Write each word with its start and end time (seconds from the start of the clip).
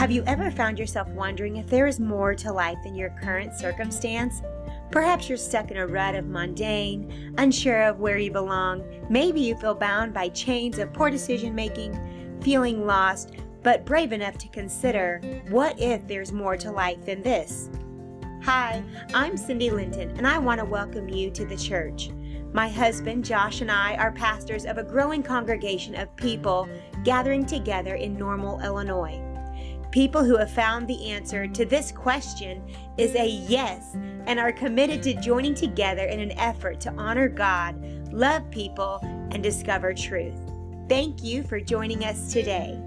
Have 0.00 0.10
you 0.10 0.24
ever 0.26 0.50
found 0.50 0.78
yourself 0.78 1.08
wondering 1.08 1.56
if 1.56 1.66
there 1.66 1.86
is 1.86 2.00
more 2.00 2.34
to 2.34 2.50
life 2.50 2.78
than 2.82 2.94
your 2.94 3.10
current 3.22 3.52
circumstance? 3.52 4.40
Perhaps 4.90 5.28
you're 5.28 5.36
stuck 5.36 5.70
in 5.70 5.76
a 5.76 5.86
rut 5.86 6.14
of 6.14 6.24
mundane, 6.24 7.34
unsure 7.36 7.82
of 7.82 7.98
where 7.98 8.16
you 8.16 8.30
belong. 8.30 8.82
Maybe 9.10 9.42
you 9.42 9.54
feel 9.56 9.74
bound 9.74 10.14
by 10.14 10.30
chains 10.30 10.78
of 10.78 10.94
poor 10.94 11.10
decision 11.10 11.54
making, 11.54 12.40
feeling 12.40 12.86
lost, 12.86 13.34
but 13.62 13.84
brave 13.84 14.14
enough 14.14 14.38
to 14.38 14.48
consider 14.48 15.20
what 15.50 15.78
if 15.78 16.08
there's 16.08 16.32
more 16.32 16.56
to 16.56 16.72
life 16.72 17.04
than 17.04 17.22
this? 17.22 17.68
Hi, 18.44 18.82
I'm 19.12 19.36
Cindy 19.36 19.68
Linton, 19.68 20.16
and 20.16 20.26
I 20.26 20.38
want 20.38 20.60
to 20.60 20.64
welcome 20.64 21.10
you 21.10 21.30
to 21.32 21.44
the 21.44 21.58
church. 21.58 22.08
My 22.54 22.70
husband, 22.70 23.22
Josh, 23.22 23.60
and 23.60 23.70
I 23.70 23.96
are 23.96 24.12
pastors 24.12 24.64
of 24.64 24.78
a 24.78 24.82
growing 24.82 25.22
congregation 25.22 25.94
of 25.94 26.16
people 26.16 26.70
gathering 27.04 27.44
together 27.44 27.96
in 27.96 28.16
Normal, 28.16 28.60
Illinois. 28.60 29.29
People 29.90 30.22
who 30.22 30.36
have 30.36 30.52
found 30.52 30.86
the 30.86 31.10
answer 31.10 31.48
to 31.48 31.64
this 31.64 31.90
question 31.90 32.62
is 32.96 33.16
a 33.16 33.26
yes 33.26 33.96
and 34.26 34.38
are 34.38 34.52
committed 34.52 35.02
to 35.02 35.14
joining 35.14 35.52
together 35.52 36.04
in 36.04 36.20
an 36.20 36.30
effort 36.38 36.80
to 36.82 36.92
honor 36.92 37.28
God, 37.28 37.74
love 38.12 38.48
people, 38.52 39.00
and 39.32 39.42
discover 39.42 39.92
truth. 39.92 40.38
Thank 40.88 41.24
you 41.24 41.42
for 41.42 41.58
joining 41.60 42.04
us 42.04 42.32
today. 42.32 42.80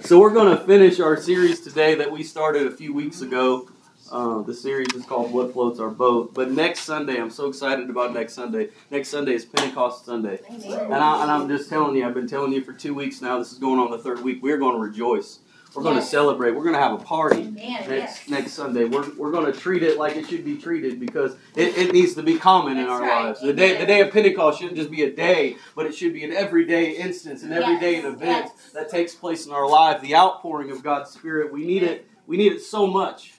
So, 0.00 0.20
we're 0.20 0.32
going 0.32 0.56
to 0.56 0.64
finish 0.64 1.00
our 1.00 1.16
series 1.16 1.62
today 1.62 1.96
that 1.96 2.12
we 2.12 2.22
started 2.22 2.68
a 2.68 2.70
few 2.70 2.94
weeks 2.94 3.20
ago. 3.20 3.68
Uh, 4.10 4.42
the 4.42 4.54
series 4.54 4.92
is 4.94 5.04
called 5.04 5.32
What 5.32 5.52
Floats 5.52 5.80
Our 5.80 5.90
Boat. 5.90 6.32
But 6.34 6.50
next 6.52 6.80
Sunday, 6.80 7.20
I'm 7.20 7.30
so 7.30 7.48
excited 7.48 7.90
about 7.90 8.14
next 8.14 8.34
Sunday. 8.34 8.68
Next 8.90 9.08
Sunday 9.08 9.34
is 9.34 9.44
Pentecost 9.44 10.04
Sunday. 10.04 10.40
And, 10.48 10.94
I, 10.94 11.22
and 11.22 11.30
I'm 11.30 11.48
just 11.48 11.68
telling 11.68 11.96
you, 11.96 12.06
I've 12.06 12.14
been 12.14 12.28
telling 12.28 12.52
you 12.52 12.62
for 12.62 12.72
two 12.72 12.94
weeks 12.94 13.20
now, 13.20 13.38
this 13.38 13.52
is 13.52 13.58
going 13.58 13.80
on 13.80 13.90
the 13.90 13.98
third 13.98 14.22
week. 14.22 14.42
We're 14.42 14.58
going 14.58 14.74
to 14.76 14.80
rejoice. 14.80 15.40
We're 15.74 15.82
going 15.82 15.96
to 15.96 16.02
celebrate. 16.02 16.52
We're 16.52 16.62
going 16.62 16.74
to 16.74 16.80
have 16.80 16.94
a 16.98 17.04
party 17.04 17.42
next 17.44 17.88
yes. 17.90 18.28
next 18.30 18.52
Sunday. 18.52 18.84
We're, 18.84 19.10
we're 19.16 19.30
going 19.30 19.52
to 19.52 19.58
treat 19.58 19.82
it 19.82 19.98
like 19.98 20.16
it 20.16 20.26
should 20.26 20.42
be 20.42 20.56
treated 20.56 20.98
because 20.98 21.36
it, 21.54 21.76
it 21.76 21.92
needs 21.92 22.14
to 22.14 22.22
be 22.22 22.38
common 22.38 22.78
in 22.78 22.86
our 22.86 23.02
right. 23.02 23.24
lives. 23.26 23.42
The 23.42 23.52
day 23.52 23.76
the 23.76 23.84
day 23.84 24.00
of 24.00 24.10
Pentecost 24.10 24.58
shouldn't 24.58 24.78
just 24.78 24.90
be 24.90 25.02
a 25.02 25.10
day, 25.12 25.56
but 25.74 25.84
it 25.84 25.94
should 25.94 26.14
be 26.14 26.24
an 26.24 26.32
everyday 26.32 26.92
instance, 26.96 27.42
an 27.42 27.52
everyday 27.52 27.96
Yes. 27.96 28.04
event 28.06 28.50
Yes. 28.56 28.70
that 28.72 28.88
takes 28.88 29.14
place 29.14 29.44
in 29.44 29.52
our 29.52 29.68
lives. 29.68 30.00
The 30.00 30.14
outpouring 30.16 30.70
of 30.70 30.82
God's 30.82 31.10
Spirit. 31.10 31.52
We 31.52 31.66
need 31.66 31.82
it. 31.82 32.08
We 32.26 32.38
need 32.38 32.52
it 32.52 32.62
so 32.62 32.86
much, 32.86 33.34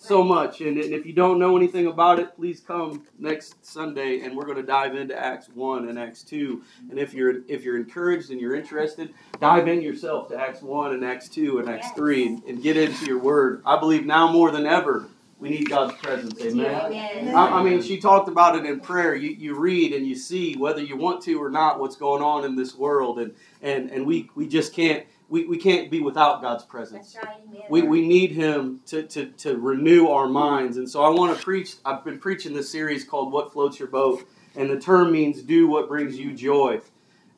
so 0.00 0.24
much. 0.24 0.62
And, 0.62 0.78
and 0.78 0.94
if 0.94 1.04
you 1.04 1.12
don't 1.12 1.38
know 1.38 1.56
anything 1.58 1.86
about 1.86 2.18
it, 2.18 2.34
please 2.34 2.60
come 2.60 3.04
next 3.18 3.64
Sunday, 3.64 4.20
and 4.20 4.34
we're 4.34 4.46
going 4.46 4.56
to 4.56 4.62
dive 4.62 4.96
into 4.96 5.14
Acts 5.14 5.48
one 5.54 5.88
and 5.88 5.98
Acts 5.98 6.22
two. 6.22 6.62
And 6.88 6.98
if 6.98 7.12
you're 7.12 7.42
if 7.48 7.62
you're 7.64 7.76
encouraged 7.76 8.30
and 8.30 8.40
you're 8.40 8.54
interested, 8.54 9.12
dive 9.40 9.68
in 9.68 9.82
yourself 9.82 10.28
to 10.28 10.36
Acts 10.40 10.62
one 10.62 10.94
and 10.94 11.04
Acts 11.04 11.28
two 11.28 11.58
and 11.58 11.68
Acts 11.68 11.88
Yes. 11.88 11.96
three, 11.96 12.26
and, 12.26 12.42
and 12.44 12.62
get 12.62 12.76
into 12.76 13.04
your 13.04 13.18
Word. 13.18 13.62
I 13.66 13.78
believe 13.78 14.06
now 14.06 14.32
more 14.32 14.50
than 14.50 14.66
ever. 14.66 15.06
We 15.38 15.48
need 15.48 15.70
God's 15.70 15.94
presence. 15.94 16.38
Amen. 16.42 17.34
I, 17.34 17.60
I 17.60 17.62
mean, 17.62 17.80
she 17.82 17.98
talked 17.98 18.28
about 18.28 18.56
it 18.56 18.66
in 18.66 18.78
prayer. 18.80 19.14
You, 19.14 19.30
you 19.30 19.54
read 19.58 19.94
and 19.94 20.06
you 20.06 20.14
see 20.14 20.54
whether 20.54 20.82
you 20.82 20.98
want 20.98 21.22
to 21.24 21.42
or 21.42 21.48
not 21.48 21.80
what's 21.80 21.96
going 21.96 22.22
on 22.22 22.44
in 22.44 22.56
this 22.56 22.74
world, 22.74 23.18
and 23.18 23.34
and, 23.62 23.90
and 23.90 24.06
we, 24.06 24.30
we 24.34 24.46
just 24.48 24.74
can't 24.74 25.06
we, 25.30 25.46
we 25.46 25.56
can't 25.56 25.90
be 25.90 26.00
without 26.00 26.42
God's 26.42 26.64
presence. 26.64 27.12
That's 27.14 27.26
right. 27.26 27.70
We, 27.70 27.82
we 27.82 28.06
need 28.06 28.32
Him 28.32 28.80
to, 28.86 29.04
to, 29.04 29.26
to 29.26 29.56
renew 29.56 30.08
our 30.08 30.28
minds, 30.28 30.76
and 30.76 30.90
so 30.90 31.02
I 31.02 31.08
want 31.08 31.36
to 31.36 31.42
preach. 31.42 31.76
I've 31.84 32.04
been 32.04 32.18
preaching 32.18 32.52
this 32.52 32.70
series 32.70 33.04
called 33.04 33.32
"What 33.32 33.52
Floats 33.52 33.78
Your 33.78 33.88
Boat," 33.88 34.28
and 34.56 34.68
the 34.68 34.78
term 34.78 35.12
means 35.12 35.40
"do 35.42 35.68
what 35.68 35.88
brings 35.88 36.18
you 36.18 36.34
joy." 36.34 36.80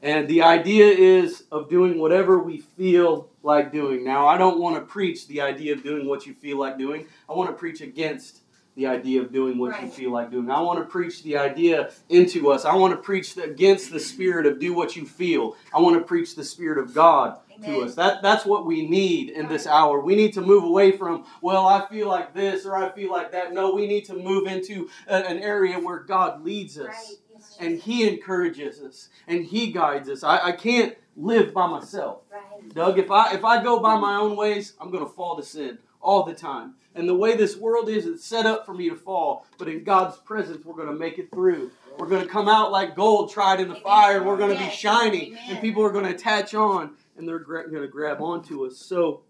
And 0.01 0.27
the 0.27 0.43
idea 0.43 0.87
is 0.87 1.45
of 1.53 1.69
doing 1.71 2.01
whatever 2.01 2.39
we 2.39 2.59
feel 2.59 3.29
like 3.45 3.71
doing. 3.71 4.03
Now, 4.03 4.27
I 4.27 4.37
don't 4.37 4.59
want 4.59 4.75
to 4.75 4.83
preach 4.83 5.29
the 5.29 5.41
idea 5.43 5.75
of 5.75 5.85
doing 5.85 6.09
what 6.09 6.27
you 6.27 6.35
feel 6.35 6.59
like 6.59 6.77
doing. 6.77 7.07
I 7.29 7.35
want 7.35 7.51
to 7.51 7.55
preach 7.55 7.81
against 7.81 8.41
the 8.75 8.87
idea 8.87 9.21
of 9.21 9.33
doing 9.33 9.59
what 9.59 9.81
you 9.83 9.89
feel 9.89 10.11
like 10.13 10.31
doing. 10.31 10.51
I 10.51 10.61
want 10.61 10.79
to 10.79 10.85
preach 10.87 11.23
the 11.23 11.37
idea 11.37 11.91
into 12.09 12.51
us. 12.51 12.65
I 12.65 12.75
want 12.75 12.93
to 12.95 12.97
preach 12.97 13.37
against 13.37 13.93
the 13.93 14.01
spirit 14.01 14.47
of 14.47 14.59
do 14.59 14.73
what 14.73 14.97
you 14.97 15.05
feel. 15.05 15.57
I 15.75 15.81
want 15.81 15.97
to 15.97 16.03
preach 16.03 16.35
the 16.37 16.45
spirit 16.45 16.79
of 16.79 16.95
God 16.95 17.39
to 17.65 17.83
us. 17.83 17.95
That 17.95 18.23
that's 18.23 18.45
what 18.47 18.65
we 18.67 18.89
need 18.89 19.31
in 19.31 19.47
this 19.47 19.67
hour. 19.67 20.01
We 20.01 20.17
need 20.17 20.33
to 20.35 20.41
move 20.41 20.65
away 20.65 20.93
from 20.93 21.25
well, 21.43 21.67
I 21.67 21.87
feel 21.89 22.09
like 22.09 22.35
this 22.35 22.65
or 22.65 22.75
I 22.77 22.91
feel 22.91 23.11
like 23.11 23.31
that. 23.33 23.53
No, 23.53 23.75
we 23.75 23.87
need 23.87 24.05
to 24.07 24.15
move 24.15 24.47
into 24.47 24.89
a- 25.07 25.29
an 25.29 25.39
area 25.39 25.79
where 25.79 26.01
God 26.01 26.43
leads 26.45 26.79
us 26.79 26.87
Right. 26.89 27.19
And 27.61 27.79
He 27.79 28.09
encourages 28.09 28.81
us 28.81 29.11
and 29.29 29.45
He 29.45 29.71
guides 29.71 30.09
us. 30.09 30.25
I, 30.25 30.47
I 30.47 30.53
can't 30.53 30.97
live 31.17 31.53
by 31.53 31.67
myself. 31.67 32.21
Right. 32.33 32.75
Doug, 32.75 32.99
if 32.99 33.11
I 33.11 33.35
if 33.35 33.45
I 33.45 33.63
go 33.63 33.81
by 33.81 33.97
my 33.99 34.17
own 34.17 34.35
ways, 34.35 34.73
I'm 34.81 34.91
gonna 34.91 35.07
fall 35.07 35.37
to 35.37 35.43
sin 35.43 35.79
all 36.03 36.25
the 36.25 36.35
time. 36.35 36.75
And 36.95 37.09
the 37.09 37.15
way 37.15 37.37
this 37.37 37.57
world 37.57 37.89
is, 37.89 38.05
it's 38.07 38.25
set 38.25 38.45
up 38.45 38.67
for 38.67 38.75
me 38.75 38.91
to 38.91 38.97
fall. 38.97 39.47
But 39.57 39.69
in 39.69 39.83
God's 39.85 40.19
presence, 40.19 40.65
we're 40.65 40.75
gonna 40.75 40.93
make 40.99 41.19
it 41.19 41.31
through. 41.31 41.71
We're 41.99 42.09
gonna 42.09 42.27
come 42.27 42.49
out 42.49 42.71
like 42.71 42.95
gold 42.95 43.31
tried 43.33 43.61
in 43.61 43.69
the 43.69 43.75
Amen. 43.75 43.83
fire, 43.83 44.17
and 44.19 44.27
we're 44.27 44.37
gonna 44.37 44.55
be 44.55 44.61
Yes. 44.61 44.75
shiny, 44.75 45.29
Amen. 45.29 45.39
and 45.49 45.61
people 45.61 45.83
are 45.83 45.91
gonna 45.93 46.11
attach 46.11 46.55
on, 46.55 46.91
and 47.17 47.27
they're 47.27 47.39
gra- 47.39 47.71
gonna 47.71 47.87
grab 47.89 48.21
onto 48.21 48.67
us. 48.67 48.77
So, 48.77 49.23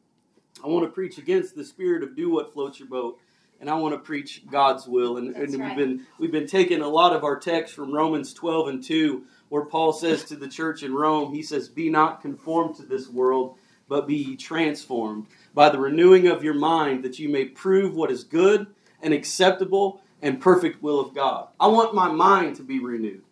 I 0.65 0.69
want 0.69 0.85
to 0.87 0.91
preach 0.91 1.19
against 1.19 1.55
the 1.55 1.65
spirit 1.65 2.03
of 2.03 2.15
do 2.17 2.31
what 2.31 2.53
floats 2.53 2.79
your 2.79 2.89
boat, 2.89 3.19
and 3.61 3.71
I 3.71 3.75
want 3.75 3.95
to 3.95 3.99
preach 3.99 4.43
God's 4.51 4.87
will. 4.87 5.17
And, 5.17 5.35
and 5.37 5.51
we've 5.51 5.77
been 5.77 6.07
we've 6.19 6.33
been 6.33 6.47
taking 6.47 6.81
a 6.83 6.89
lot 6.89 7.15
of 7.15 7.23
our 7.25 7.39
text 7.39 7.75
from 7.75 7.93
Romans 7.93 8.33
12 8.35 8.69
and 8.69 8.83
2, 8.83 9.23
where 9.51 9.65
Paul 9.65 9.93
says 9.93 10.25
to 10.25 10.37
the 10.37 10.49
church 10.49 10.83
in 10.83 10.95
Rome, 10.95 11.33
he 11.33 11.43
says, 11.43 11.69
"Be 11.69 11.91
not 11.91 12.21
conformed 12.23 12.77
to 12.77 12.83
this 12.83 13.09
world, 13.09 13.57
but 13.89 14.07
be 14.07 14.17
ye 14.17 14.37
transformed 14.37 15.27
by 15.55 15.69
the 15.69 15.79
renewing 15.79 16.27
of 16.27 16.43
your 16.43 16.55
mind, 16.55 17.05
that 17.05 17.19
you 17.19 17.29
may 17.29 17.45
prove 17.45 17.95
what 17.95 18.11
is 18.11 18.25
good 18.25 18.67
and 19.03 19.13
acceptable 19.13 20.01
and 20.21 20.41
perfect 20.41 20.83
will 20.83 21.01
of 21.01 21.15
God." 21.15 21.49
I 21.59 21.67
want 21.69 21.95
my 21.95 22.11
mind 22.11 22.57
to 22.57 22.63
be 22.63 22.79
renewed. 22.79 23.23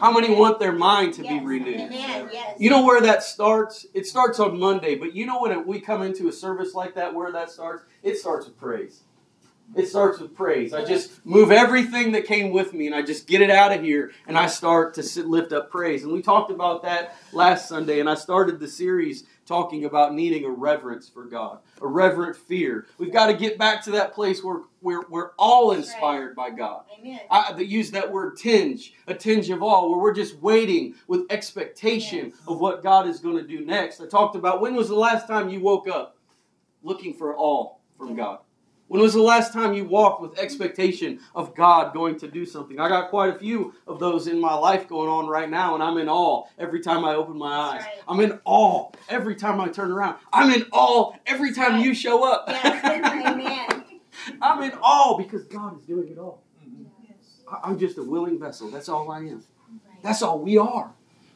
How 0.00 0.12
many 0.12 0.34
want 0.34 0.58
their 0.58 0.72
mind 0.72 1.14
to 1.14 1.22
be 1.22 1.38
renewed? 1.38 1.92
Yes. 1.92 2.56
You 2.58 2.68
know 2.68 2.84
where 2.84 3.00
that 3.00 3.22
starts? 3.22 3.86
It 3.94 4.06
starts 4.06 4.40
on 4.40 4.58
Monday, 4.58 4.96
but 4.96 5.14
you 5.14 5.24
know 5.24 5.40
when 5.40 5.66
we 5.66 5.80
come 5.80 6.02
into 6.02 6.26
a 6.26 6.32
service 6.32 6.74
like 6.74 6.94
that, 6.96 7.14
where 7.14 7.30
that 7.30 7.50
starts? 7.50 7.84
It 8.02 8.18
starts 8.18 8.46
with 8.46 8.58
praise. 8.58 9.04
It 9.74 9.86
starts 9.86 10.20
with 10.20 10.34
praise. 10.34 10.74
I 10.74 10.84
just 10.84 11.24
move 11.24 11.50
everything 11.50 12.12
that 12.12 12.26
came 12.26 12.52
with 12.52 12.74
me 12.74 12.86
and 12.86 12.94
I 12.94 13.02
just 13.02 13.26
get 13.26 13.40
it 13.40 13.50
out 13.50 13.72
of 13.72 13.82
here 13.82 14.12
and 14.26 14.36
I 14.36 14.46
start 14.46 14.94
to 14.94 15.02
sit, 15.02 15.26
lift 15.26 15.52
up 15.52 15.70
praise. 15.70 16.02
And 16.04 16.12
we 16.12 16.22
talked 16.22 16.50
about 16.50 16.82
that 16.82 17.16
last 17.32 17.68
Sunday, 17.68 17.98
and 18.00 18.08
I 18.08 18.14
started 18.14 18.60
the 18.60 18.68
series 18.68 19.24
talking 19.46 19.84
about 19.84 20.14
needing 20.14 20.44
a 20.44 20.50
reverence 20.50 21.08
for 21.08 21.24
God, 21.24 21.58
a 21.80 21.86
reverent 21.86 22.36
fear. 22.36 22.86
We've 22.98 23.12
got 23.12 23.26
to 23.26 23.34
get 23.34 23.58
back 23.58 23.82
to 23.84 23.90
that 23.92 24.14
place 24.14 24.42
where 24.42 24.62
we're, 24.80 25.06
we're 25.08 25.30
all 25.38 25.72
inspired 25.72 26.34
by 26.34 26.50
God. 26.50 26.84
Amen. 26.98 27.20
I 27.30 27.58
use 27.58 27.90
that 27.92 28.10
word 28.10 28.36
tinge, 28.36 28.94
a 29.06 29.14
tinge 29.14 29.50
of 29.50 29.62
all, 29.62 29.90
where 29.90 29.98
we're 30.00 30.14
just 30.14 30.38
waiting 30.40 30.94
with 31.08 31.26
expectation 31.30 32.04
Yes. 32.04 32.34
of 32.46 32.60
what 32.60 32.82
God 32.82 33.06
is 33.08 33.20
going 33.20 33.36
to 33.36 33.46
do 33.46 33.64
next. 33.64 34.00
I 34.00 34.06
talked 34.06 34.36
about 34.36 34.60
when 34.60 34.74
was 34.74 34.88
the 34.88 34.94
last 34.94 35.26
time 35.26 35.48
you 35.48 35.60
woke 35.60 35.88
up 35.88 36.16
looking 36.82 37.14
for 37.14 37.36
all 37.36 37.80
from 37.96 38.14
God? 38.14 38.40
When 38.88 39.00
was 39.00 39.14
the 39.14 39.22
last 39.22 39.52
time 39.52 39.72
you 39.74 39.84
walked 39.86 40.20
with 40.20 40.38
expectation 40.38 41.20
of 41.34 41.54
God 41.54 41.94
going 41.94 42.18
to 42.18 42.28
do 42.28 42.44
something? 42.44 42.78
I 42.78 42.88
got 42.88 43.08
quite 43.08 43.34
a 43.34 43.38
few 43.38 43.74
of 43.86 43.98
those 43.98 44.26
in 44.26 44.38
my 44.40 44.54
life 44.54 44.88
going 44.88 45.08
on 45.08 45.26
right 45.26 45.48
now, 45.48 45.74
and 45.74 45.82
I'm 45.82 45.96
in 45.98 46.08
awe 46.08 46.44
every 46.58 46.80
time 46.80 47.04
I 47.04 47.14
open 47.14 47.38
my 47.38 47.54
eyes. 47.54 47.82
Right. 47.82 48.02
I'm 48.06 48.20
in 48.20 48.38
awe 48.44 48.90
every 49.08 49.36
time 49.36 49.60
I 49.60 49.68
turn 49.68 49.90
around. 49.90 50.16
I'm 50.32 50.50
in 50.50 50.66
awe 50.70 51.12
every 51.26 51.54
time 51.54 51.80
you 51.80 51.94
show 51.94 52.30
up. 52.30 52.44
Yes. 52.48 53.04
Amen. 53.26 53.84
I'm 54.42 54.62
in 54.62 54.72
awe 54.82 55.16
because 55.16 55.44
God 55.44 55.80
is 55.80 55.86
doing 55.86 56.08
it 56.08 56.18
all. 56.18 56.44
Mm-hmm. 56.62 57.54
I- 57.54 57.68
I'm 57.68 57.78
just 57.78 57.96
a 57.98 58.02
willing 58.02 58.38
vessel. 58.38 58.70
That's 58.70 58.88
all 58.90 59.10
I 59.10 59.20
am. 59.20 59.42
That's 60.02 60.20
all 60.20 60.38
we 60.38 60.58
are. 60.58 60.92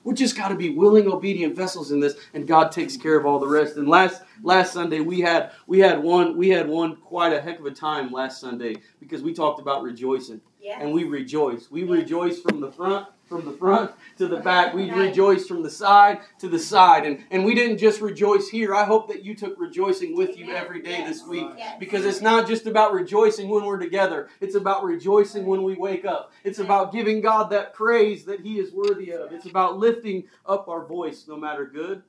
We 0.08 0.14
just 0.14 0.38
got 0.38 0.48
to 0.48 0.54
be 0.54 0.70
willing, 0.70 1.06
obedient 1.06 1.54
vessels 1.54 1.90
in 1.92 2.00
this, 2.00 2.16
and 2.32 2.48
God 2.48 2.72
takes 2.72 2.96
care 2.96 3.18
of 3.18 3.26
all 3.26 3.38
the 3.38 3.46
rest. 3.46 3.76
And 3.76 3.86
last 3.86 4.22
last 4.42 4.72
Sunday 4.72 5.00
we 5.00 5.20
had 5.20 5.52
we 5.66 5.80
had 5.80 6.02
one 6.02 6.34
we 6.34 6.48
had 6.48 6.66
one 6.66 6.96
quite 6.96 7.34
a 7.34 7.42
heck 7.42 7.58
of 7.58 7.66
a 7.66 7.70
time 7.70 8.10
last 8.10 8.40
Sunday 8.40 8.76
because 9.00 9.20
we 9.22 9.34
talked 9.34 9.60
about 9.60 9.82
rejoicing 9.82 10.40
and 10.80 10.94
we 10.94 11.04
rejoice. 11.04 11.70
We 11.70 11.84
rejoice 11.84 12.40
from 12.40 12.62
the 12.62 12.72
front, 12.72 13.06
from 13.28 13.44
the 13.44 13.52
front 13.52 13.92
to 14.16 14.26
the 14.26 14.38
back. 14.38 14.74
We 14.74 14.90
rejoice 14.90 15.46
from 15.46 15.62
the 15.62 15.70
side 15.70 16.20
to 16.38 16.48
the 16.48 16.58
side. 16.58 17.06
And, 17.06 17.24
and 17.30 17.44
we 17.44 17.54
didn't 17.54 17.78
just 17.78 18.00
rejoice 18.00 18.48
here. 18.48 18.74
I 18.74 18.84
hope 18.84 19.08
that 19.08 19.24
you 19.24 19.34
took 19.34 19.58
rejoicing 19.58 20.16
with 20.16 20.38
you 20.38 20.50
every 20.54 20.82
day 20.82 21.04
this 21.04 21.26
week 21.26 21.48
because 21.78 22.04
it's 22.04 22.20
not 22.20 22.46
just 22.48 22.66
about 22.66 22.92
rejoicing 22.92 23.48
when 23.48 23.64
we're 23.64 23.78
together. 23.78 24.28
It's 24.40 24.54
about 24.54 24.84
rejoicing 24.84 25.46
when 25.46 25.62
we 25.62 25.74
wake 25.74 26.04
up. 26.04 26.32
It's 26.44 26.58
about 26.58 26.92
giving 26.92 27.20
God 27.20 27.50
that 27.50 27.74
praise 27.74 28.24
that 28.24 28.40
He 28.40 28.58
is 28.58 28.72
worthy 28.72 29.12
of. 29.12 29.32
It's 29.32 29.46
about 29.46 29.78
lifting 29.78 30.24
up 30.46 30.68
our 30.68 30.84
voice 30.84 31.26
no 31.28 31.36
matter 31.36 31.66
good, 31.66 32.02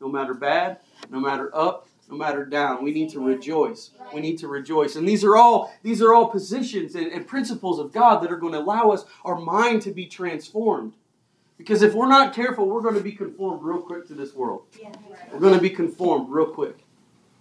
no 0.00 0.08
matter 0.08 0.34
bad, 0.34 0.78
no 1.10 1.20
matter 1.20 1.54
up, 1.54 1.88
no 2.10 2.16
matter 2.16 2.44
down. 2.44 2.84
We 2.84 2.92
need 2.92 3.10
to 3.10 3.20
rejoice. 3.20 3.90
We 4.12 4.20
need 4.20 4.38
to 4.38 4.48
rejoice. 4.48 4.96
And 4.96 5.08
these 5.08 5.24
are 5.24 5.36
all 5.36 5.72
these 5.82 6.02
are 6.02 6.14
all 6.14 6.28
positions 6.28 6.94
and, 6.94 7.12
and 7.12 7.26
principles 7.26 7.78
of 7.78 7.92
God 7.92 8.22
that 8.22 8.32
are 8.32 8.36
going 8.36 8.52
to 8.52 8.60
allow 8.60 8.90
us 8.90 9.04
our 9.24 9.38
mind 9.38 9.82
to 9.82 9.90
be 9.92 10.06
transformed. 10.06 10.94
Because 11.58 11.82
if 11.82 11.94
we're 11.94 12.08
not 12.08 12.34
careful, 12.34 12.68
we're 12.68 12.82
going 12.82 12.96
to 12.96 13.00
be 13.00 13.12
conformed 13.12 13.62
real 13.62 13.80
quick 13.80 14.06
to 14.08 14.14
this 14.14 14.34
world. 14.34 14.64
We're 15.32 15.40
going 15.40 15.54
to 15.54 15.60
be 15.60 15.70
conformed 15.70 16.28
real 16.28 16.46
quick. 16.46 16.76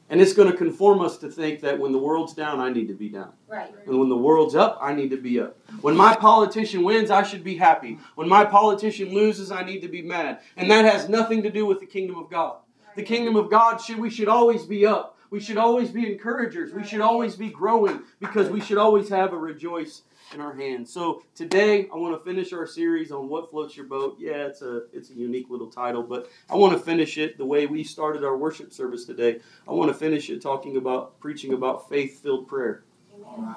And 0.07 0.21
it's 0.21 0.33
going 0.33 0.51
to 0.51 0.55
conform 0.55 1.01
us 1.01 1.17
to 1.17 1.29
think 1.31 1.61
that 1.61 1.79
when 1.79 1.91
the 1.91 1.97
world's 1.97 2.33
down, 2.33 2.59
I 2.59 2.71
need 2.71 2.87
to 2.89 2.93
be 2.93 3.09
down. 3.09 3.33
Right. 3.47 3.73
And 3.87 3.99
when 3.99 4.07
the 4.07 4.15
world's 4.15 4.53
up, 4.53 4.77
I 4.79 4.93
need 4.93 5.09
to 5.09 5.17
be 5.17 5.39
up. 5.39 5.57
When 5.81 5.95
my 5.97 6.15
politician 6.15 6.83
wins, 6.83 7.09
I 7.09 7.23
should 7.23 7.43
be 7.43 7.57
happy. 7.57 7.97
When 8.13 8.29
my 8.29 8.45
politician 8.45 9.13
loses, 9.13 9.51
I 9.51 9.63
need 9.63 9.81
to 9.81 9.87
be 9.87 10.03
mad. 10.03 10.41
And 10.57 10.69
that 10.69 10.85
has 10.85 11.09
nothing 11.09 11.41
to 11.41 11.49
do 11.49 11.65
with 11.65 11.79
the 11.79 11.87
kingdom 11.87 12.17
of 12.17 12.29
God. 12.29 12.57
The 12.95 13.03
kingdom 13.03 13.35
of 13.35 13.49
God 13.49 13.77
should 13.77 13.99
we 13.99 14.09
should 14.09 14.27
always 14.27 14.63
be 14.63 14.85
up. 14.85 15.17
We 15.31 15.39
should 15.39 15.57
always 15.57 15.89
be 15.89 16.09
encouragers. 16.11 16.73
We 16.73 16.83
should 16.83 17.01
always 17.01 17.35
be 17.35 17.49
growing 17.49 18.01
because 18.19 18.49
we 18.49 18.61
should 18.61 18.77
always 18.77 19.09
have 19.09 19.33
a 19.33 19.37
rejoice 19.37 20.03
in 20.33 20.39
our 20.39 20.53
hands. 20.53 20.91
So 20.93 21.23
today 21.35 21.87
I 21.93 21.97
want 21.97 22.17
to 22.17 22.23
finish 22.23 22.53
our 22.53 22.65
series 22.65 23.11
on 23.11 23.27
what 23.27 23.49
floats 23.49 23.75
your 23.75 23.85
boat. 23.85 24.17
Yeah, 24.19 24.45
it's 24.47 24.61
a 24.61 24.83
it's 24.93 25.09
a 25.09 25.13
unique 25.13 25.49
little 25.49 25.69
title, 25.69 26.03
but 26.03 26.29
I 26.49 26.55
want 26.55 26.73
to 26.73 26.79
finish 26.79 27.17
it 27.17 27.37
the 27.37 27.45
way 27.45 27.65
we 27.65 27.83
started 27.83 28.23
our 28.23 28.37
worship 28.37 28.71
service 28.71 29.05
today. 29.05 29.39
I 29.67 29.71
want 29.71 29.91
to 29.91 29.97
finish 29.97 30.29
it 30.29 30.41
talking 30.41 30.77
about 30.77 31.19
preaching 31.19 31.53
about 31.53 31.89
faith-filled 31.89 32.47
prayer. 32.47 32.83
Amen. 33.27 33.55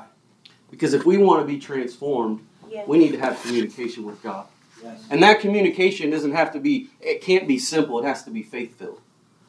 Because 0.71 0.95
if 0.95 1.07
we 1.07 1.17
want 1.17 1.41
to 1.41 1.47
be 1.47 1.59
transformed, 1.59 2.45
Yes. 2.71 2.87
we 2.87 2.99
need 2.99 3.13
to 3.13 3.19
have 3.19 3.41
communication 3.41 4.05
with 4.05 4.23
God. 4.23 4.47
Yes. 4.83 5.03
And 5.11 5.23
that 5.23 5.41
communication 5.41 6.11
doesn't 6.11 6.33
have 6.33 6.53
to 6.53 6.61
be, 6.61 6.91
it 7.01 7.23
can't 7.23 7.49
be 7.49 7.59
simple, 7.59 7.99
it 7.99 8.05
has 8.05 8.23
to 8.25 8.31
be 8.31 8.43
faith 8.43 8.79
filled. 8.79 9.01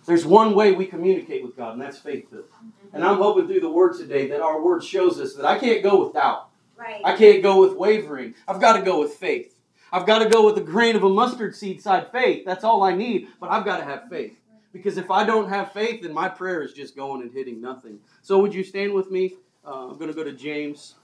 There's 0.09 0.25
one 0.25 0.55
way 0.55 0.71
we 0.71 0.87
communicate 0.87 1.43
with 1.43 1.55
God, 1.55 1.73
and 1.73 1.81
that's 1.83 1.99
faith 1.99 2.31
filled. 2.31 2.45
And 2.93 3.03
I'm 3.03 3.17
hoping 3.17 3.45
through 3.45 3.59
the 3.59 3.69
word 3.69 3.95
today 3.95 4.27
that 4.29 4.41
our 4.41 4.59
word 4.59 4.83
shows 4.83 5.19
us 5.19 5.35
that 5.35 5.45
I 5.45 5.59
can't 5.59 5.83
go 5.83 6.03
with 6.03 6.15
doubt. 6.15 6.49
Right. 6.75 6.99
I 7.05 7.15
can't 7.15 7.43
go 7.43 7.61
with 7.61 7.77
wavering. 7.77 8.33
I've 8.47 8.59
got 8.59 8.73
to 8.73 8.81
go 8.81 9.01
with 9.01 9.13
faith. 9.13 9.55
I've 9.93 10.07
got 10.07 10.19
to 10.23 10.27
go 10.27 10.43
with 10.47 10.57
a 10.57 10.61
grain 10.61 10.95
of 10.95 11.03
a 11.03 11.09
mustard 11.09 11.55
seed 11.55 11.79
side 11.79 12.11
faith. 12.11 12.43
That's 12.43 12.63
all 12.63 12.81
I 12.81 12.95
need, 12.95 13.27
but 13.39 13.51
I've 13.51 13.63
got 13.63 13.77
to 13.77 13.83
have 13.83 14.09
faith. 14.09 14.35
Because 14.73 14.97
if 14.97 15.11
I 15.11 15.23
don't 15.23 15.47
have 15.47 15.73
faith, 15.73 16.01
then 16.01 16.11
my 16.11 16.27
prayer 16.27 16.63
is 16.63 16.73
just 16.73 16.95
going 16.95 17.21
and 17.21 17.31
hitting 17.31 17.61
nothing. 17.61 17.99
So 18.23 18.39
would 18.39 18.51
you 18.51 18.63
stand 18.63 18.93
with 18.93 19.11
me? 19.11 19.35
Uh, 19.63 19.89
I'm 19.89 19.99
going 19.99 20.09
to 20.09 20.15
go 20.15 20.23
to 20.23 20.33
James 20.33 20.95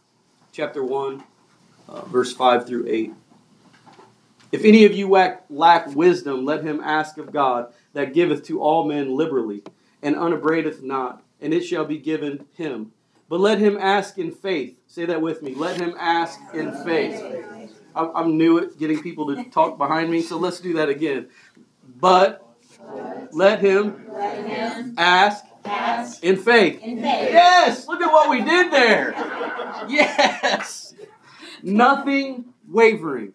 chapter 0.51 0.83
1, 0.83 1.23
uh, 1.89 2.05
verse 2.05 2.33
5 2.33 2.65
through 2.65 2.87
8. 2.87 3.13
If 4.51 4.63
any 4.63 4.85
of 4.85 4.93
you 4.93 5.11
lack 5.11 5.95
wisdom, 5.95 6.43
let 6.43 6.63
him 6.63 6.81
ask 6.81 7.19
of 7.19 7.31
God 7.31 7.71
that 7.95 8.13
giveth 8.13 8.43
to 8.43 8.61
all 8.61 8.85
men 8.85 9.15
liberally, 9.15 9.63
and 10.03 10.15
upbraideth 10.15 10.83
not, 10.83 11.23
and 11.41 11.53
it 11.53 11.61
shall 11.61 11.85
be 11.85 11.97
given 11.97 12.45
him. 12.53 12.91
But 13.27 13.39
let 13.39 13.57
him 13.57 13.77
ask 13.79 14.17
in 14.19 14.31
faith. 14.31 14.77
Say 14.85 15.05
that 15.05 15.21
with 15.21 15.41
me. 15.41 15.55
Let 15.55 15.77
him 15.77 15.95
ask 15.97 16.39
in 16.53 16.71
faith. 16.83 17.23
I'm, 17.95 18.37
new 18.37 18.59
at 18.59 18.77
getting 18.77 19.01
people 19.01 19.33
to 19.33 19.45
talk 19.45 19.77
behind 19.77 20.11
me, 20.11 20.21
so 20.21 20.37
let's 20.37 20.59
do 20.59 20.73
that 20.73 20.89
again. 20.89 21.29
But 21.99 22.45
let 23.31 23.61
him 23.61 24.05
Let 24.11 24.45
him 24.45 24.93
ask 24.97 25.45
ask 25.63 26.23
in 26.23 26.35
faith. 26.35 26.81
in 26.83 26.97
faith. 26.97 27.29
Yes, 27.31 27.87
look 27.87 28.01
at 28.01 28.11
what 28.11 28.29
we 28.29 28.41
did 28.43 28.71
there. 28.71 29.13
Yes. 29.87 30.93
Nothing 31.63 32.45
wavering. 32.67 33.33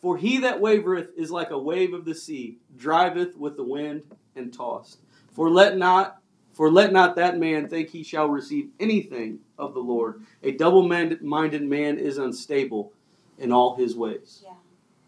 For 0.00 0.16
he 0.16 0.38
that 0.38 0.60
wavereth 0.60 1.08
is 1.16 1.30
like 1.30 1.50
a 1.50 1.58
wave 1.58 1.92
of 1.92 2.04
the 2.04 2.14
sea, 2.14 2.58
driveth 2.76 3.36
with 3.36 3.56
the 3.56 3.64
wind 3.64 4.02
and 4.36 4.52
tossed. 4.52 4.98
For 5.32 5.50
let 5.50 5.76
not 5.76 6.20
for 6.52 6.72
let 6.72 6.92
not 6.92 7.14
that 7.14 7.38
man 7.38 7.68
think 7.68 7.90
he 7.90 8.02
shall 8.02 8.26
receive 8.26 8.70
anything 8.80 9.38
of 9.56 9.74
the 9.74 9.80
Lord. 9.80 10.22
A 10.42 10.50
double-minded 10.50 11.22
man 11.22 11.98
is 11.98 12.18
unstable 12.18 12.92
in 13.38 13.52
all 13.52 13.76
his 13.76 13.94
ways. 13.94 14.42
Yeah. 14.44 14.54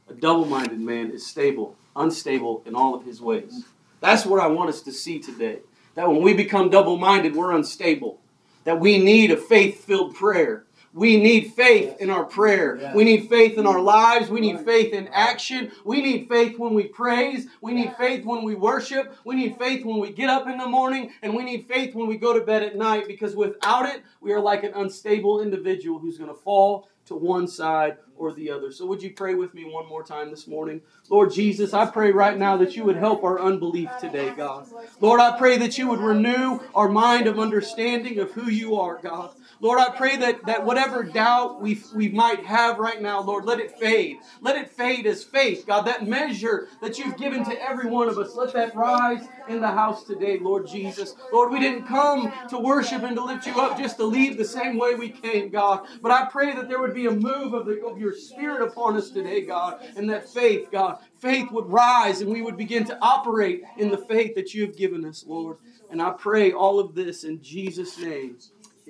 A 0.08 0.14
double-minded 0.14 0.78
man 0.78 1.10
is 1.10 1.26
stable, 1.26 1.76
unstable 1.96 2.62
in 2.66 2.76
all 2.76 2.94
of 2.94 3.04
his 3.04 3.20
ways. 3.20 3.64
That's 4.00 4.24
what 4.24 4.40
I 4.40 4.46
want 4.46 4.70
us 4.70 4.80
to 4.82 4.92
see 4.92 5.18
today. 5.18 5.58
That 5.96 6.08
when 6.08 6.22
we 6.22 6.34
become 6.34 6.70
double-minded, 6.70 7.34
we're 7.34 7.52
unstable. 7.52 8.20
That 8.62 8.78
we 8.78 8.98
need 8.98 9.32
a 9.32 9.36
faith-filled 9.36 10.14
prayer. 10.14 10.66
We 10.92 11.18
need 11.18 11.52
faith 11.54 11.96
in 12.00 12.10
our 12.10 12.24
prayer. 12.24 12.76
Yes. 12.76 12.94
We 12.94 13.04
need 13.04 13.28
faith 13.28 13.58
in 13.58 13.66
our 13.66 13.80
lives. 13.80 14.28
We 14.28 14.40
need 14.40 14.60
faith 14.60 14.92
in 14.92 15.08
action. 15.08 15.70
We 15.84 16.02
need 16.02 16.28
faith 16.28 16.58
when 16.58 16.74
we 16.74 16.84
praise. 16.84 17.46
We 17.60 17.72
need 17.72 17.94
faith 17.96 18.24
when 18.24 18.42
we 18.42 18.56
worship. 18.56 19.16
We 19.24 19.36
need 19.36 19.56
faith 19.56 19.84
when 19.84 20.00
we 20.00 20.10
get 20.10 20.28
up 20.28 20.48
in 20.48 20.58
the 20.58 20.66
morning. 20.66 21.12
And 21.22 21.34
we 21.34 21.44
need 21.44 21.68
faith 21.68 21.94
when 21.94 22.08
we 22.08 22.16
go 22.16 22.32
to 22.36 22.44
bed 22.44 22.64
at 22.64 22.76
night 22.76 23.06
because 23.06 23.36
without 23.36 23.88
it, 23.88 24.02
we 24.20 24.32
are 24.32 24.40
like 24.40 24.64
an 24.64 24.72
unstable 24.74 25.40
individual 25.40 26.00
who's 26.00 26.18
going 26.18 26.30
to 26.30 26.36
fall 26.36 26.88
to 27.06 27.14
one 27.16 27.48
side 27.48 27.96
or 28.16 28.32
the 28.32 28.50
other. 28.50 28.70
So, 28.70 28.86
would 28.86 29.02
you 29.02 29.10
pray 29.10 29.34
with 29.34 29.52
me 29.52 29.64
one 29.64 29.88
more 29.88 30.04
time 30.04 30.30
this 30.30 30.46
morning? 30.46 30.80
Lord 31.08 31.32
Jesus, 31.32 31.74
I 31.74 31.86
pray 31.86 32.12
right 32.12 32.38
now 32.38 32.56
that 32.58 32.76
you 32.76 32.84
would 32.84 32.96
help 32.96 33.24
our 33.24 33.40
unbelief 33.40 33.90
today, 34.00 34.32
God. 34.36 34.68
Lord, 35.00 35.20
I 35.20 35.36
pray 35.36 35.58
that 35.58 35.76
you 35.76 35.88
would 35.88 35.98
renew 35.98 36.60
our 36.74 36.88
mind 36.88 37.26
of 37.26 37.38
understanding 37.38 38.20
of 38.20 38.30
who 38.32 38.48
you 38.48 38.76
are, 38.76 39.00
God. 39.02 39.30
Lord, 39.62 39.78
I 39.78 39.90
pray 39.90 40.16
that, 40.16 40.46
that 40.46 40.64
whatever 40.64 41.02
doubt 41.02 41.60
we, 41.60 41.82
we 41.94 42.08
might 42.08 42.46
have 42.46 42.78
right 42.78 43.00
now, 43.00 43.20
Lord, 43.20 43.44
let 43.44 43.60
it 43.60 43.78
fade. 43.78 44.16
Let 44.40 44.56
it 44.56 44.70
fade 44.70 45.06
as 45.06 45.22
faith, 45.22 45.66
God. 45.66 45.82
That 45.82 46.06
measure 46.06 46.68
that 46.80 46.98
you've 46.98 47.18
given 47.18 47.44
to 47.44 47.62
every 47.62 47.86
one 47.86 48.08
of 48.08 48.18
us, 48.18 48.34
let 48.34 48.54
that 48.54 48.74
rise 48.74 49.22
in 49.48 49.60
the 49.60 49.68
house 49.68 50.04
today, 50.04 50.38
Lord 50.38 50.66
Jesus. 50.66 51.14
Lord, 51.30 51.52
we 51.52 51.60
didn't 51.60 51.86
come 51.86 52.32
to 52.48 52.58
worship 52.58 53.02
and 53.02 53.14
to 53.16 53.22
lift 53.22 53.46
you 53.46 53.60
up 53.60 53.76
just 53.76 53.98
to 53.98 54.04
leave 54.04 54.38
the 54.38 54.44
same 54.46 54.78
way 54.78 54.94
we 54.94 55.10
came, 55.10 55.50
God. 55.50 55.86
But 56.00 56.10
I 56.10 56.24
pray 56.24 56.54
that 56.54 56.68
there 56.68 56.80
would 56.80 56.94
be 56.94 57.06
a 57.06 57.10
move 57.10 57.52
of, 57.52 57.66
the, 57.66 57.84
of 57.84 57.98
your 57.98 58.14
spirit 58.14 58.62
upon 58.66 58.96
us 58.96 59.10
today, 59.10 59.42
God, 59.42 59.80
and 59.94 60.08
that 60.08 60.26
faith, 60.26 60.68
God, 60.72 60.98
faith 61.18 61.50
would 61.50 61.66
rise 61.66 62.22
and 62.22 62.30
we 62.30 62.40
would 62.40 62.56
begin 62.56 62.84
to 62.84 62.98
operate 63.02 63.62
in 63.76 63.90
the 63.90 63.98
faith 63.98 64.34
that 64.36 64.54
you 64.54 64.62
have 64.64 64.76
given 64.76 65.04
us, 65.04 65.24
Lord. 65.26 65.58
And 65.90 66.00
I 66.00 66.10
pray 66.10 66.52
all 66.52 66.80
of 66.80 66.94
this 66.94 67.24
in 67.24 67.42
Jesus' 67.42 67.98
name. 67.98 68.38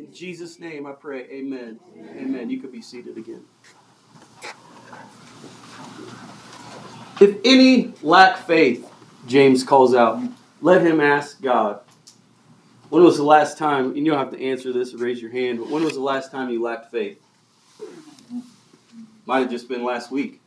In 0.00 0.12
Jesus' 0.14 0.58
name 0.58 0.86
I 0.86 0.92
pray. 0.92 1.24
Amen. 1.30 1.78
Amen. 2.16 2.48
You 2.48 2.58
could 2.58 2.72
be 2.72 2.80
seated 2.80 3.18
again. 3.18 3.44
If 7.20 7.36
any 7.44 7.92
lack 8.00 8.38
faith, 8.38 8.90
James 9.26 9.62
calls 9.62 9.94
out, 9.94 10.22
let 10.62 10.80
him 10.80 11.00
ask 11.00 11.42
God. 11.42 11.80
When 12.88 13.04
was 13.04 13.18
the 13.18 13.24
last 13.24 13.58
time, 13.58 13.94
you 13.94 14.06
don't 14.06 14.16
have 14.16 14.30
to 14.30 14.42
answer 14.42 14.72
this 14.72 14.94
or 14.94 14.96
raise 14.96 15.20
your 15.20 15.30
hand, 15.30 15.58
but 15.58 15.68
when 15.68 15.84
was 15.84 15.92
the 15.94 16.00
last 16.00 16.30
time 16.32 16.48
you 16.48 16.62
lacked 16.62 16.90
faith? 16.90 17.20
Might 19.26 19.40
have 19.40 19.50
just 19.50 19.68
been 19.68 19.84
last 19.84 20.10
week. 20.10 20.40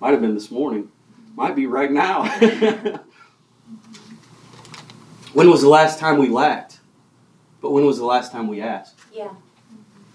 Might 0.00 0.10
have 0.10 0.20
been 0.20 0.34
this 0.34 0.50
morning. 0.50 0.90
Might 1.36 1.54
be 1.54 1.68
right 1.68 1.92
now. 1.92 2.24
when 5.34 5.48
was 5.48 5.62
the 5.62 5.68
last 5.68 6.00
time 6.00 6.18
we 6.18 6.28
lacked? 6.28 6.71
But 7.62 7.70
when 7.70 7.86
was 7.86 7.98
the 7.98 8.04
last 8.04 8.32
time 8.32 8.48
we 8.48 8.60
asked? 8.60 8.98
Yeah. 9.12 9.32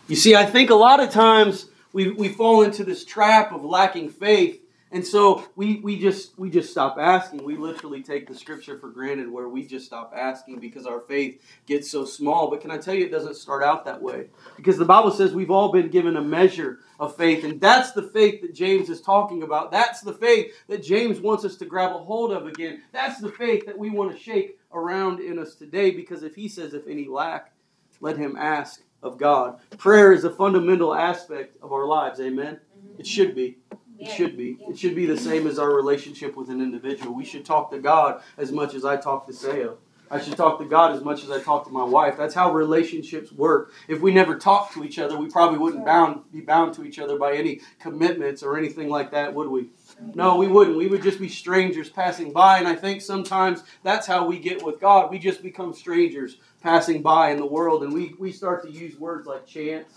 You 0.08 0.16
see, 0.16 0.36
I 0.36 0.46
think 0.46 0.70
a 0.70 0.76
lot 0.76 1.00
of 1.00 1.10
times 1.10 1.68
we, 1.94 2.12
we 2.12 2.28
fall 2.28 2.62
into 2.62 2.84
this 2.84 3.04
trap 3.06 3.52
of 3.54 3.64
lacking 3.64 4.10
faith, 4.10 4.62
and 4.92 5.06
so 5.06 5.44
we, 5.56 5.80
we 5.80 6.00
just 6.00 6.38
we 6.38 6.50
just 6.50 6.72
stop 6.72 6.98
asking. 7.00 7.44
We 7.44 7.58
literally 7.58 8.04
take 8.04 8.28
the 8.28 8.36
scripture 8.36 8.78
for 8.78 8.90
granted 8.90 9.30
where 9.32 9.50
we 9.50 9.66
just 9.66 9.86
stop 9.86 10.14
asking 10.16 10.60
because 10.60 10.86
our 10.86 11.02
faith 11.02 11.42
gets 11.66 11.90
so 11.90 12.06
small. 12.06 12.50
But 12.50 12.62
can 12.62 12.72
I 12.72 12.78
tell 12.78 12.94
you 12.94 13.06
it 13.06 13.12
doesn't 13.12 13.36
start 13.36 13.64
out 13.64 13.86
that 13.86 14.02
way? 14.02 14.28
Because 14.56 14.78
the 14.78 14.86
Bible 14.86 15.12
says 15.12 15.34
we've 15.34 15.52
all 15.52 15.72
been 15.72 15.90
given 15.90 16.16
a 16.16 16.22
measure 16.22 16.80
of 17.00 17.16
faith, 17.16 17.44
and 17.44 17.62
that's 17.62 17.92
the 17.92 18.02
faith 18.02 18.42
that 18.42 18.54
James 18.54 18.90
is 18.90 19.02
talking 19.02 19.44
about. 19.44 19.72
That's 19.72 20.02
the 20.02 20.14
faith 20.14 20.54
that 20.68 20.84
James 20.84 21.20
wants 21.20 21.46
us 21.46 21.56
to 21.58 21.66
grab 21.66 21.92
a 21.92 22.00
hold 22.00 22.32
of 22.32 22.48
again. 22.48 22.82
That's 22.92 23.20
the 23.20 23.32
faith 23.32 23.66
that 23.66 23.78
we 23.78 23.90
want 23.90 24.12
to 24.12 24.18
shake 24.18 24.58
around 24.74 25.20
in 25.20 25.40
us 25.40 25.56
today 25.56 25.92
because 25.92 26.24
if 26.24 26.36
he 26.36 26.48
says 26.48 26.74
if 26.74 26.88
any 26.88 27.08
lack, 27.08 27.54
let 28.02 28.18
him 28.18 28.36
ask 28.38 28.82
of 29.04 29.18
God. 29.18 29.60
Prayer 29.78 30.12
is 30.12 30.24
a 30.24 30.30
fundamental 30.30 30.94
aspect 30.94 31.58
of 31.62 31.72
our 31.72 31.86
lives. 31.86 32.20
Amen. 32.20 32.60
Mm-hmm. 32.78 33.00
It 33.00 33.08
should 33.08 33.36
be. 33.36 33.58
It 34.00 34.10
should 34.10 34.38
be. 34.38 34.58
It 34.70 34.78
should 34.78 34.96
be 34.96 35.06
the 35.06 35.18
same 35.18 35.48
as 35.48 35.58
our 35.58 35.74
relationship 35.74 36.36
with 36.36 36.50
an 36.50 36.62
individual. 36.62 37.16
We 37.16 37.26
should 37.26 37.46
talk 37.46 37.72
to 37.72 37.80
God 37.80 38.22
as 38.38 38.52
much 38.52 38.76
as 38.76 38.86
I 38.86 38.98
talk 38.98 39.26
to 39.28 39.34
Sayo. 39.34 39.78
I 40.10 40.20
should 40.20 40.38
talk 40.38 40.60
to 40.60 40.66
God 40.66 40.96
as 40.96 41.04
much 41.04 41.24
as 41.24 41.32
I 41.32 41.42
talk 41.42 41.66
to 41.66 41.72
my 41.72 41.84
wife. 41.84 42.16
That's 42.18 42.34
how 42.34 42.54
relationships 42.54 43.32
work. 43.32 43.74
If 43.88 44.00
we 44.02 44.14
never 44.14 44.38
talked 44.38 44.74
to 44.74 44.84
each 44.84 45.00
other, 45.00 45.18
we 45.18 45.30
probably 45.30 45.58
wouldn't 45.60 45.86
bound 45.86 46.32
be 46.32 46.42
bound 46.42 46.74
to 46.76 46.84
each 46.86 47.00
other 47.00 47.18
by 47.18 47.34
any 47.34 47.62
commitments 47.80 48.42
or 48.44 48.58
anything 48.58 48.90
like 48.90 49.12
that, 49.12 49.34
would 49.34 49.50
we? 49.50 49.70
No, 50.14 50.38
we 50.38 50.48
wouldn't. 50.48 50.78
We 50.78 50.88
would 50.88 51.04
just 51.04 51.20
be 51.20 51.30
strangers 51.30 51.90
passing 51.90 52.32
by. 52.32 52.60
And 52.60 52.68
I 52.68 52.76
think 52.76 53.02
sometimes 53.02 53.64
that's 53.84 54.08
how 54.08 54.26
we 54.26 54.40
get 54.40 54.64
with 54.64 54.80
God. 54.80 55.12
We 55.12 55.20
just 55.20 55.44
become 55.44 55.74
strangers 55.74 56.38
passing 56.62 57.02
by 57.02 57.32
in 57.32 57.38
the 57.38 57.46
world. 57.46 57.84
And 57.84 57.94
we, 57.94 58.14
we 58.20 58.32
start 58.32 58.64
to 58.64 58.72
use 58.72 58.98
words 58.98 59.28
like 59.28 59.46
chance 59.46 59.94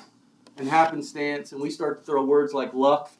and 0.56 0.68
happenstance. 0.68 1.52
And 1.52 1.60
we 1.60 1.70
start 1.70 1.98
to 1.98 2.04
throw 2.04 2.24
words 2.24 2.52
like 2.52 2.74
luck 2.74 3.12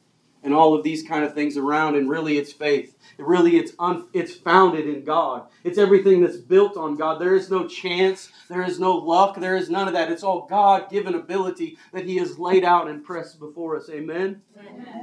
and 0.43 0.53
all 0.53 0.73
of 0.73 0.83
these 0.83 1.03
kind 1.03 1.23
of 1.23 1.33
things 1.33 1.57
around. 1.57 1.95
And 1.95 2.09
really, 2.09 2.37
it's 2.37 2.51
faith. 2.51 2.95
It 3.17 3.25
really, 3.25 3.57
it's, 3.57 3.73
un, 3.79 4.07
it's 4.13 4.33
founded 4.33 4.87
in 4.87 5.03
God. 5.03 5.47
It's 5.63 5.77
everything 5.77 6.21
that's 6.21 6.37
built 6.37 6.77
on 6.77 6.95
God. 6.95 7.19
There 7.19 7.35
is 7.35 7.49
no 7.49 7.67
chance. 7.67 8.31
There 8.49 8.63
is 8.63 8.79
no 8.79 8.95
luck. 8.95 9.39
There 9.39 9.55
is 9.55 9.69
none 9.69 9.87
of 9.87 9.93
that. 9.93 10.11
It's 10.11 10.23
all 10.23 10.47
God 10.47 10.89
given 10.89 11.15
ability 11.15 11.77
that 11.93 12.05
He 12.05 12.17
has 12.17 12.39
laid 12.39 12.63
out 12.63 12.87
and 12.87 13.03
pressed 13.03 13.39
before 13.39 13.77
us. 13.77 13.89
Amen? 13.89 14.41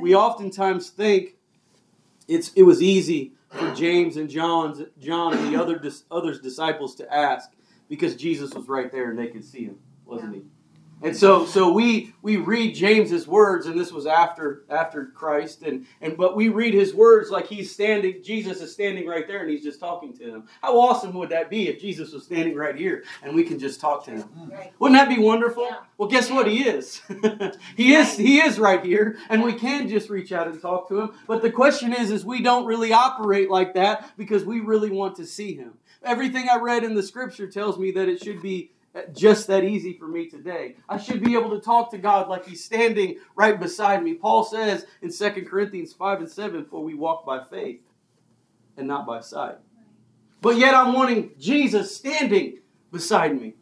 We 0.00 0.14
oftentimes 0.14 0.90
think 0.90 1.36
it's 2.26 2.52
it 2.52 2.62
was 2.62 2.82
easy 2.82 3.32
for 3.50 3.74
James 3.74 4.16
and 4.16 4.28
John's 4.28 4.82
John 4.98 5.34
and 5.34 5.52
the 5.52 5.60
other 5.60 5.78
dis, 5.78 6.04
others 6.10 6.40
disciples 6.40 6.94
to 6.96 7.14
ask 7.14 7.50
because 7.88 8.14
Jesus 8.16 8.52
was 8.54 8.68
right 8.68 8.92
there 8.92 9.10
and 9.10 9.18
they 9.18 9.28
could 9.28 9.44
see 9.44 9.64
him, 9.64 9.78
wasn't 10.04 10.34
he? 10.34 10.42
And 11.00 11.16
so, 11.16 11.46
so 11.46 11.72
we 11.72 12.12
we 12.22 12.36
read 12.36 12.74
James's 12.74 13.28
words, 13.28 13.66
and 13.66 13.78
this 13.78 13.92
was 13.92 14.06
after 14.06 14.64
after 14.68 15.06
Christ, 15.06 15.62
and 15.62 15.86
and 16.00 16.16
but 16.16 16.34
we 16.34 16.48
read 16.48 16.74
his 16.74 16.92
words 16.92 17.30
like 17.30 17.46
he's 17.46 17.72
standing. 17.72 18.22
Jesus 18.22 18.60
is 18.60 18.72
standing 18.72 19.06
right 19.06 19.26
there, 19.26 19.40
and 19.40 19.50
he's 19.50 19.62
just 19.62 19.78
talking 19.78 20.12
to 20.18 20.24
him. 20.24 20.48
How 20.60 20.78
awesome 20.78 21.12
would 21.14 21.28
that 21.28 21.50
be 21.50 21.68
if 21.68 21.80
Jesus 21.80 22.12
was 22.12 22.24
standing 22.24 22.56
right 22.56 22.74
here 22.74 23.04
and 23.22 23.34
we 23.34 23.44
can 23.44 23.58
just 23.58 23.80
talk 23.80 24.04
to 24.06 24.10
him? 24.10 24.28
Mm. 24.36 24.50
Right. 24.50 24.72
Wouldn't 24.78 24.98
that 24.98 25.14
be 25.14 25.22
wonderful? 25.22 25.64
Yeah. 25.64 25.78
Well, 25.98 26.08
guess 26.08 26.30
what? 26.30 26.48
He 26.48 26.64
is. 26.64 27.00
he 27.76 27.94
is. 27.94 28.16
He 28.16 28.40
is 28.40 28.58
right 28.58 28.84
here, 28.84 29.18
and 29.28 29.44
we 29.44 29.52
can 29.52 29.88
just 29.88 30.10
reach 30.10 30.32
out 30.32 30.48
and 30.48 30.60
talk 30.60 30.88
to 30.88 31.00
him. 31.00 31.10
But 31.28 31.42
the 31.42 31.52
question 31.52 31.92
is, 31.92 32.10
is 32.10 32.24
we 32.24 32.42
don't 32.42 32.66
really 32.66 32.92
operate 32.92 33.50
like 33.50 33.74
that 33.74 34.16
because 34.16 34.44
we 34.44 34.60
really 34.60 34.90
want 34.90 35.16
to 35.16 35.26
see 35.26 35.54
him. 35.54 35.74
Everything 36.02 36.48
I 36.48 36.58
read 36.58 36.84
in 36.84 36.94
the 36.94 37.02
scripture 37.02 37.48
tells 37.48 37.78
me 37.78 37.90
that 37.92 38.08
it 38.08 38.22
should 38.22 38.40
be 38.42 38.70
just 39.12 39.46
that 39.46 39.64
easy 39.64 39.92
for 39.92 40.08
me 40.08 40.28
today. 40.28 40.76
I 40.88 40.98
should 40.98 41.22
be 41.22 41.34
able 41.34 41.50
to 41.50 41.60
talk 41.60 41.90
to 41.90 41.98
God 41.98 42.28
like 42.28 42.46
He's 42.46 42.64
standing 42.64 43.18
right 43.36 43.58
beside 43.58 44.02
me. 44.02 44.14
Paul 44.14 44.44
says 44.44 44.86
in 45.02 45.12
2 45.12 45.46
Corinthians 45.46 45.92
5 45.92 46.20
and 46.20 46.30
7 46.30 46.64
For 46.66 46.82
we 46.82 46.94
walk 46.94 47.24
by 47.24 47.44
faith 47.44 47.80
and 48.76 48.88
not 48.88 49.06
by 49.06 49.20
sight. 49.20 49.56
But 50.40 50.56
yet 50.56 50.74
I'm 50.74 50.92
wanting 50.92 51.32
Jesus 51.38 51.94
standing 51.94 52.58
beside 52.92 53.40
me. 53.40 53.54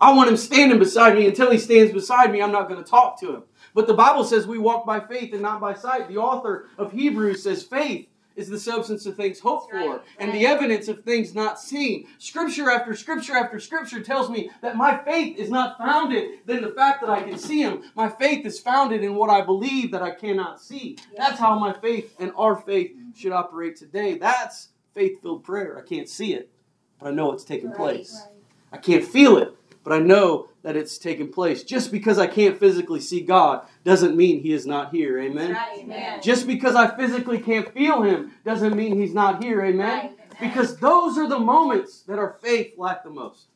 I 0.00 0.12
want 0.14 0.30
Him 0.30 0.36
standing 0.36 0.78
beside 0.78 1.16
me. 1.16 1.26
Until 1.26 1.50
He 1.50 1.58
stands 1.58 1.92
beside 1.92 2.30
me, 2.32 2.42
I'm 2.42 2.52
not 2.52 2.68
going 2.68 2.82
to 2.82 2.88
talk 2.88 3.18
to 3.20 3.36
Him. 3.36 3.42
But 3.74 3.86
the 3.86 3.94
Bible 3.94 4.24
says 4.24 4.46
we 4.46 4.58
walk 4.58 4.84
by 4.84 5.00
faith 5.00 5.32
and 5.32 5.42
not 5.42 5.60
by 5.60 5.74
sight. 5.74 6.08
The 6.08 6.18
author 6.18 6.68
of 6.76 6.92
Hebrews 6.92 7.42
says 7.42 7.62
faith 7.62 8.08
is 8.40 8.48
the 8.48 8.58
substance 8.58 9.06
of 9.06 9.14
things 9.16 9.38
hoped 9.38 9.70
That's 9.70 9.84
for 9.84 9.90
right, 9.92 10.00
and 10.18 10.32
the 10.32 10.46
evidence 10.46 10.88
of 10.88 11.04
things 11.04 11.34
not 11.34 11.60
seen. 11.60 12.06
Scripture 12.18 12.70
after 12.70 12.94
scripture 12.96 13.36
after 13.36 13.60
scripture 13.60 14.00
tells 14.02 14.30
me 14.30 14.50
that 14.62 14.76
my 14.76 14.96
faith 15.04 15.36
is 15.38 15.50
not 15.50 15.78
founded 15.78 16.40
in 16.48 16.62
the 16.62 16.70
fact 16.70 17.00
that 17.02 17.10
I 17.10 17.22
can 17.22 17.38
see 17.38 17.60
Him. 17.60 17.82
My 17.94 18.08
faith 18.08 18.44
is 18.46 18.58
founded 18.58 19.04
in 19.04 19.14
what 19.14 19.30
I 19.30 19.42
believe 19.42 19.92
that 19.92 20.02
I 20.02 20.10
cannot 20.10 20.60
see. 20.60 20.96
That's 21.16 21.38
how 21.38 21.58
my 21.58 21.72
faith 21.74 22.14
and 22.18 22.32
our 22.36 22.56
faith 22.56 22.92
should 23.14 23.32
operate 23.32 23.76
today. 23.76 24.16
That's 24.18 24.68
faith 24.94 25.20
filled 25.22 25.44
prayer. 25.44 25.78
I 25.78 25.86
can't 25.86 26.08
see 26.08 26.34
it, 26.34 26.50
but 26.98 27.08
I 27.08 27.10
know 27.12 27.32
it's 27.32 27.44
taking 27.44 27.68
Right, 27.68 27.76
place. 27.76 28.26
right. 28.26 28.36
I 28.72 28.78
can't 28.78 29.04
feel 29.04 29.36
it, 29.36 29.54
but 29.82 29.92
I 29.92 29.98
know 29.98 30.48
that 30.62 30.76
it's 30.76 30.98
taking 30.98 31.32
place. 31.32 31.62
Just 31.62 31.90
because 31.90 32.18
I 32.18 32.26
can't 32.26 32.58
physically 32.58 33.00
see 33.00 33.22
God 33.22 33.66
doesn't 33.84 34.16
mean 34.16 34.42
He 34.42 34.52
is 34.52 34.66
not 34.66 34.90
here. 34.90 35.18
Amen. 35.20 35.52
Right, 35.52 35.78
amen. 35.80 36.20
Just 36.22 36.46
because 36.46 36.74
I 36.74 36.94
physically 36.96 37.38
can't 37.38 37.72
feel 37.72 38.02
Him 38.02 38.32
doesn't 38.44 38.76
mean 38.76 38.98
He's 38.98 39.14
not 39.14 39.42
here. 39.42 39.64
Amen. 39.64 39.88
Right, 39.88 40.04
amen. 40.04 40.36
Because 40.40 40.76
those 40.76 41.16
are 41.18 41.28
the 41.28 41.38
moments 41.38 42.02
that 42.02 42.18
our 42.18 42.36
faith 42.42 42.74
lack 42.76 43.04
the 43.04 43.10
most. 43.10 43.46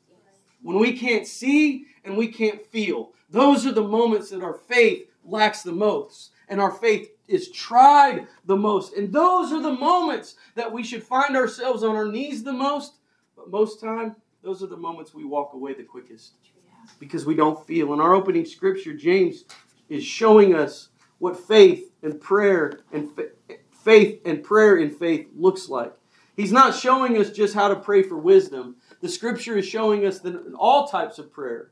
When 0.63 0.79
we 0.79 0.97
can't 0.97 1.27
see 1.27 1.87
and 2.05 2.17
we 2.17 2.29
can't 2.29 2.65
feel, 2.67 3.13
those 3.29 3.67
are 3.67 3.73
the 3.73 3.83
moments 3.83 4.31
that 4.31 4.43
our 4.43 4.55
faith 4.55 5.09
lacks 5.25 5.63
the 5.63 5.73
most. 5.73 6.31
And 6.49 6.61
our 6.61 6.71
faith 6.71 7.11
is 7.29 7.51
tried 7.51 8.27
the 8.45 8.57
most. 8.57 8.95
And 8.95 9.13
those 9.13 9.53
are 9.53 9.63
the 9.63 9.73
moments 9.73 10.37
that 10.55 10.73
we 10.73 10.83
should 10.83 11.03
find 11.03 11.37
ourselves 11.37 11.83
on 11.83 11.97
our 11.97 12.09
knees 12.09 12.45
the 12.45 12.53
most. 12.53 12.95
But 13.37 13.51
most 13.51 13.81
time, 13.81 14.17
those 14.45 14.63
are 14.63 14.67
the 14.67 14.77
moments 14.77 15.15
we 15.15 15.25
walk 15.25 15.55
away 15.55 15.73
the 15.73 15.83
quickest 15.83 16.35
because 16.99 17.25
we 17.25 17.35
don't 17.35 17.67
feel. 17.67 17.95
In 17.95 18.01
our 18.01 18.15
opening 18.15 18.45
scripture, 18.45 18.93
James 18.93 19.45
is 19.89 20.05
showing 20.05 20.55
us 20.55 20.91
what 21.19 21.39
faith 21.39 21.93
and 22.03 22.21
prayer 22.21 22.81
and 22.93 23.11
fa- 23.11 23.31
faith 23.71 24.21
and 24.27 24.43
prayer 24.43 24.77
in 24.77 24.91
faith 24.91 25.29
looks 25.35 25.69
like. 25.71 25.95
He's 26.37 26.53
not 26.53 26.75
showing 26.75 27.17
us 27.17 27.31
just 27.31 27.55
how 27.55 27.69
to 27.69 27.77
pray 27.77 28.03
for 28.03 28.19
wisdom. 28.19 28.77
The 29.01 29.09
scripture 29.09 29.57
is 29.57 29.67
showing 29.67 30.05
us 30.05 30.19
that 30.21 30.35
in 30.35 30.55
all 30.55 30.89
types 30.89 31.19
of 31.19 31.33
prayer, 31.33 31.71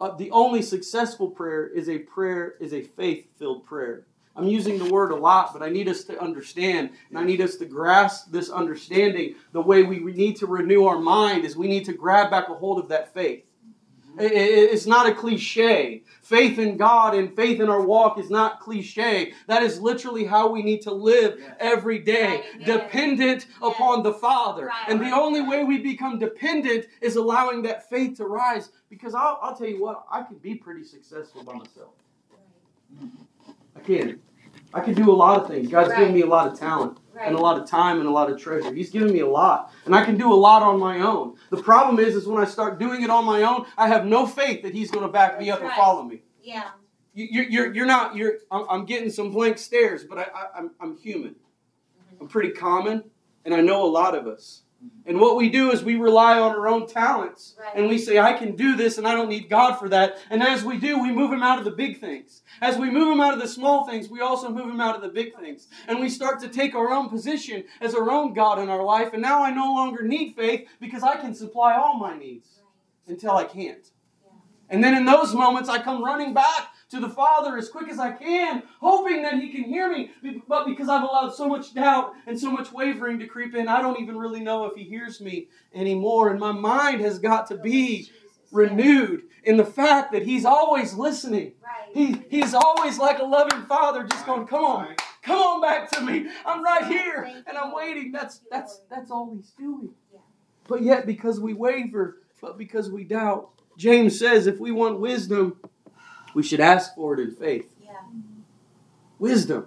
uh, 0.00 0.14
the 0.16 0.30
only 0.30 0.62
successful 0.62 1.30
prayer 1.30 1.68
is 1.68 1.88
a 1.88 2.00
prayer 2.00 2.54
is 2.60 2.74
a 2.74 2.82
faith-filled 2.82 3.64
prayer. 3.64 4.06
I'm 4.36 4.46
using 4.46 4.78
the 4.78 4.90
word 4.90 5.10
a 5.10 5.16
lot, 5.16 5.52
but 5.52 5.62
I 5.62 5.68
need 5.68 5.88
us 5.88 6.04
to 6.04 6.20
understand 6.20 6.90
and 7.10 7.18
I 7.18 7.24
need 7.24 7.40
us 7.40 7.56
to 7.56 7.66
grasp 7.66 8.30
this 8.30 8.48
understanding. 8.48 9.34
The 9.52 9.60
way 9.60 9.82
we 9.82 9.98
need 9.98 10.36
to 10.36 10.46
renew 10.46 10.84
our 10.86 10.98
mind 11.00 11.44
is 11.44 11.56
we 11.56 11.68
need 11.68 11.84
to 11.86 11.92
grab 11.92 12.30
back 12.30 12.48
a 12.48 12.54
hold 12.54 12.78
of 12.78 12.88
that 12.88 13.12
faith. 13.12 13.44
It- 14.18 14.32
it- 14.32 14.70
It's 14.72 14.86
not 14.86 15.06
a 15.08 15.14
cliche. 15.14 16.02
Faith 16.22 16.58
in 16.58 16.76
God 16.76 17.14
and 17.14 17.34
faith 17.34 17.60
in 17.60 17.68
our 17.68 17.80
walk 17.80 18.18
is 18.18 18.28
not 18.30 18.60
cliche. 18.60 19.32
That 19.46 19.62
is 19.62 19.80
literally 19.80 20.24
how 20.24 20.48
we 20.50 20.62
need 20.62 20.82
to 20.82 20.92
live 20.92 21.38
Yes. 21.38 21.56
every 21.58 21.98
day, 21.98 22.26
Right, 22.36 22.44
yes. 22.60 22.66
dependent 22.66 23.46
upon 23.62 24.02
the 24.02 24.12
Father. 24.12 24.66
Right, 24.66 24.88
and 24.88 25.00
the 25.00 25.10
only 25.10 25.40
way 25.42 25.64
we 25.64 25.78
become 25.78 26.18
dependent 26.18 26.86
is 27.00 27.16
allowing 27.16 27.62
that 27.62 27.88
faith 27.88 28.16
to 28.18 28.26
rise. 28.26 28.70
Because 28.88 29.14
I'll, 29.14 29.38
I'll 29.42 29.56
tell 29.56 29.68
you 29.68 29.80
what, 29.80 30.04
I 30.10 30.22
could 30.22 30.42
be 30.42 30.54
pretty 30.54 30.84
successful 30.84 31.42
by 31.44 31.54
myself. 31.54 31.94
I 33.80 33.86
can. 33.86 34.20
I 34.72 34.80
can 34.80 34.94
do 34.94 35.10
a 35.10 35.14
lot 35.14 35.40
of 35.40 35.48
things. 35.48 35.68
God's 35.68 35.94
given 35.94 36.14
me 36.14 36.20
a 36.22 36.26
lot 36.26 36.46
of 36.46 36.58
talent 36.58 36.98
Right. 37.12 37.26
and 37.26 37.36
a 37.36 37.40
lot 37.40 37.60
of 37.60 37.68
time 37.68 37.98
and 37.98 38.08
a 38.08 38.10
lot 38.10 38.30
of 38.30 38.40
treasure. 38.40 38.72
He's 38.72 38.88
given 38.88 39.12
me 39.12 39.18
a 39.20 39.26
lot, 39.28 39.72
and 39.84 39.94
I 39.94 40.04
can 40.04 40.16
do 40.16 40.32
a 40.32 40.34
lot 40.34 40.62
on 40.62 40.78
my 40.78 41.00
own. 41.00 41.36
The 41.50 41.60
problem 41.60 41.98
is, 41.98 42.14
is 42.14 42.26
when 42.26 42.40
I 42.40 42.46
start 42.46 42.78
doing 42.78 43.02
it 43.02 43.10
on 43.10 43.24
my 43.24 43.42
own, 43.42 43.66
I 43.76 43.88
have 43.88 44.06
no 44.06 44.26
faith 44.26 44.62
that 44.62 44.72
He's 44.72 44.90
going 44.92 45.04
to 45.04 45.12
back 45.12 45.38
me 45.38 45.46
That's 45.46 45.58
up 45.58 45.64
and 45.64 45.72
follow 45.74 46.02
me. 46.04 46.22
Yeah. 46.42 46.70
You, 47.12 47.26
you're, 47.30 47.44
you're, 47.44 47.74
you're 47.74 47.86
not. 47.86 48.14
You're. 48.14 48.34
I'm, 48.50 48.64
I'm 48.70 48.84
getting 48.84 49.10
some 49.10 49.32
blank 49.32 49.58
stares, 49.58 50.04
but 50.04 50.18
I, 50.18 50.22
I, 50.22 50.46
I'm, 50.58 50.70
I'm 50.80 50.96
human. 50.96 51.32
Mm-hmm. 51.32 52.22
I'm 52.22 52.28
pretty 52.28 52.50
common, 52.52 53.02
and 53.44 53.52
I 53.54 53.60
know 53.60 53.84
a 53.84 53.90
lot 53.90 54.14
of 54.14 54.28
us. 54.28 54.62
And 55.04 55.20
what 55.20 55.36
we 55.36 55.48
do 55.50 55.72
is 55.72 55.82
we 55.82 55.96
rely 55.96 56.38
on 56.38 56.52
our 56.52 56.68
own 56.68 56.86
talents, 56.86 57.56
Right. 57.58 57.72
and 57.74 57.88
we 57.88 57.98
say, 57.98 58.18
"I 58.18 58.32
can 58.32 58.54
do 58.54 58.76
this, 58.76 58.96
and 58.96 59.06
I 59.06 59.14
don't 59.14 59.28
need 59.28 59.48
God 59.50 59.74
for 59.74 59.88
that." 59.88 60.18
And 60.30 60.42
as 60.42 60.64
we 60.64 60.78
do, 60.78 61.02
we 61.02 61.10
move 61.10 61.32
Him 61.32 61.42
out 61.42 61.58
of 61.58 61.64
the 61.64 61.70
big 61.70 62.00
things. 62.00 62.42
As 62.62 62.78
we 62.78 62.90
move 62.90 63.12
Him 63.12 63.20
out 63.20 63.34
of 63.34 63.40
the 63.40 63.48
small 63.48 63.84
things, 63.84 64.08
we 64.08 64.20
also 64.20 64.48
move 64.48 64.70
Him 64.70 64.80
out 64.80 64.94
of 64.94 65.02
the 65.02 65.08
big 65.08 65.36
things, 65.36 65.68
and 65.88 66.00
we 66.00 66.08
start 66.08 66.40
to 66.40 66.48
take 66.48 66.74
our 66.74 66.90
own 66.92 67.08
position 67.08 67.64
as 67.80 67.94
our 67.94 68.10
own 68.10 68.32
God 68.34 68.58
in 68.58 68.68
our 68.68 68.84
life. 68.84 69.12
And 69.12 69.20
now 69.20 69.42
I 69.42 69.50
no 69.50 69.72
longer 69.72 70.02
need 70.02 70.34
faith 70.34 70.68
because 70.78 71.02
I 71.02 71.16
can 71.16 71.34
supply 71.34 71.74
all 71.74 71.98
my 71.98 72.16
needs 72.16 72.60
until 73.06 73.32
I 73.32 73.44
can't. 73.44 73.90
And 74.68 74.84
then 74.84 74.94
in 74.94 75.04
those 75.04 75.34
moments, 75.34 75.68
I 75.68 75.82
come 75.82 76.04
running 76.04 76.32
back 76.32 76.68
to 76.90 77.00
the 77.00 77.08
Father 77.08 77.56
as 77.56 77.68
quick 77.68 77.88
as 77.88 77.98
I 77.98 78.12
can, 78.12 78.62
hoping 78.80 79.22
that 79.22 79.34
He 79.34 79.50
can 79.50 79.64
hear 79.64 79.90
me. 79.90 80.10
But 80.48 80.66
because 80.66 80.88
I've 80.88 81.02
allowed 81.02 81.34
so 81.34 81.48
much 81.48 81.72
doubt 81.74 82.14
and 82.26 82.38
so 82.38 82.50
much 82.50 82.72
wavering 82.72 83.18
to 83.20 83.26
creep 83.26 83.54
in, 83.54 83.68
I 83.68 83.80
don't 83.80 84.00
even 84.00 84.18
really 84.18 84.40
know 84.40 84.64
if 84.66 84.74
He 84.74 84.84
hears 84.84 85.20
me 85.20 85.48
anymore. 85.74 86.30
And 86.30 86.40
my 86.40 86.52
mind 86.52 87.00
has 87.00 87.18
got 87.18 87.46
to 87.48 87.56
be 87.56 88.10
renewed 88.50 89.22
in 89.44 89.56
the 89.56 89.64
fact 89.64 90.12
that 90.12 90.22
He's 90.22 90.44
always 90.44 90.94
listening. 90.94 91.52
He, 91.94 92.22
he's 92.28 92.54
always 92.54 92.98
like 92.98 93.18
a 93.18 93.24
loving 93.24 93.62
father, 93.64 94.04
just 94.04 94.26
going, 94.26 94.46
"Come 94.46 94.64
on, 94.64 94.94
come 95.22 95.38
on 95.38 95.60
back 95.60 95.90
to 95.92 96.00
me. 96.00 96.28
I'm 96.44 96.62
right 96.62 96.86
here, 96.86 97.42
and 97.46 97.56
I'm 97.56 97.72
waiting." 97.72 98.12
That's 98.12 98.40
that's 98.50 98.82
that's 98.90 99.10
all 99.10 99.32
He's 99.34 99.50
doing. 99.50 99.90
But 100.68 100.82
yet, 100.82 101.04
because 101.04 101.40
we 101.40 101.52
waver, 101.52 102.18
but 102.40 102.58
because 102.58 102.90
we 102.90 103.02
doubt, 103.02 103.50
James 103.76 104.18
says, 104.18 104.46
if 104.46 104.60
we 104.60 104.70
want 104.70 105.00
wisdom, 105.00 105.56
we 106.34 106.42
should 106.42 106.60
ask 106.60 106.94
for 106.94 107.14
it 107.14 107.20
in 107.20 107.34
faith. 107.34 107.72
Yeah. 107.82 107.92
Wisdom. 109.18 109.66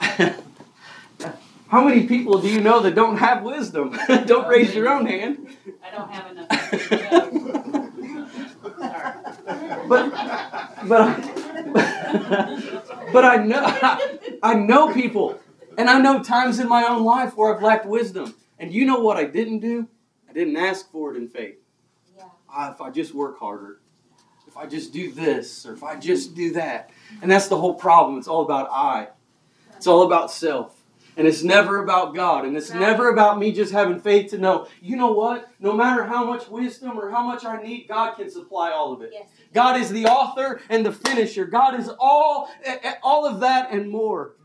How 0.00 1.84
many 1.84 2.06
people 2.06 2.40
do 2.40 2.48
you 2.48 2.60
know 2.60 2.80
that 2.80 2.94
don't 2.94 3.18
have 3.18 3.42
wisdom? 3.42 3.98
don't 4.26 4.48
raise 4.48 4.74
your 4.74 4.88
own 4.88 5.06
hand. 5.06 5.48
I 5.82 5.90
don't 5.90 6.10
have 6.10 6.30
enough. 6.30 6.48
But 9.88 10.10
but 10.86 11.00
I, 11.00 11.12
but 13.12 13.24
I 13.24 13.36
know 13.36 14.38
I 14.42 14.54
know 14.54 14.92
people, 14.92 15.40
and 15.76 15.88
I 15.88 15.98
know 15.98 16.22
times 16.22 16.58
in 16.58 16.68
my 16.68 16.84
own 16.84 17.04
life 17.04 17.36
where 17.36 17.54
I've 17.54 17.62
lacked 17.62 17.86
wisdom. 17.86 18.34
And 18.58 18.72
you 18.72 18.84
know 18.84 19.00
what 19.00 19.16
I 19.16 19.24
didn't 19.24 19.60
do? 19.60 19.88
I 20.28 20.32
didn't 20.32 20.56
ask 20.56 20.90
for 20.90 21.14
it 21.14 21.16
in 21.16 21.28
faith. 21.28 21.56
Yeah. 22.16 22.24
Ah, 22.50 22.72
if 22.72 22.80
I 22.80 22.90
just 22.90 23.14
work 23.14 23.38
harder, 23.38 23.80
if 24.48 24.56
I 24.56 24.66
just 24.66 24.92
do 24.92 25.12
this, 25.12 25.64
or 25.66 25.74
if 25.74 25.84
I 25.84 25.96
just 25.96 26.34
do 26.34 26.52
that. 26.54 26.90
And 27.22 27.30
that's 27.30 27.48
the 27.48 27.56
whole 27.56 27.74
problem. 27.74 28.18
It's 28.18 28.28
all 28.28 28.42
about 28.42 28.68
I. 28.70 29.08
It's 29.76 29.86
all 29.86 30.02
about 30.02 30.30
self. 30.30 30.74
And 31.16 31.26
it's 31.26 31.42
never 31.42 31.82
about 31.82 32.14
God. 32.14 32.44
And 32.44 32.56
it's 32.56 32.72
never 32.72 33.10
about 33.10 33.38
me 33.38 33.52
just 33.52 33.72
having 33.72 34.00
faith 34.00 34.30
to 34.30 34.38
know, 34.38 34.68
you 34.80 34.96
know 34.96 35.12
what? 35.12 35.50
No 35.58 35.72
matter 35.72 36.04
how 36.04 36.24
much 36.24 36.48
wisdom 36.48 36.98
or 36.98 37.10
how 37.10 37.24
much 37.24 37.44
I 37.44 37.60
need, 37.60 37.88
God 37.88 38.14
can 38.14 38.30
supply 38.30 38.70
all 38.70 38.92
of 38.92 39.02
it. 39.02 39.10
Yes. 39.12 39.28
God 39.52 39.80
is 39.80 39.90
the 39.90 40.06
author 40.06 40.60
and 40.68 40.86
the 40.86 40.92
finisher. 40.92 41.44
God 41.44 41.78
is 41.78 41.90
all, 41.98 42.48
all 43.02 43.26
of 43.26 43.40
that 43.40 43.72
and 43.72 43.90
more. 43.90 44.36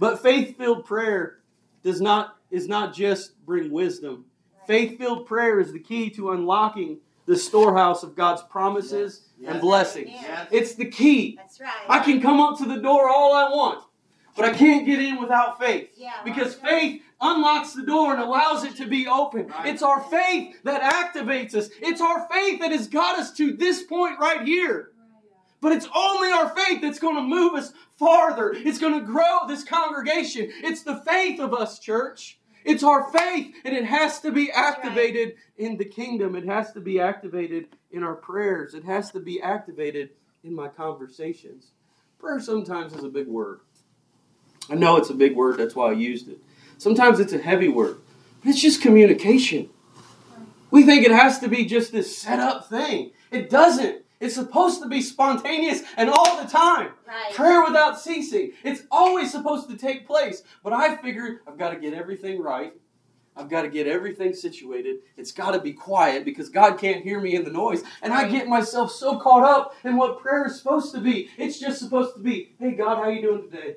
But 0.00 0.20
faith-filled 0.20 0.84
prayer 0.84 1.38
does 1.82 2.00
not 2.00 2.36
is 2.50 2.66
not 2.66 2.94
just 2.94 3.44
bring 3.44 3.70
wisdom. 3.70 4.24
Faith-filled 4.66 5.26
prayer 5.26 5.60
is 5.60 5.72
the 5.72 5.78
key 5.78 6.10
to 6.10 6.32
unlocking 6.32 6.98
the 7.28 7.36
storehouse 7.36 8.02
of 8.02 8.16
God's 8.16 8.42
promises 8.42 9.22
Yes. 9.38 9.52
and 9.52 9.60
blessings. 9.60 10.10
Yes. 10.10 10.48
It's 10.50 10.74
the 10.74 10.86
key. 10.86 11.36
That's 11.36 11.60
right. 11.60 11.70
I 11.88 12.00
can 12.00 12.20
come 12.20 12.40
up 12.40 12.58
to 12.58 12.64
the 12.64 12.78
door 12.78 13.08
all 13.08 13.32
I 13.34 13.44
want. 13.50 13.84
but 14.34 14.44
I 14.46 14.52
can't 14.52 14.86
get 14.86 15.00
in 15.00 15.20
without 15.20 15.58
faith. 15.60 15.90
Yeah. 15.96 16.12
Because 16.24 16.54
faith 16.54 17.02
unlocks 17.20 17.72
the 17.72 17.82
door 17.82 18.12
and 18.14 18.22
allows 18.22 18.62
it 18.64 18.76
to 18.76 18.86
be 18.86 19.06
open. 19.08 19.52
It's 19.64 19.82
our 19.82 20.00
faith 20.00 20.56
that 20.64 20.80
activates 20.80 21.54
us. 21.56 21.68
It's 21.82 22.00
our 22.00 22.28
faith 22.28 22.60
that 22.60 22.70
has 22.72 22.86
got 22.88 23.18
us 23.18 23.32
to 23.34 23.52
this 23.52 23.82
point 23.82 24.18
right 24.20 24.42
here. 24.46 24.92
But 25.60 25.72
it's 25.72 25.88
only 25.94 26.30
our 26.30 26.48
faith 26.56 26.80
that's 26.80 27.00
going 27.00 27.16
to 27.16 27.22
move 27.22 27.54
us 27.54 27.72
farther. 27.96 28.52
It's 28.54 28.78
going 28.78 28.94
to 28.98 29.04
grow 29.04 29.46
this 29.48 29.64
congregation. 29.64 30.50
It's 30.62 30.82
the 30.84 31.00
faith 31.00 31.40
of 31.40 31.52
us, 31.52 31.80
church. 31.80 32.37
It's 32.68 32.82
our 32.82 33.10
faith, 33.10 33.54
and 33.64 33.74
it 33.74 33.86
has 33.86 34.20
to 34.20 34.30
be 34.30 34.52
activated 34.52 35.36
in 35.56 35.78
the 35.78 35.86
kingdom. 35.86 36.36
It 36.36 36.44
has 36.44 36.70
to 36.72 36.80
be 36.80 37.00
activated 37.00 37.68
in 37.90 38.02
our 38.02 38.14
prayers. 38.14 38.74
It 38.74 38.84
has 38.84 39.10
to 39.12 39.20
be 39.20 39.40
activated 39.40 40.10
in 40.44 40.54
my 40.54 40.68
conversations. 40.68 41.68
Prayer 42.18 42.38
sometimes 42.38 42.92
is 42.92 43.04
a 43.04 43.08
big 43.08 43.26
word. 43.26 43.60
I 44.68 44.74
know 44.74 44.98
it's 44.98 45.08
a 45.08 45.14
big 45.14 45.34
word, 45.34 45.56
that's 45.56 45.74
why 45.74 45.88
I 45.88 45.92
used 45.92 46.28
it. 46.28 46.40
Sometimes 46.76 47.20
it's 47.20 47.32
a 47.32 47.38
heavy 47.38 47.68
word, 47.68 47.96
but 48.42 48.50
it's 48.50 48.60
just 48.60 48.82
communication. 48.82 49.70
We 50.70 50.82
think 50.82 51.06
it 51.06 51.10
has 51.10 51.38
to 51.38 51.48
be 51.48 51.64
just 51.64 51.90
this 51.90 52.18
set 52.18 52.38
up 52.38 52.68
thing. 52.68 53.12
It 53.30 53.48
doesn't. 53.48 54.02
It's 54.20 54.34
supposed 54.34 54.82
to 54.82 54.88
be 54.88 55.00
spontaneous 55.00 55.82
and 55.96 56.10
all 56.10 56.42
the 56.42 56.50
time. 56.50 56.90
Right. 57.06 57.34
Prayer 57.34 57.64
without 57.64 58.00
ceasing. 58.00 58.52
It's 58.64 58.82
always 58.90 59.30
supposed 59.30 59.68
to 59.70 59.76
take 59.76 60.06
place. 60.06 60.42
But 60.64 60.72
I 60.72 60.96
figured 60.96 61.40
I've 61.46 61.58
got 61.58 61.70
to 61.70 61.78
get 61.78 61.94
everything 61.94 62.40
right. 62.40 62.72
I've 63.36 63.48
got 63.48 63.62
to 63.62 63.68
get 63.68 63.86
everything 63.86 64.34
situated. 64.34 64.96
It's 65.16 65.30
got 65.30 65.52
to 65.52 65.60
be 65.60 65.72
quiet 65.72 66.24
because 66.24 66.48
God 66.48 66.76
can't 66.76 67.04
hear 67.04 67.20
me 67.20 67.36
in 67.36 67.44
the 67.44 67.52
noise. 67.52 67.84
And 68.02 68.12
I 68.12 68.28
get 68.28 68.48
myself 68.48 68.90
so 68.90 69.20
caught 69.20 69.44
up 69.44 69.76
in 69.84 69.96
what 69.96 70.20
prayer 70.20 70.46
is 70.46 70.58
supposed 70.58 70.92
to 70.94 71.00
be. 71.00 71.30
It's 71.38 71.60
just 71.60 71.78
supposed 71.78 72.16
to 72.16 72.20
be, 72.20 72.56
hey 72.58 72.72
God, 72.72 72.96
how 72.96 73.08
you 73.08 73.22
doing 73.22 73.48
today? 73.48 73.76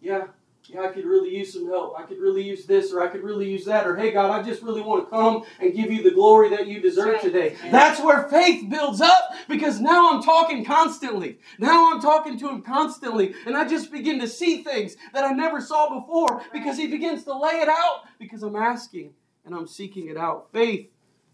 Yeah, 0.00 0.26
yeah, 0.68 0.82
I 0.82 0.88
could 0.88 1.04
really 1.04 1.36
use 1.36 1.52
some 1.52 1.66
help. 1.66 1.94
I 1.98 2.02
could 2.02 2.18
really 2.18 2.42
use 2.42 2.66
this 2.66 2.92
or 2.92 3.00
I 3.02 3.08
could 3.08 3.22
really 3.22 3.48
use 3.50 3.64
that. 3.66 3.86
Or 3.86 3.96
hey 3.96 4.10
God, 4.12 4.30
I 4.30 4.42
just 4.42 4.62
really 4.62 4.80
want 4.80 5.04
to 5.04 5.10
come 5.10 5.44
and 5.60 5.74
give 5.74 5.90
you 5.92 6.02
the 6.02 6.10
glory 6.10 6.48
that 6.50 6.66
you 6.66 6.80
deserve 6.80 7.06
Right. 7.14 7.20
today. 7.22 7.56
That's 7.70 8.00
where 8.00 8.28
faith 8.28 8.68
builds 8.68 9.00
up 9.00 9.32
because 9.48 9.80
now 9.80 10.12
I'm 10.12 10.22
talking 10.22 10.64
constantly. 10.64 11.38
Now 11.58 11.92
I'm 11.92 12.00
talking 12.00 12.38
to 12.38 12.48
him 12.48 12.62
constantly. 12.62 13.34
And 13.46 13.56
I 13.56 13.66
just 13.66 13.90
begin 13.92 14.18
to 14.20 14.28
see 14.28 14.62
things 14.64 14.96
that 15.12 15.24
I 15.24 15.32
never 15.32 15.60
saw 15.60 16.00
before 16.00 16.42
because 16.52 16.76
he 16.76 16.86
begins 16.88 17.24
to 17.24 17.38
lay 17.38 17.60
it 17.60 17.68
out 17.68 18.02
because 18.18 18.42
I'm 18.42 18.56
asking 18.56 19.12
and 19.44 19.54
I'm 19.54 19.66
seeking 19.66 20.08
it 20.08 20.16
out. 20.16 20.48
Faith 20.52 20.88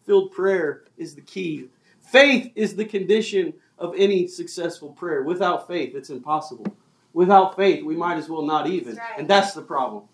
filled 0.05 0.33
prayer 0.33 0.85
is 0.97 1.15
the 1.15 1.21
key. 1.23 1.69
Faith 2.01 2.53
is 2.55 2.77
the 2.77 2.85
condition 2.85 3.55
of 3.79 3.95
any 3.97 4.27
successful 4.27 4.91
prayer. 4.91 5.23
Without 5.23 5.67
faith, 5.67 5.95
it's 5.95 6.11
impossible. 6.11 6.77
Without 7.15 7.57
faith, 7.57 7.85
we 7.85 7.97
might 7.97 8.17
as 8.17 8.29
well 8.29 8.43
not 8.43 8.67
even. 8.67 8.95
That's 8.95 8.99
right. 8.99 9.19
And 9.19 9.29
that's 9.29 9.53
the 9.53 9.63
problem. 9.63 10.05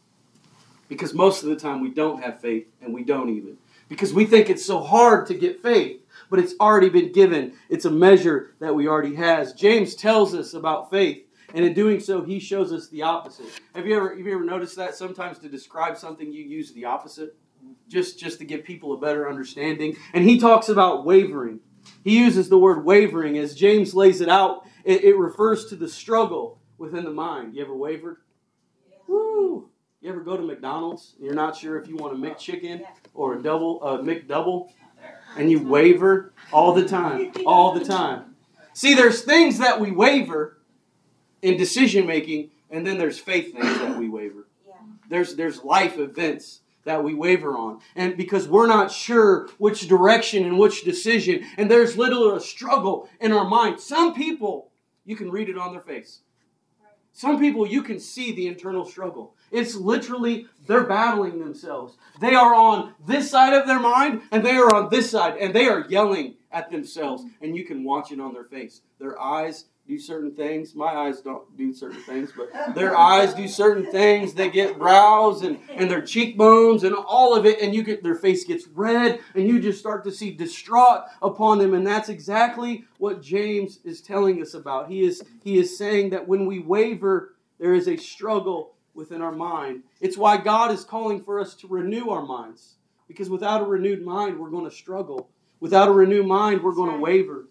Because 0.89 1.15
most 1.15 1.43
of 1.43 1.49
the 1.51 1.57
time 1.57 1.81
we 1.81 1.91
don't 1.91 2.23
have 2.23 2.41
faith 2.41 2.67
and 2.81 2.93
we 2.93 3.05
don't 3.05 3.29
even. 3.29 3.59
Because 3.89 4.13
we 4.13 4.27
think 4.27 4.51
it's 4.51 4.65
so 4.65 4.81
hard 4.81 5.27
to 5.27 5.35
get 5.35 5.63
faith, 5.63 6.01
but 6.29 6.39
it's 6.39 6.55
already 6.61 6.89
been 6.89 7.13
given. 7.13 7.55
It's 7.69 7.85
a 7.85 7.91
measure 7.91 8.55
that 8.59 8.75
we 8.75 8.89
already 8.89 9.15
has. 9.15 9.53
James 9.53 9.95
tells 9.95 10.35
us 10.35 10.55
about 10.55 10.91
faith, 10.91 11.25
and 11.55 11.65
in 11.65 11.73
doing 11.73 12.01
so, 12.01 12.23
he 12.23 12.39
shows 12.39 12.73
us 12.73 12.89
the 12.89 13.03
opposite. 13.03 13.47
Have 13.75 13.87
you 13.87 13.97
ever 13.97 14.15
have 14.15 14.27
you 14.27 14.35
ever 14.35 14.45
noticed 14.45 14.77
that 14.77 14.95
sometimes 14.95 15.39
to 15.39 15.49
describe 15.49 15.97
something 15.97 16.31
you 16.31 16.45
use 16.45 16.73
the 16.73 16.85
opposite? 16.85 17.35
Just 17.89 18.19
just 18.19 18.39
to 18.41 18.45
give 18.45 18.65
people 18.65 18.93
a 18.93 18.99
better 18.99 19.29
understanding. 19.29 19.97
And 20.13 20.25
he 20.25 20.39
talks 20.39 20.69
about 20.69 21.07
wavering. 21.07 21.61
He 22.05 22.19
uses 22.19 22.51
the 22.51 22.59
word 22.59 22.85
wavering 22.85 23.39
as 23.39 23.55
James 23.55 23.95
lays 23.95 24.21
it 24.21 24.29
out. 24.29 24.67
It, 24.85 25.05
it 25.05 25.17
refers 25.17 25.67
to 25.67 25.77
the 25.77 25.89
struggle 25.89 26.59
within 26.79 27.05
the 27.05 27.11
mind. 27.11 27.55
You 27.55 27.63
ever 27.63 27.77
wavered? 27.77 28.19
Woo! 29.07 29.69
You 30.01 30.11
ever 30.11 30.21
go 30.21 30.37
to 30.37 30.43
McDonald's 30.43 31.15
and 31.17 31.27
you're 31.27 31.35
not 31.35 31.57
sure 31.57 31.79
if 31.79 31.89
you 31.89 31.97
want 31.97 32.15
a 32.15 32.17
McChicken 32.17 32.83
or 33.15 33.35
a 33.35 33.43
double 33.43 33.83
a 33.83 33.99
McDouble, 33.99 34.71
and 35.37 35.51
you 35.51 35.63
waver 35.63 36.33
all 36.53 36.73
the 36.73 36.87
time, 36.87 37.33
all 37.45 37.75
the 37.75 37.85
time. 37.85 38.37
See, 38.73 38.95
there's 38.95 39.23
things 39.23 39.59
that 39.59 39.81
we 39.81 39.91
waver 39.91 40.59
in 41.43 41.57
decision 41.57 42.07
making, 42.07 42.51
and 42.71 42.87
then 42.87 42.97
there's 42.99 43.19
faith 43.19 43.53
things 43.53 43.79
that 43.79 43.99
we 43.99 44.09
waver. 44.09 44.47
Yeah. 44.67 44.75
There's 45.09 45.35
there's 45.35 45.65
life 45.65 45.99
events 45.99 46.61
that 46.85 47.03
we 47.03 47.15
waver 47.15 47.57
on, 47.57 47.81
and 47.97 48.17
because 48.17 48.49
we're 48.49 48.69
not 48.69 48.93
sure 48.93 49.49
which 49.59 49.89
direction 49.89 50.45
and 50.45 50.59
which 50.59 50.85
decision, 50.85 51.45
and 51.57 51.71
there's 51.71 51.99
little 51.99 52.35
a 52.35 52.41
struggle 52.41 53.09
in 53.21 53.33
our 53.33 53.45
mind. 53.45 53.81
Some 53.81 54.15
people, 54.15 54.71
you 55.05 55.17
can 55.17 55.31
read 55.31 55.49
it 55.49 55.59
on 55.59 55.73
their 55.73 55.83
face. 55.83 56.21
Some 57.19 57.41
people, 57.41 57.67
you 57.67 57.83
can 57.83 57.99
see 57.99 58.31
the 58.31 58.47
internal 58.47 58.85
struggle. 58.85 59.35
It's 59.51 59.75
literally, 59.75 60.47
they're 60.69 60.85
battling 60.85 61.41
themselves. 61.41 61.97
They 62.21 62.37
are 62.37 62.55
on 62.55 62.95
this 63.09 63.29
side 63.29 63.55
of 63.55 63.67
their 63.67 63.81
mind, 63.81 64.23
and 64.31 64.47
they 64.47 64.55
are 64.55 64.73
on 64.73 64.89
this 64.89 65.11
side, 65.11 65.37
and 65.37 65.53
they 65.53 65.67
are 65.67 65.85
yelling 65.89 66.37
at 66.53 66.71
themselves, 66.71 67.25
and 67.43 67.57
you 67.57 67.65
can 67.65 67.83
watch 67.83 68.13
it 68.13 68.21
on 68.21 68.35
their 68.35 68.45
face. 68.45 68.83
Their 69.01 69.21
eyes 69.21 69.65
do 69.89 69.99
certain 69.99 70.31
things. 70.31 70.75
My 70.75 70.93
eyes 70.93 71.23
don't 71.23 71.57
do 71.57 71.73
certain 71.73 72.03
things, 72.03 72.31
but 72.37 72.75
their 72.75 72.95
eyes 72.95 73.33
do 73.33 73.49
certain 73.49 73.91
things. 73.91 74.35
They 74.35 74.51
get 74.51 74.79
brows 74.79 75.43
and, 75.43 75.59
and 75.71 75.91
their 75.91 76.03
cheekbones 76.03 76.85
and 76.85 76.95
all 76.95 77.35
of 77.35 77.47
it, 77.47 77.63
and 77.63 77.75
you 77.75 77.83
get 77.83 78.03
their 78.03 78.15
face 78.15 78.45
gets 78.45 78.69
red, 78.69 79.21
and 79.35 79.49
you 79.49 79.59
just 79.59 79.81
start 79.81 80.05
to 80.05 80.13
see 80.13 80.31
distraught 80.31 81.05
upon 81.23 81.59
them. 81.59 81.73
And 81.73 81.87
that's 81.87 82.11
exactly 82.11 82.85
what 82.99 83.23
James 83.23 83.79
is 83.83 84.03
telling 84.03 84.43
us 84.43 84.53
about. 84.53 84.91
He 84.91 85.01
is 85.01 85.23
he 85.43 85.57
is 85.57 85.79
saying 85.79 86.11
that 86.11 86.29
when 86.29 86.45
we 86.45 86.59
waver, 86.59 87.35
there 87.59 87.73
is 87.73 87.89
a 87.89 87.97
struggle 87.97 88.75
within 88.93 89.23
our 89.23 89.33
mind. 89.33 89.85
It's 90.03 90.19
why 90.19 90.37
God 90.37 90.71
is 90.71 90.85
calling 90.85 91.23
for 91.25 91.41
us 91.41 91.55
to 91.57 91.67
renew 91.67 92.11
our 92.11 92.27
minds. 92.27 92.75
Because 93.07 93.31
without 93.31 93.63
a 93.63 93.65
renewed 93.65 94.05
mind, 94.05 94.39
we're 94.39 94.51
going 94.51 94.69
to 94.69 94.71
struggle. 94.71 95.31
Without 95.61 95.89
a 95.89 95.93
renewed 95.93 96.27
mind, 96.27 96.63
we're 96.63 96.75
going 96.75 96.93
to 96.93 96.99
waver. 96.99 97.47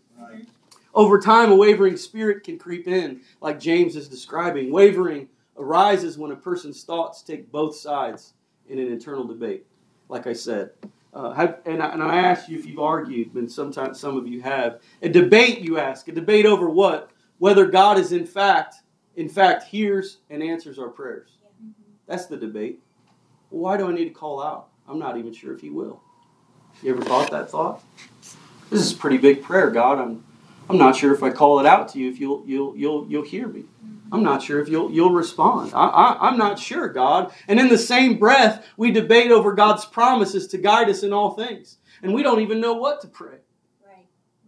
Over 0.98 1.20
time, 1.20 1.52
a 1.52 1.56
wavering 1.56 1.96
spirit 1.96 2.44
can 2.44 2.58
creep 2.58 2.88
in, 2.88 3.22
like 3.40 3.60
James 3.60 3.96
is 3.96 4.08
describing. 4.08 4.72
Wavering 4.72 5.30
arises 5.56 6.18
when 6.18 6.32
a 6.32 6.36
person's 6.36 6.84
thoughts 6.84 7.22
take 7.22 7.52
both 7.52 7.76
sides 7.76 8.34
in 8.68 8.80
an 8.80 8.92
internal 8.92 9.24
debate, 9.24 9.68
like 10.10 10.26
I 10.26 10.34
said. 10.34 10.72
Uh, 11.14 11.34
have, 11.34 11.60
and, 11.68 11.84
I, 11.84 11.90
and 11.90 12.02
I 12.02 12.16
asked 12.16 12.50
you 12.50 12.58
if 12.58 12.66
you've 12.66 12.80
argued, 12.80 13.36
and 13.36 13.50
sometimes 13.50 14.00
some 14.00 14.18
of 14.18 14.28
you 14.28 14.42
have. 14.42 14.82
A 15.04 15.10
debate, 15.10 15.60
you 15.60 15.78
ask. 15.78 16.08
A 16.08 16.12
debate 16.12 16.48
over 16.48 16.68
what? 16.68 17.12
Whether 17.38 17.68
God 17.68 18.00
is 18.00 18.12
in 18.12 18.26
fact, 18.26 18.78
in 19.18 19.30
fact, 19.30 19.66
hears 19.66 20.18
and 20.32 20.42
answers 20.42 20.80
our 20.80 20.90
prayers. 20.90 21.30
That's 22.08 22.26
the 22.26 22.38
debate. 22.38 22.80
Well, 23.52 23.62
why 23.62 23.78
do 23.78 23.88
I 23.88 23.94
need 23.94 24.06
to 24.06 24.16
call 24.16 24.42
out? 24.42 24.70
I'm 24.88 24.98
not 24.98 25.16
even 25.20 25.32
sure 25.32 25.54
if 25.54 25.62
He 25.62 25.70
will. 25.70 26.02
You 26.82 26.92
ever 26.96 27.04
thought 27.04 27.30
that 27.30 27.52
thought? 27.52 27.84
This 28.72 28.82
is 28.82 28.94
a 28.94 28.98
pretty 28.98 29.18
big 29.18 29.44
prayer, 29.44 29.70
God. 29.70 30.00
I'm 30.00 30.24
I'm 30.70 30.78
not 30.78 30.96
sure 30.96 31.14
if 31.14 31.24
I 31.24 31.30
call 31.30 31.60
it 31.60 31.66
out 31.66 31.90
to 31.90 32.00
you 32.00 32.10
if 32.10 32.20
you'll 32.20 32.44
you'll 32.46 32.76
you'll 32.76 33.08
you'll 33.10 33.26
hear 33.26 33.48
me. 33.48 33.66
I'm 34.12 34.24
not 34.24 34.42
sure 34.42 34.60
if 34.60 34.70
you'll 34.70 34.92
you'll 34.92 35.12
respond. 35.12 35.72
I, 35.74 35.88
I, 35.88 36.28
I'm 36.28 36.38
not 36.38 36.60
sure, 36.60 36.90
God. 36.90 37.32
And 37.48 37.60
in 37.60 37.70
the 37.70 37.78
same 37.78 38.18
breath, 38.18 38.66
we 38.78 38.92
debate 38.92 39.32
over 39.32 39.54
God's 39.54 39.86
promises 39.86 40.48
to 40.48 40.58
guide 40.58 40.90
us 40.90 41.04
in 41.04 41.14
all 41.14 41.32
things, 41.32 41.78
and 42.02 42.14
we 42.14 42.24
don't 42.24 42.42
even 42.42 42.60
know 42.60 42.74
what 42.74 43.02
to 43.02 43.08
pray. 43.08 43.38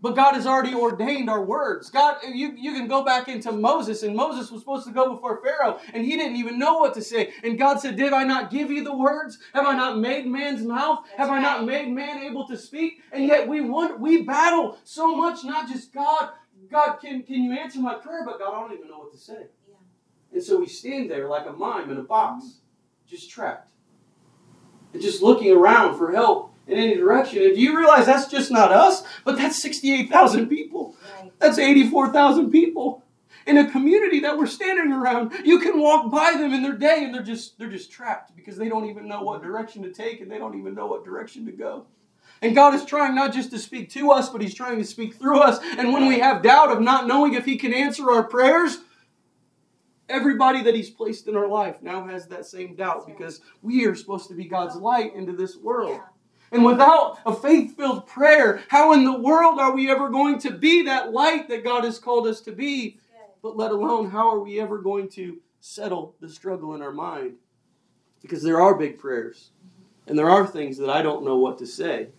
Right. 0.02 0.14
But 0.14 0.16
God 0.16 0.36
has 0.36 0.48
already 0.48 0.74
ordained 0.74 1.30
our 1.30 1.44
words. 1.44 1.90
God, 1.90 2.18
you, 2.24 2.54
you 2.58 2.74
can 2.74 2.88
go 2.88 3.04
back 3.04 3.28
into 3.28 3.52
Moses, 3.52 4.04
and 4.04 4.16
Moses 4.16 4.52
was 4.52 4.62
supposed 4.62 4.88
to 4.88 4.94
go 4.94 5.14
before 5.14 5.42
Pharaoh, 5.44 5.80
and 5.94 6.06
he 6.06 6.16
didn't 6.16 6.38
even 6.38 6.58
know 6.58 6.78
what 6.78 6.94
to 6.96 7.02
say. 7.02 7.34
And 7.44 7.58
God 7.58 7.80
said, 7.80 7.96
Did 7.98 8.14
I 8.14 8.24
not 8.24 8.50
give 8.50 8.72
you 8.72 8.84
the 8.84 8.96
words? 8.96 9.40
Have 9.54 9.66
I 9.66 9.76
not 9.76 9.98
made 9.98 10.26
man's 10.26 10.62
mouth? 10.62 11.00
That's 11.18 11.30
Have 11.30 11.30
I 11.30 11.42
not 11.42 11.66
made 11.66 11.90
man 11.90 12.24
able 12.24 12.48
to 12.48 12.58
speak? 12.58 13.02
And 13.12 13.26
yet 13.26 13.48
we 13.48 13.62
want, 13.62 14.00
we 14.00 14.24
battle 14.24 14.78
so 14.84 15.16
much, 15.16 15.44
not 15.44 15.68
just 15.68 15.94
God, 15.94 16.32
God, 16.72 16.98
can, 16.98 17.24
can 17.24 17.44
you 17.44 17.54
answer 17.54 17.80
my 17.80 17.96
prayer? 17.96 18.24
But 18.26 18.40
God, 18.40 18.54
I 18.54 18.62
don't 18.62 18.74
even 18.74 18.90
know 18.90 19.00
what 19.00 19.12
to 19.12 19.18
say. 19.18 19.48
Yeah. 19.68 19.76
And 20.34 20.44
so 20.44 20.60
we 20.60 20.68
stand 20.68 21.10
there 21.10 21.28
like 21.28 21.48
a 21.48 21.54
mime 21.54 21.90
in 21.90 21.98
a 21.98 22.04
box, 22.04 22.60
just 23.08 23.30
trapped. 23.30 23.72
And 24.94 25.02
just 25.02 25.22
looking 25.22 25.52
around 25.52 25.98
for 25.98 26.12
help 26.12 26.54
in 26.70 26.78
any 26.78 26.96
direction. 26.96 27.44
And 27.44 27.56
do 27.56 27.62
you 27.62 27.78
realize 27.78 28.06
that's 28.06 28.28
just 28.28 28.52
not 28.52 28.72
us? 28.72 29.04
But 29.26 29.38
that's 29.38 29.62
68,000 29.62 30.48
people. 30.48 30.96
That's 31.40 31.58
84,000 31.58 32.52
people 32.52 33.04
in 33.48 33.58
a 33.58 33.72
community 33.72 34.20
that 34.22 34.38
we're 34.38 34.46
standing 34.46 34.94
around. 34.94 35.34
You 35.44 35.60
can 35.60 35.80
walk 35.80 36.12
by 36.12 36.34
them 36.34 36.54
in 36.54 36.62
their 36.62 36.78
day 36.78 37.04
and 37.04 37.14
they're 37.14 37.24
just 37.24 37.58
they're 37.58 37.70
just 37.70 37.92
trapped 37.92 38.36
because 38.36 38.58
they 38.58 38.70
don't 38.70 38.90
even 38.90 39.08
know 39.08 39.24
what 39.24 39.42
direction 39.42 39.82
to 39.84 39.92
take 39.92 40.22
and 40.22 40.32
they 40.32 40.38
don't 40.38 40.58
even 40.58 40.76
know 40.76 40.86
what 40.86 41.04
direction 41.04 41.46
to 41.48 41.52
go. 41.52 41.86
And 42.42 42.56
God 42.56 42.74
is 42.74 42.86
trying 42.86 43.16
not 43.16 43.34
just 43.34 43.52
to 43.52 43.60
speak 43.60 43.90
to 43.92 44.12
us, 44.12 44.30
but 44.30 44.42
He's 44.42 44.54
trying 44.54 44.78
to 44.78 44.86
speak 44.86 45.16
through 45.16 45.40
us. 45.40 45.60
And 45.78 45.92
when 45.92 46.08
we 46.08 46.20
have 46.20 46.42
doubt 46.42 46.72
of 46.72 46.80
not 46.80 47.08
knowing 47.08 47.34
if 47.34 47.44
He 47.44 47.58
can 47.58 47.74
answer 47.74 48.10
our 48.12 48.24
prayers, 48.24 48.78
everybody 50.08 50.64
that 50.64 50.76
He's 50.76 50.90
placed 50.90 51.28
in 51.28 51.36
our 51.36 51.48
life 51.48 51.82
now 51.82 52.06
has 52.06 52.28
that 52.28 52.46
same 52.46 52.76
doubt 52.76 53.08
because 53.08 53.42
we 53.62 53.86
are 53.86 53.96
supposed 53.96 54.30
to 54.30 54.36
be 54.36 54.46
God's 54.46 54.76
light 54.76 55.16
into 55.16 55.34
this 55.34 55.58
world. 55.58 56.00
And 56.52 56.66
without 56.66 57.20
a 57.26 57.34
faith 57.34 57.76
filled 57.78 58.08
prayer, 58.08 58.64
how 58.70 58.94
in 58.94 59.04
the 59.04 59.20
world 59.20 59.60
are 59.60 59.74
we 59.74 59.90
ever 59.90 60.10
going 60.10 60.40
to 60.40 60.52
be 60.52 60.84
that 60.84 61.12
light 61.12 61.48
that 61.50 61.64
God 61.64 61.84
has 61.84 62.00
called 62.00 62.28
us 62.28 62.42
to 62.42 62.52
be? 62.52 63.00
But 63.42 63.56
let 63.56 63.72
alone, 63.72 64.10
how 64.10 64.30
are 64.30 64.40
we 64.40 64.60
ever 64.60 64.80
going 64.80 65.10
to 65.10 65.40
settle 65.60 66.16
the 66.20 66.30
struggle 66.30 66.76
in 66.76 66.82
our 66.82 66.92
mind. 66.92 67.34
Because 68.22 68.44
there 68.44 68.62
are 68.62 68.76
big 68.76 68.98
prayers, 68.98 69.52
and 70.08 70.18
there 70.18 70.30
are 70.30 70.46
things 70.46 70.78
that 70.78 70.90
I 70.90 71.02
don't 71.02 71.24
know 71.24 71.38
what 71.38 71.58
to 71.60 71.68
say. 71.68 72.10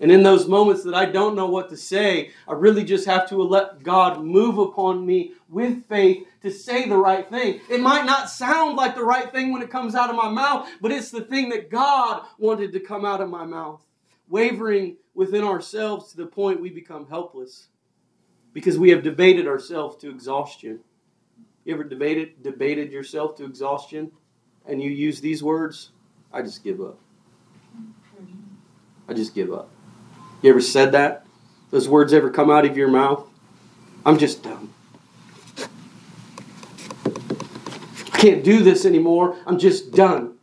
And 0.00 0.12
in 0.12 0.22
those 0.22 0.46
moments 0.46 0.84
that 0.84 0.94
I 0.94 1.06
don't 1.06 1.34
know 1.34 1.46
what 1.46 1.68
to 1.70 1.76
say, 1.76 2.30
I 2.46 2.52
really 2.52 2.84
just 2.84 3.06
have 3.06 3.28
to 3.30 3.42
let 3.42 3.82
God 3.82 4.22
move 4.22 4.58
upon 4.58 5.04
me 5.04 5.32
with 5.48 5.86
faith 5.86 6.26
to 6.42 6.52
say 6.52 6.88
the 6.88 6.96
right 6.96 7.28
thing. 7.28 7.60
It 7.68 7.80
might 7.80 8.04
not 8.04 8.30
sound 8.30 8.76
like 8.76 8.94
the 8.94 9.02
right 9.02 9.30
thing 9.32 9.52
when 9.52 9.62
it 9.62 9.70
comes 9.70 9.96
out 9.96 10.10
of 10.10 10.16
my 10.16 10.28
mouth, 10.30 10.68
but 10.80 10.92
it's 10.92 11.10
the 11.10 11.22
thing 11.22 11.48
that 11.48 11.68
God 11.68 12.24
wanted 12.38 12.72
to 12.72 12.80
come 12.80 13.04
out 13.04 13.20
of 13.20 13.28
my 13.28 13.44
mouth. 13.44 13.84
Wavering 14.28 14.96
within 15.14 15.42
ourselves 15.42 16.12
to 16.12 16.16
the 16.16 16.26
point 16.26 16.60
we 16.60 16.70
become 16.70 17.08
helpless 17.08 17.68
because 18.52 18.78
we 18.78 18.90
have 18.90 19.02
debated 19.02 19.48
ourselves 19.48 19.96
to 19.96 20.10
exhaustion. 20.10 20.78
You 21.64 21.74
ever 21.74 21.84
debated 21.84 22.42
debated 22.42 22.92
yourself 22.92 23.36
to 23.36 23.44
exhaustion 23.44 24.12
and 24.66 24.82
you 24.82 24.90
use 24.90 25.20
these 25.20 25.42
words? 25.42 25.90
I 26.32 26.42
just 26.42 26.62
give 26.62 26.80
up. 26.80 26.98
I 29.08 29.14
just 29.14 29.34
give 29.34 29.52
up. 29.52 29.70
You 30.42 30.50
ever 30.50 30.60
said 30.60 30.92
that? 30.92 31.26
Those 31.70 31.88
words 31.88 32.12
ever 32.12 32.30
come 32.30 32.50
out 32.50 32.64
of 32.64 32.76
your 32.76 32.88
mouth? 32.88 33.26
I'm 34.06 34.18
just 34.18 34.42
done. 34.42 34.72
I 38.12 38.20
can't 38.20 38.44
do 38.44 38.62
this 38.62 38.84
anymore. 38.84 39.36
I'm 39.46 39.58
just 39.58 39.92
done. 39.92 40.34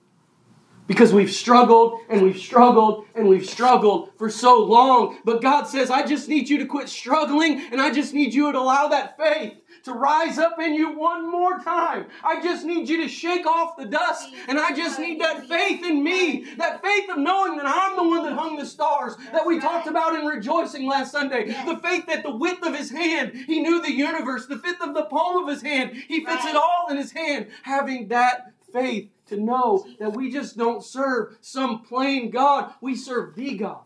Because 0.88 1.14
we've 1.14 1.32
struggled 1.32 2.00
and 2.10 2.22
we've 2.22 2.38
struggled 2.38 3.06
and 3.16 3.28
we've 3.28 3.50
struggled 3.50 4.12
for 4.18 4.30
so 4.30 4.62
long. 4.64 5.18
But 5.26 5.42
God 5.42 5.64
says, 5.64 5.90
I 5.90 6.06
just 6.06 6.30
need 6.30 6.48
you 6.48 6.60
to 6.60 6.66
quit 6.66 6.90
struggling 6.90 7.60
and 7.72 7.82
I 7.82 7.92
just 7.92 8.14
need 8.14 8.34
you 8.34 8.52
to 8.52 8.60
allow 8.60 8.88
that 8.90 9.18
faith 9.18 9.56
to 9.86 9.94
rise 9.94 10.38
up 10.38 10.60
in 10.60 10.74
you 10.74 10.98
one 10.98 11.32
more 11.32 11.60
time. 11.60 12.08
I 12.24 12.42
just 12.42 12.66
need 12.66 12.90
you 12.90 13.02
to 13.04 13.08
shake 13.08 13.46
off 13.46 13.78
the 13.78 13.86
dust 13.86 14.30
and 14.48 14.60
I 14.60 14.74
just 14.74 15.00
need 15.00 15.22
that 15.22 15.48
faith 15.48 15.86
in 15.86 16.04
me. 16.04 16.46
That 16.58 16.84
faith 16.84 17.10
of 17.10 17.20
knowing 17.20 17.58
that 17.58 17.68
I'm 17.68 17.96
the 17.96 18.04
one 18.04 18.24
that 18.24 18.34
hung 18.34 18.58
the 18.58 18.66
stars 18.66 19.16
that 19.32 19.46
we 19.46 19.60
talked 19.60 19.88
about 19.88 20.16
in 20.16 20.26
rejoicing 20.26 20.88
last 20.88 21.12
Sunday. 21.12 21.48
The 21.66 21.80
faith 21.84 22.08
that 22.08 22.24
the 22.24 22.36
width 22.36 22.66
of 22.66 22.76
his 22.76 22.92
hand, 22.92 23.34
he 23.36 23.62
knew 23.62 23.82
the 23.82 23.92
universe. 23.92 24.48
The 24.48 24.60
fifth 24.60 24.82
of 24.82 24.94
the 24.94 25.06
palm 25.06 25.44
of 25.44 25.50
his 25.50 25.62
hand, 25.62 25.96
he 26.08 26.26
fits 26.26 26.46
it 26.46 26.56
all 26.56 26.88
in 26.90 26.98
his 26.98 27.12
hand. 27.12 27.48
Having 27.64 28.08
that 28.10 28.54
faith 28.74 29.10
to 29.28 29.38
know 29.38 29.86
that 30.00 30.16
we 30.16 30.32
just 30.32 30.58
don't 30.58 30.84
serve 30.84 31.38
some 31.42 31.82
plain 31.82 32.30
God, 32.30 32.74
we 32.82 32.96
serve 32.96 33.36
the 33.36 33.56
God. 33.56 33.84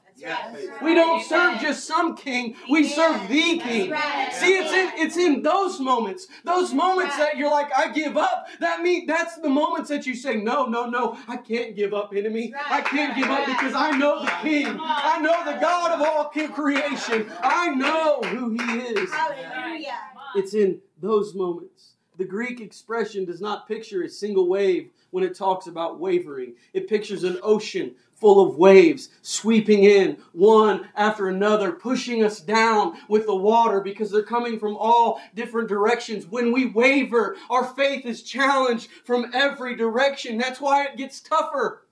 We 0.81 0.95
don't 0.95 1.23
serve 1.23 1.59
just 1.59 1.85
some 1.85 2.15
king, 2.15 2.55
we 2.69 2.87
serve 2.87 3.27
the 3.27 3.59
king. 3.59 3.93
See, 4.31 4.57
it's 4.57 4.73
in 4.73 4.91
it's 4.95 5.17
in 5.17 5.41
those 5.41 5.79
moments, 5.79 6.27
those 6.43 6.73
moments 6.73 7.17
that 7.17 7.37
you're 7.37 7.51
like, 7.51 7.69
I 7.75 7.91
give 7.91 8.17
up. 8.17 8.47
That 8.59 8.81
mean 8.81 9.05
that's 9.05 9.37
the 9.37 9.49
moments 9.49 9.89
that 9.89 10.05
you 10.05 10.15
say, 10.15 10.35
No, 10.35 10.65
no, 10.65 10.89
no, 10.89 11.17
I 11.27 11.37
can't 11.37 11.75
give 11.75 11.93
up, 11.93 12.13
enemy. 12.15 12.53
I 12.69 12.81
can't 12.81 13.15
give 13.15 13.29
up 13.29 13.45
because 13.45 13.73
I 13.73 13.91
know 13.91 14.23
the 14.23 14.31
king. 14.41 14.67
I 14.79 15.19
know 15.19 15.43
the 15.45 15.59
God 15.59 15.91
of 15.91 16.01
all 16.01 16.29
creation. 16.47 17.31
I 17.41 17.69
know 17.69 18.21
who 18.21 18.51
he 18.51 18.79
is. 18.79 19.11
Hallelujah. 19.11 19.97
It's 20.35 20.53
in 20.53 20.81
those 21.01 21.33
moments. 21.33 21.93
The 22.17 22.25
Greek 22.25 22.59
expression 22.59 23.25
does 23.25 23.39
not 23.41 23.67
picture 23.67 24.03
a 24.03 24.09
single 24.09 24.47
wave 24.47 24.89
when 25.11 25.23
it 25.23 25.35
talks 25.35 25.67
about 25.67 25.99
wavering. 25.99 26.53
It 26.73 26.87
pictures 26.87 27.23
an 27.23 27.39
ocean 27.43 27.95
full 28.19 28.45
of 28.45 28.57
waves 28.57 29.09
sweeping 29.21 29.83
in 29.83 30.17
one 30.33 30.87
after 30.95 31.29
another, 31.29 31.71
pushing 31.71 32.23
us 32.23 32.39
down 32.41 32.97
with 33.07 33.25
the 33.25 33.35
water 33.35 33.79
because 33.79 34.11
they're 34.11 34.23
coming 34.23 34.59
from 34.59 34.75
all 34.75 35.21
different 35.35 35.69
directions. 35.69 36.27
When 36.27 36.51
we 36.51 36.65
waver, 36.65 37.37
our 37.49 37.63
faith 37.63 38.05
is 38.05 38.23
challenged 38.23 38.89
from 39.05 39.31
every 39.33 39.75
direction. 39.75 40.37
That's 40.37 40.59
why 40.59 40.85
it 40.85 40.97
gets 40.97 41.21
tougher 41.21 41.85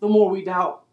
the 0.00 0.08
more 0.08 0.30
we 0.30 0.44
doubt 0.44 0.84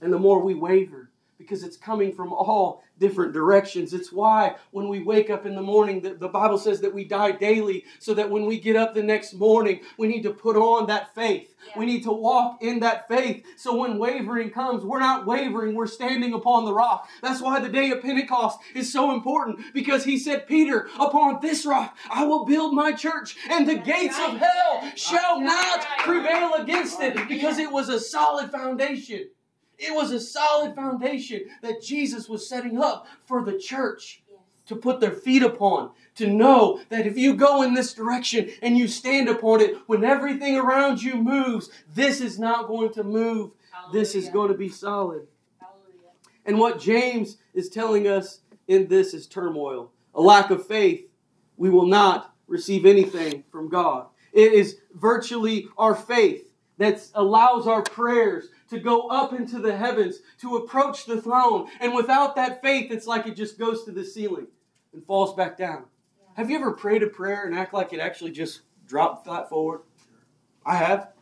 and 0.00 0.12
the 0.12 0.18
more 0.18 0.40
we 0.40 0.54
waver 0.54 1.10
because 1.38 1.62
it's 1.62 1.76
coming 1.76 2.12
from 2.12 2.32
all 2.32 2.84
different 3.00 3.32
directions. 3.32 3.92
It's 3.92 4.12
why 4.12 4.54
when 4.70 4.88
we 4.88 5.00
wake 5.00 5.30
up 5.30 5.46
in 5.46 5.56
the 5.56 5.62
morning, 5.62 6.02
the, 6.02 6.14
the, 6.14 6.28
Bible 6.28 6.58
says 6.58 6.80
that 6.82 6.94
we 6.94 7.04
die 7.04 7.32
daily, 7.32 7.84
so 7.98 8.14
that 8.14 8.30
when 8.30 8.46
we 8.46 8.60
get 8.60 8.76
up 8.76 8.94
the 8.94 9.02
next 9.02 9.34
morning, 9.34 9.80
we 9.98 10.06
need 10.06 10.22
to 10.22 10.32
put 10.32 10.56
on 10.56 10.86
that 10.86 11.12
faith. 11.14 11.52
Yeah. 11.66 11.78
We 11.78 11.86
need 11.86 12.04
to 12.04 12.12
walk 12.12 12.62
in 12.62 12.80
that 12.80 13.08
faith. 13.08 13.44
So 13.56 13.76
when 13.76 13.98
wavering 13.98 14.50
comes, 14.50 14.84
we're 14.84 15.00
not 15.00 15.26
wavering, 15.26 15.74
we're 15.74 15.86
standing 15.86 16.32
upon 16.34 16.64
the 16.64 16.72
rock. 16.72 17.08
That's 17.22 17.40
why 17.40 17.58
the 17.58 17.68
day 17.68 17.90
of 17.90 18.02
Pentecost 18.02 18.60
is 18.74 18.92
so 18.92 19.12
important 19.12 19.74
because 19.74 20.04
he 20.04 20.18
said, 20.18 20.46
Peter, 20.46 20.88
upon 20.98 21.40
this 21.40 21.66
rock 21.66 21.96
I 22.10 22.24
will 22.24 22.44
build 22.44 22.74
my 22.74 22.92
church, 22.92 23.36
and 23.50 23.68
the 23.68 23.76
gates 23.76 24.18
of 24.18 24.36
hell 24.36 24.92
shall 24.94 25.40
not 25.40 25.84
prevail 25.98 26.54
against 26.54 27.00
it 27.00 27.28
because 27.28 27.58
it 27.58 27.72
was 27.72 27.88
a 27.88 27.98
solid 27.98 28.50
foundation. 28.50 29.28
It 29.80 29.94
was 29.94 30.10
a 30.10 30.20
solid 30.20 30.74
foundation 30.74 31.46
that 31.62 31.82
Jesus 31.82 32.28
was 32.28 32.46
setting 32.46 32.78
up 32.78 33.06
for 33.24 33.42
the 33.42 33.58
church 33.58 34.22
to 34.66 34.76
put 34.76 35.00
their 35.00 35.12
feet 35.12 35.42
upon. 35.42 35.90
To 36.16 36.26
know 36.26 36.80
that 36.90 37.06
if 37.06 37.16
you 37.16 37.34
go 37.34 37.62
in 37.62 37.72
this 37.72 37.94
direction 37.94 38.50
and 38.60 38.76
you 38.76 38.86
stand 38.86 39.28
upon 39.28 39.62
it, 39.62 39.76
when 39.86 40.04
everything 40.04 40.56
around 40.56 41.02
you 41.02 41.16
moves, 41.16 41.70
this 41.94 42.20
is 42.20 42.38
not 42.38 42.68
going 42.68 42.92
to 42.92 43.02
move. 43.02 43.52
Hallelujah. 43.72 43.92
This 43.92 44.14
is 44.14 44.28
going 44.28 44.52
to 44.52 44.56
be 44.56 44.68
solid. 44.68 45.26
Hallelujah. 45.58 46.10
And 46.44 46.58
what 46.58 46.78
James 46.78 47.38
is 47.54 47.70
telling 47.70 48.06
us 48.06 48.40
in 48.68 48.86
this 48.88 49.14
is 49.14 49.26
turmoil. 49.26 49.92
A 50.14 50.20
lack 50.20 50.50
of 50.50 50.66
faith, 50.66 51.08
we 51.56 51.70
will 51.70 51.86
not 51.86 52.34
receive 52.46 52.84
anything 52.84 53.44
from 53.50 53.68
God. 53.68 54.06
It 54.32 54.52
is 54.52 54.76
virtually 54.94 55.68
our 55.78 55.94
faith 55.94 56.52
that 56.78 57.06
allows 57.14 57.66
our 57.66 57.82
prayers 57.82 58.48
to 58.70 58.78
go 58.78 59.08
up 59.08 59.32
into 59.32 59.58
the 59.58 59.76
heavens, 59.76 60.20
to 60.40 60.56
approach 60.56 61.04
the 61.04 61.20
throne. 61.20 61.68
And 61.80 61.94
without 61.94 62.36
that 62.36 62.62
faith, 62.62 62.90
it's 62.90 63.06
like 63.06 63.26
it 63.26 63.36
just 63.36 63.58
goes 63.58 63.84
to 63.84 63.92
the 63.92 64.04
ceiling 64.04 64.46
and 64.92 65.04
falls 65.04 65.34
back 65.34 65.58
down. 65.58 65.84
Yeah. 66.18 66.28
Have 66.36 66.50
you 66.50 66.56
ever 66.56 66.72
prayed 66.72 67.02
a 67.02 67.08
prayer 67.08 67.44
and 67.44 67.54
act 67.54 67.74
like 67.74 67.92
it 67.92 68.00
actually 68.00 68.30
just 68.30 68.62
dropped 68.86 69.24
flat 69.24 69.48
forward? 69.48 69.82
I 70.64 70.76
have. 70.76 71.12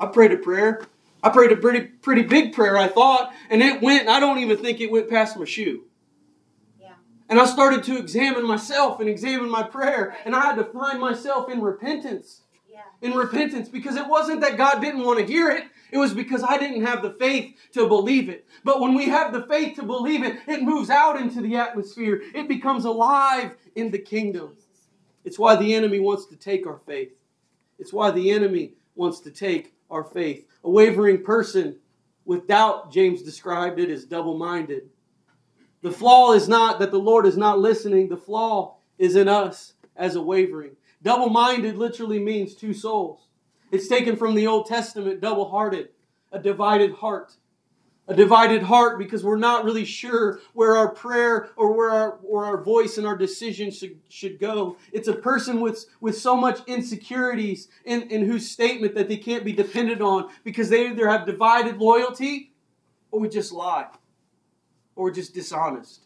I 0.00 0.06
prayed 0.06 0.32
a 0.32 0.38
prayer. 0.38 0.86
I 1.22 1.30
prayed 1.30 1.50
a 1.50 1.56
pretty 1.56 1.80
pretty 1.80 2.22
big 2.22 2.52
prayer, 2.52 2.76
I 2.76 2.88
thought, 2.88 3.32
and 3.50 3.62
it 3.62 3.82
went, 3.82 4.08
I 4.08 4.20
don't 4.20 4.38
even 4.38 4.58
think 4.58 4.80
it 4.80 4.92
went 4.92 5.10
past 5.10 5.36
my 5.36 5.44
shoe. 5.44 5.84
Yeah. 6.80 6.92
And 7.28 7.40
I 7.40 7.46
started 7.46 7.82
to 7.84 7.98
examine 7.98 8.46
myself 8.46 9.00
and 9.00 9.08
examine 9.08 9.50
my 9.50 9.64
prayer, 9.64 10.16
and 10.24 10.36
I 10.36 10.46
had 10.46 10.56
to 10.56 10.64
find 10.64 11.00
myself 11.00 11.50
in 11.50 11.62
repentance. 11.62 12.42
In 13.02 13.12
repentance, 13.12 13.68
because 13.68 13.96
it 13.96 14.08
wasn't 14.08 14.40
that 14.40 14.56
God 14.56 14.80
didn't 14.80 15.04
want 15.04 15.18
to 15.18 15.26
hear 15.26 15.50
it, 15.50 15.64
it 15.90 15.98
was 15.98 16.14
because 16.14 16.42
I 16.42 16.58
didn't 16.58 16.84
have 16.84 17.02
the 17.02 17.12
faith 17.12 17.54
to 17.72 17.86
believe 17.86 18.28
it. 18.28 18.46
But 18.64 18.80
when 18.80 18.94
we 18.94 19.06
have 19.06 19.32
the 19.32 19.46
faith 19.46 19.76
to 19.76 19.82
believe 19.82 20.24
it, 20.24 20.38
it 20.46 20.62
moves 20.62 20.90
out 20.90 21.20
into 21.20 21.40
the 21.40 21.56
atmosphere. 21.56 22.22
It 22.34 22.48
becomes 22.48 22.84
alive 22.84 23.52
in 23.74 23.90
the 23.90 23.98
kingdom. 23.98 24.56
It's 25.24 25.38
why 25.38 25.56
the 25.56 25.74
enemy 25.74 26.00
wants 26.00 26.26
to 26.26 26.36
take 26.36 26.66
our 26.66 26.80
faith. 26.86 27.12
It's 27.78 27.92
why 27.92 28.10
the 28.10 28.30
enemy 28.30 28.72
wants 28.94 29.20
to 29.20 29.30
take 29.30 29.74
our 29.90 30.04
faith. 30.04 30.46
A 30.64 30.70
wavering 30.70 31.22
person 31.22 31.76
with 32.24 32.48
doubt, 32.48 32.90
James 32.90 33.22
described 33.22 33.78
it 33.78 33.90
as 33.90 34.04
double 34.04 34.36
minded. 34.36 34.88
The 35.82 35.92
flaw 35.92 36.32
is 36.32 36.48
not 36.48 36.80
that 36.80 36.90
the 36.90 36.98
Lord 36.98 37.26
is 37.26 37.36
not 37.36 37.60
listening, 37.60 38.08
the 38.08 38.16
flaw 38.16 38.76
is 38.98 39.14
in 39.14 39.28
us 39.28 39.74
as 39.94 40.16
a 40.16 40.22
wavering. 40.22 40.76
Double 41.06 41.28
minded 41.28 41.76
literally 41.76 42.18
means 42.18 42.52
two 42.52 42.74
souls. 42.74 43.28
It's 43.70 43.86
taken 43.86 44.16
from 44.16 44.34
the 44.34 44.48
Old 44.48 44.66
Testament, 44.66 45.20
double 45.20 45.48
hearted, 45.48 45.90
a 46.32 46.38
divided 46.40 46.94
heart. 46.94 47.36
A 48.08 48.14
divided 48.14 48.64
heart 48.64 48.98
because 48.98 49.22
we're 49.22 49.36
not 49.36 49.64
really 49.64 49.84
sure 49.84 50.40
where 50.52 50.76
our 50.76 50.88
prayer 50.88 51.50
or 51.56 51.76
where 51.76 51.90
our, 51.90 52.18
or 52.24 52.44
our 52.44 52.60
voice 52.60 52.98
and 52.98 53.06
our 53.06 53.16
decision 53.16 53.70
should, 53.70 54.00
should 54.08 54.40
go. 54.40 54.78
It's 54.92 55.06
a 55.06 55.14
person 55.14 55.60
with, 55.60 55.86
with 56.00 56.18
so 56.18 56.34
much 56.34 56.58
insecurities 56.66 57.68
in, 57.84 58.10
in 58.10 58.24
whose 58.24 58.50
statement 58.50 58.96
that 58.96 59.08
they 59.08 59.16
can't 59.16 59.44
be 59.44 59.52
depended 59.52 60.02
on 60.02 60.28
because 60.42 60.70
they 60.70 60.88
either 60.88 61.08
have 61.08 61.24
divided 61.24 61.76
loyalty 61.76 62.52
or 63.12 63.20
we 63.20 63.28
just 63.28 63.52
lie 63.52 63.86
or 64.96 65.04
we're 65.04 65.12
just 65.12 65.34
dishonest. 65.34 66.05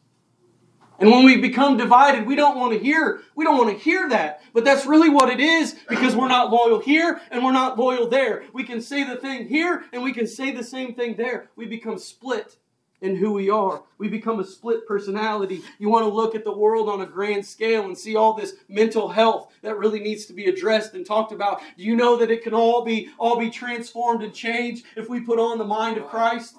And 1.01 1.11
when 1.11 1.25
we 1.25 1.39
become 1.39 1.79
divided, 1.79 2.27
we 2.27 2.37
don't 2.37 2.59
want 2.59 2.75
to 2.75 2.79
hear, 2.79 3.23
we 3.35 3.45
don't 3.45 3.57
want 3.57 3.71
to 3.71 3.83
hear 3.83 4.09
that. 4.11 4.43
But 4.53 4.65
that's 4.65 4.85
really 4.85 5.09
what 5.09 5.31
it 5.31 5.41
is 5.41 5.75
because 5.89 6.15
we're 6.15 6.29
not 6.29 6.53
loyal 6.53 6.79
here 6.79 7.21
and 7.31 7.43
we're 7.43 7.53
not 7.53 7.79
loyal 7.79 8.09
there. 8.09 8.45
We 8.53 8.65
can 8.65 8.83
say 8.83 9.05
the 9.05 9.17
thing 9.17 9.49
here 9.49 9.85
and 9.93 10.03
we 10.03 10.13
can 10.13 10.27
say 10.27 10.53
the 10.53 10.63
same 10.63 10.95
thing 10.95 11.17
there. 11.17 11.49
We 11.57 11.67
become 11.67 11.99
split 11.99 12.57
in 13.01 13.17
who 13.17 13.33
we 13.33 13.49
are. 13.49 13.83
We 13.99 14.09
become 14.09 14.41
a 14.41 14.45
split 14.45 14.87
personality. 14.87 15.63
You 15.79 15.89
want 15.89 16.05
to 16.05 16.11
look 16.11 16.35
at 16.35 16.45
the 16.45 16.53
world 16.53 16.89
on 16.89 17.01
a 17.01 17.07
grand 17.07 17.47
scale 17.47 17.85
and 17.85 17.97
see 17.97 18.17
all 18.17 18.35
this 18.35 18.55
mental 18.69 19.09
health 19.09 19.53
that 19.63 19.79
really 19.79 20.01
needs 20.01 20.27
to 20.27 20.33
be 20.33 20.47
addressed 20.47 20.95
and 20.95 21.07
talked 21.07 21.33
about. 21.33 21.61
Do 21.79 21.83
you 21.83 21.97
know 21.97 22.17
that 22.19 22.31
it 22.31 22.43
can 22.43 22.53
all 22.53 22.85
be 22.85 23.09
all 23.19 23.39
be 23.39 23.51
transformed 23.51 24.23
and 24.23 24.35
changed 24.35 24.85
if 24.97 25.09
we 25.09 25.21
put 25.21 25.39
on 25.39 25.59
the 25.59 25.65
mind 25.65 25.97
of 25.97 26.09
Christ? 26.09 26.57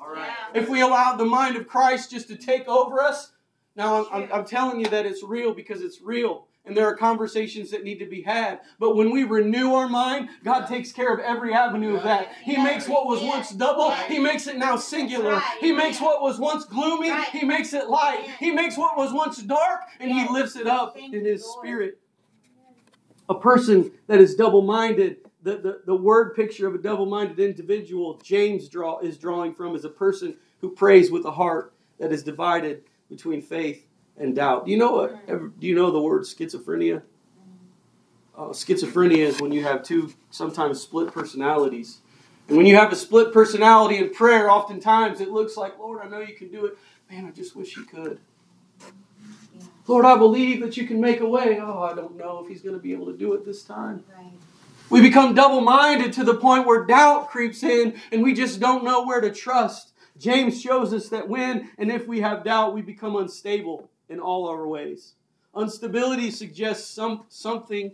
If 0.53 0.67
we 0.67 0.81
allow 0.81 1.15
the 1.15 1.25
mind 1.25 1.57
of 1.57 1.67
Christ 1.67 2.11
just 2.11 2.27
to 2.29 2.35
take 2.35 2.67
over 2.67 3.01
us, 3.01 3.31
now, 3.75 4.05
I'm, 4.05 4.23
I'm, 4.23 4.33
I'm, 4.33 4.45
telling 4.45 4.79
you 4.79 4.87
that 4.87 5.05
it's 5.05 5.23
real 5.23 5.53
because 5.53 5.81
it's 5.81 6.01
real. 6.01 6.47
and 6.65 6.75
there 6.75 6.85
are 6.85 6.95
conversations 6.95 7.71
that 7.71 7.83
need 7.83 7.99
to 7.99 8.05
be 8.05 8.21
had. 8.21 8.59
But 8.79 8.95
when 8.95 9.11
we 9.11 9.23
renew 9.23 9.73
our 9.73 9.87
mind, 9.87 10.29
God 10.43 10.67
takes 10.67 10.91
care 10.91 11.13
of 11.13 11.19
every 11.19 11.53
avenue 11.53 11.95
of 11.95 12.03
that. 12.03 12.33
He 12.43 12.57
makes 12.57 12.87
what 12.87 13.07
was 13.07 13.23
once 13.23 13.51
double, 13.51 13.91
He 13.91 14.19
makes 14.19 14.47
it 14.47 14.57
now 14.57 14.75
singular. 14.75 15.41
He 15.59 15.71
makes 15.71 16.01
what 16.01 16.21
was 16.21 16.37
once 16.37 16.65
gloomy, 16.65 17.11
He 17.31 17.45
makes 17.45 17.73
it 17.73 17.89
light. 17.89 18.27
He 18.39 18.51
makes 18.51 18.77
what 18.77 18.97
was 18.97 19.13
once 19.13 19.41
dark, 19.41 19.81
and 19.99 20.11
He 20.11 20.27
lifts 20.29 20.55
it 20.55 20.67
up 20.67 20.97
in 20.97 21.25
His 21.25 21.45
Spirit. 21.45 21.99
A 23.29 23.35
person 23.35 23.91
that 24.07 24.19
is 24.19 24.35
double 24.35 24.61
minded, 24.61 25.17
the, 25.41 25.57
the, 25.57 25.81
the 25.85 25.95
word 25.95 26.35
picture 26.35 26.67
of 26.67 26.75
a 26.75 26.77
double 26.77 27.05
minded 27.05 27.39
individual 27.39 28.19
James 28.21 28.67
draw, 28.67 28.99
is 28.99 29.17
drawing 29.17 29.55
from 29.55 29.75
is 29.75 29.85
a 29.85 29.89
person 29.89 30.35
who 30.59 30.69
prays 30.69 31.09
with 31.09 31.23
a 31.25 31.31
heart 31.31 31.73
that 31.97 32.11
is 32.11 32.23
divided 32.23 32.83
between 33.11 33.41
faith 33.41 33.85
and 34.17 34.35
doubt. 34.35 34.65
Do 34.65 34.71
you 34.71 34.77
know 34.77 34.91
what? 34.93 35.27
Do 35.59 35.67
you 35.67 35.75
know 35.75 35.91
the 35.91 36.01
word 36.01 36.23
schizophrenia? 36.23 37.03
Uh, 38.35 38.45
schizophrenia 38.45 39.17
is 39.17 39.41
when 39.41 39.51
you 39.51 39.61
have 39.61 39.83
two 39.83 40.11
sometimes 40.31 40.81
split 40.81 41.13
personalities. 41.13 41.99
And 42.47 42.57
when 42.57 42.65
you 42.65 42.75
have 42.77 42.91
a 42.91 42.95
split 42.95 43.33
personality 43.33 43.97
in 43.97 44.09
prayer, 44.09 44.49
oftentimes 44.49 45.21
it 45.21 45.29
looks 45.29 45.57
like, 45.57 45.77
Lord, 45.77 46.01
I 46.03 46.09
know 46.09 46.19
you 46.19 46.33
can 46.33 46.49
do 46.49 46.65
it. 46.65 46.77
Man, 47.09 47.25
I 47.25 47.31
just 47.31 47.55
wish 47.55 47.75
you 47.75 47.83
could. 47.83 48.19
Lord, 49.85 50.05
I 50.05 50.17
believe 50.17 50.61
that 50.61 50.77
you 50.77 50.87
can 50.87 51.01
make 51.01 51.19
a 51.19 51.27
way. 51.27 51.59
Oh, 51.61 51.83
I 51.83 51.93
don't 51.93 52.17
know 52.17 52.39
if 52.41 52.47
he's 52.47 52.61
going 52.61 52.75
to 52.75 52.81
be 52.81 52.93
able 52.93 53.07
to 53.07 53.17
do 53.17 53.33
it 53.33 53.45
this 53.45 53.63
time. 53.63 54.03
Right. 54.17 54.31
We 54.89 55.01
become 55.01 55.35
double 55.35 55.61
minded 55.61 56.13
to 56.13 56.23
the 56.23 56.35
point 56.35 56.65
where 56.65 56.85
doubt 56.85 57.29
creeps 57.29 57.63
in 57.63 57.99
and 58.11 58.23
we 58.23 58.33
just 58.33 58.59
don't 58.59 58.83
know 58.83 59.05
where 59.05 59.19
to 59.21 59.31
trust. 59.31 59.90
James 60.21 60.61
shows 60.61 60.93
us 60.93 61.09
that 61.09 61.27
when 61.27 61.71
and 61.79 61.91
if 61.91 62.07
we 62.07 62.21
have 62.21 62.43
doubt, 62.43 62.75
we 62.75 62.81
become 62.83 63.15
unstable 63.15 63.89
in 64.07 64.19
all 64.19 64.47
our 64.47 64.67
ways. 64.67 65.15
Instability 65.57 66.29
suggests 66.29 66.87
some, 66.87 67.25
something 67.27 67.91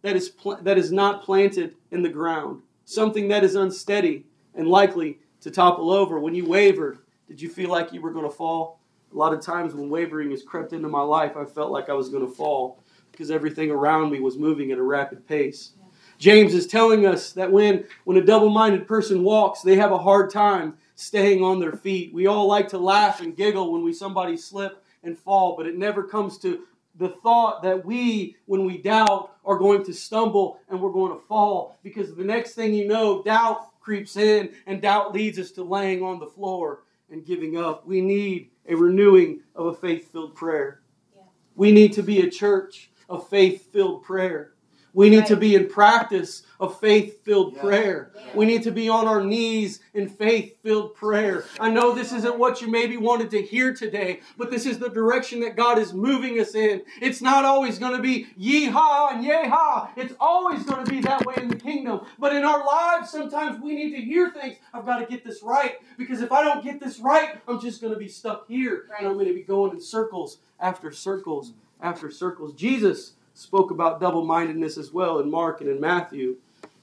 that 0.00 0.16
is, 0.16 0.30
pl- 0.30 0.58
that 0.62 0.78
is 0.78 0.90
not 0.90 1.22
planted 1.22 1.74
in 1.90 2.02
the 2.02 2.08
ground, 2.08 2.62
something 2.86 3.28
that 3.28 3.44
is 3.44 3.56
unsteady 3.56 4.24
and 4.54 4.68
likely 4.68 5.18
to 5.42 5.50
topple 5.50 5.90
over. 5.90 6.18
When 6.18 6.34
you 6.34 6.46
wavered, 6.46 7.00
did 7.28 7.42
you 7.42 7.50
feel 7.50 7.68
like 7.68 7.92
you 7.92 8.00
were 8.00 8.10
going 8.10 8.28
to 8.28 8.34
fall? 8.34 8.80
A 9.12 9.16
lot 9.16 9.34
of 9.34 9.42
times 9.42 9.74
when 9.74 9.90
wavering 9.90 10.30
has 10.30 10.42
crept 10.42 10.72
into 10.72 10.88
my 10.88 11.02
life, 11.02 11.36
I 11.36 11.44
felt 11.44 11.70
like 11.70 11.90
I 11.90 11.94
was 11.94 12.08
going 12.08 12.26
to 12.26 12.32
fall 12.32 12.82
because 13.12 13.30
everything 13.30 13.70
around 13.70 14.10
me 14.10 14.20
was 14.20 14.38
moving 14.38 14.72
at 14.72 14.78
a 14.78 14.82
rapid 14.82 15.28
pace. 15.28 15.72
James 16.18 16.54
is 16.54 16.66
telling 16.66 17.06
us 17.06 17.32
that 17.32 17.50
when, 17.52 17.84
when 18.04 18.16
a 18.16 18.24
double 18.24 18.50
minded 18.50 18.86
person 18.86 19.22
walks, 19.22 19.60
they 19.60 19.76
have 19.76 19.92
a 19.92 19.98
hard 19.98 20.30
time 20.30 20.76
staying 21.00 21.42
on 21.42 21.58
their 21.58 21.72
feet. 21.72 22.12
We 22.12 22.26
all 22.26 22.46
like 22.46 22.68
to 22.68 22.78
laugh 22.78 23.20
and 23.20 23.36
giggle 23.36 23.72
when 23.72 23.82
we 23.82 23.92
somebody 23.92 24.36
slip 24.36 24.84
and 25.02 25.18
fall, 25.18 25.56
but 25.56 25.66
it 25.66 25.76
never 25.76 26.02
comes 26.02 26.38
to 26.38 26.64
the 26.96 27.08
thought 27.08 27.62
that 27.62 27.84
we, 27.84 28.36
when 28.46 28.64
we 28.64 28.76
doubt, 28.76 29.34
are 29.44 29.56
going 29.56 29.82
to 29.84 29.94
stumble 29.94 30.60
and 30.68 30.80
we're 30.80 30.92
going 30.92 31.12
to 31.12 31.26
fall 31.26 31.78
because 31.82 32.14
the 32.14 32.24
next 32.24 32.54
thing 32.54 32.74
you 32.74 32.86
know, 32.86 33.22
doubt 33.22 33.80
creeps 33.80 34.16
in 34.16 34.50
and 34.66 34.82
doubt 34.82 35.14
leads 35.14 35.38
us 35.38 35.50
to 35.52 35.62
laying 35.62 36.02
on 36.02 36.18
the 36.20 36.26
floor 36.26 36.82
and 37.10 37.24
giving 37.24 37.56
up. 37.56 37.86
We 37.86 38.02
need 38.02 38.50
a 38.68 38.74
renewing 38.74 39.40
of 39.54 39.66
a 39.66 39.74
faith 39.74 40.12
filled 40.12 40.34
prayer. 40.34 40.82
Yeah. 41.16 41.22
We 41.56 41.72
need 41.72 41.94
to 41.94 42.02
be 42.02 42.20
a 42.20 42.30
church 42.30 42.90
of 43.08 43.28
faith 43.28 43.72
filled 43.72 44.02
prayer. 44.02 44.52
We 44.92 45.08
need 45.08 45.26
to 45.26 45.36
be 45.36 45.54
in 45.54 45.68
practice 45.68 46.42
of 46.58 46.78
faith 46.80 47.24
filled 47.24 47.54
Yeah. 47.54 47.60
prayer. 47.60 48.10
Yeah. 48.14 48.22
We 48.34 48.44
need 48.46 48.62
to 48.64 48.70
be 48.70 48.88
on 48.88 49.06
our 49.06 49.24
knees 49.24 49.80
in 49.94 50.08
faith 50.08 50.56
filled 50.62 50.94
prayer. 50.94 51.44
I 51.58 51.70
know 51.70 51.92
this 51.92 52.12
isn't 52.12 52.38
what 52.38 52.60
you 52.60 52.68
maybe 52.68 52.96
wanted 52.96 53.30
to 53.30 53.42
hear 53.42 53.72
today, 53.72 54.20
but 54.36 54.50
this 54.50 54.66
is 54.66 54.78
the 54.78 54.88
direction 54.90 55.40
that 55.40 55.56
God 55.56 55.78
is 55.78 55.94
moving 55.94 56.38
us 56.40 56.54
in. 56.54 56.82
It's 57.00 57.22
not 57.22 57.44
always 57.44 57.78
going 57.78 57.96
to 57.96 58.02
be 58.02 58.26
yee-haw 58.36 59.10
and 59.14 59.24
yay-haw. 59.24 59.90
It's 59.96 60.14
always 60.20 60.64
going 60.64 60.84
to 60.84 60.90
be 60.90 61.00
that 61.00 61.24
way 61.24 61.34
in 61.38 61.48
the 61.48 61.56
kingdom. 61.56 62.00
But 62.18 62.34
in 62.34 62.44
our 62.44 62.64
lives, 62.64 63.10
sometimes 63.10 63.60
we 63.62 63.74
need 63.74 63.90
to 63.96 64.02
hear 64.02 64.30
things. 64.30 64.56
I've 64.74 64.86
got 64.86 64.98
to 64.98 65.06
get 65.06 65.24
this 65.24 65.42
right 65.42 65.76
because 65.96 66.20
if 66.20 66.32
I 66.32 66.42
don't 66.44 66.62
get 66.64 66.80
this 66.80 66.98
right, 66.98 67.40
I'm 67.48 67.60
just 67.60 67.80
going 67.80 67.92
to 67.92 67.98
be 67.98 68.08
stuck 68.08 68.46
here 68.48 68.86
and 68.98 69.06
I'm 69.06 69.14
going 69.14 69.28
to 69.28 69.34
be 69.34 69.42
going 69.42 69.72
in 69.72 69.80
circles 69.80 70.38
after 70.58 70.92
circles 70.92 71.52
after 71.80 72.10
circles. 72.10 72.52
Jesus 72.52 73.12
spoke 73.40 73.70
about 73.70 74.00
double 74.00 74.24
mindedness 74.24 74.76
as 74.76 74.92
well 74.92 75.18
in 75.18 75.30
Mark 75.30 75.60
and 75.60 75.70
in 75.70 75.80
Matthew. 75.80 76.36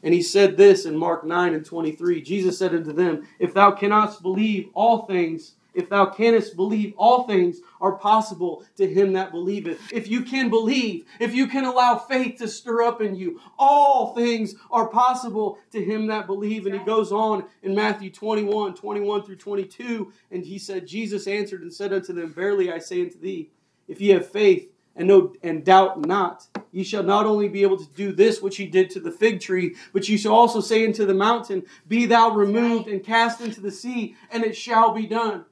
And 0.04 0.14
he 0.14 0.22
said 0.22 0.58
this 0.58 0.86
in 0.86 0.98
Mark 0.98 1.24
9 1.24 1.54
and 1.54 1.66
23. 1.66 2.22
Jesus 2.22 2.58
said 2.58 2.74
unto 2.74 2.94
them, 2.94 3.28
If 3.40 3.54
thou 3.54 3.72
cannot 3.72 4.22
believe 4.22 4.70
all 4.74 5.06
things, 5.06 5.54
if 5.76 5.90
thou 5.90 6.08
canst 6.08 6.56
believe 6.56 6.96
all 6.98 7.28
things 7.28 7.60
are 7.80 7.94
possible 7.94 8.66
to 8.78 8.92
him 8.92 9.14
that 9.14 9.32
believeth. 9.32 9.80
If 9.94 10.08
you 10.08 10.24
can 10.24 10.50
believe, 10.50 11.06
if 11.20 11.36
you 11.36 11.46
can 11.46 11.66
allow 11.66 11.98
faith 11.98 12.40
to 12.40 12.48
stir 12.48 12.82
up 12.82 13.02
in 13.02 13.16
you, 13.16 13.40
all 13.60 14.16
things 14.16 14.56
are 14.72 14.88
possible 14.88 15.60
to 15.72 15.84
him 15.84 16.08
that 16.08 16.26
believe. 16.26 16.66
And 16.66 16.74
he 16.74 16.84
goes 16.84 17.12
on 17.12 17.46
in 17.62 17.76
Matthew 17.76 18.10
21, 18.10 18.74
21 18.74 19.24
through 19.24 19.36
22, 19.36 20.12
and 20.32 20.44
he 20.44 20.58
said, 20.58 20.88
Jesus 20.88 21.28
answered 21.28 21.62
and 21.62 21.72
said 21.72 21.94
unto 21.94 22.14
them, 22.14 22.34
Verily 22.34 22.72
I 22.72 22.80
say 22.80 23.02
unto 23.02 23.20
thee, 23.20 23.52
if 23.88 24.02
ye 24.02 24.10
have 24.10 24.28
faith 24.28 24.72
and 24.98 25.08
no 25.08 25.34
and 25.44 25.64
doubt 25.64 26.06
not, 26.06 26.48
ye 26.72 26.84
shall 26.84 27.04
not 27.04 27.26
only 27.26 27.48
be 27.48 27.62
able 27.62 27.78
to 27.78 27.88
do 27.96 28.12
this 28.12 28.42
which 28.42 28.58
he 28.58 28.66
did 28.66 28.90
to 28.90 29.00
the 29.00 29.12
fig 29.12 29.40
tree, 29.40 29.76
but 29.94 30.10
ye 30.10 30.18
shall 30.18 30.34
also 30.34 30.60
say 30.60 30.86
unto 30.86 31.06
the 31.06 31.14
mountain, 31.14 31.64
Be 31.88 32.06
thou 32.06 32.32
removed 32.32 32.88
and 32.88 33.04
cast 33.04 33.40
into 33.40 33.62
the 33.62 33.72
sea, 33.72 34.16
and 34.32 34.44
it 34.44 34.58
shall 34.58 34.92
be 34.92 35.06
done. 35.06 35.46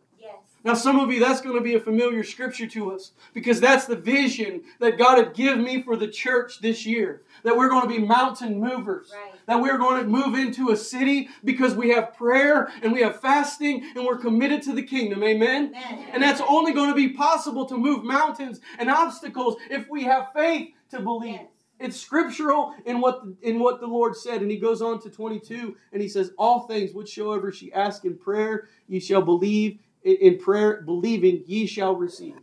Now, 0.65 0.73
some 0.73 0.99
of 0.99 1.11
you, 1.11 1.19
that's 1.19 1.41
going 1.41 1.55
to 1.55 1.61
be 1.61 1.75
a 1.75 1.79
familiar 1.79 2.23
scripture 2.23 2.65
to 2.65 2.91
us 2.91 3.11
because 3.35 3.61
that's 3.61 3.85
the 3.85 3.95
vision 3.95 4.63
that 4.79 4.97
God 4.97 5.19
had 5.19 5.35
given 5.35 5.63
me 5.63 5.83
for 5.83 5.95
the 5.95 6.07
church 6.07 6.59
this 6.59 6.87
year. 6.87 7.21
That 7.43 7.55
we're 7.55 7.69
going 7.69 7.83
to 7.83 7.87
be 7.87 7.99
mountain 7.99 8.59
movers. 8.59 9.13
Right. 9.13 9.35
That 9.45 9.61
we're 9.61 9.77
going 9.77 10.01
to 10.01 10.09
move 10.09 10.33
into 10.33 10.71
a 10.71 10.75
city 10.75 11.29
because 11.43 11.75
we 11.75 11.89
have 11.89 12.15
prayer 12.15 12.71
and 12.81 12.91
we 12.91 13.01
have 13.01 13.21
fasting 13.21 13.85
and 13.95 14.05
we're 14.07 14.17
committed 14.17 14.63
to 14.63 14.73
the 14.73 14.81
kingdom. 14.81 15.23
Amen? 15.23 15.71
Amen. 15.75 16.07
And 16.11 16.23
that's 16.23 16.41
only 16.41 16.73
going 16.73 16.89
to 16.89 16.95
be 16.95 17.09
possible 17.09 17.67
to 17.67 17.77
move 17.77 18.03
mountains 18.03 18.59
and 18.79 18.89
obstacles 18.89 19.57
if 19.69 19.87
we 19.87 20.03
have 20.05 20.33
faith 20.33 20.69
to 20.89 20.99
believe. 20.99 21.33
Yes. 21.33 21.45
It's 21.77 21.99
scriptural 21.99 22.73
in 22.85 23.01
what 23.01 23.21
in 23.41 23.59
what 23.59 23.81
the 23.81 23.87
Lord 23.87 24.15
said, 24.15 24.41
and 24.41 24.49
He 24.49 24.55
goes 24.55 24.81
on 24.81 25.01
to 25.01 25.09
22, 25.09 25.75
and 25.91 26.01
He 26.01 26.07
says, 26.07 26.31
"All 26.37 26.61
things 26.67 26.93
whatsoever 26.93 27.51
she 27.51 27.73
ask 27.73 28.05
in 28.05 28.17
prayer, 28.17 28.69
ye 28.87 29.01
shall 29.01 29.21
believe 29.21 29.79
in- 30.05 30.33
in 30.33 30.37
prayer, 30.37 30.81
believing 30.85 31.43
ye 31.45 31.65
shall 31.65 31.95
receive." 31.95 32.37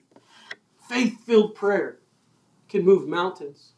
Faith-filled 0.88 1.55
prayer 1.55 2.01
can 2.68 2.85
move 2.85 3.09
mountains. 3.09 3.72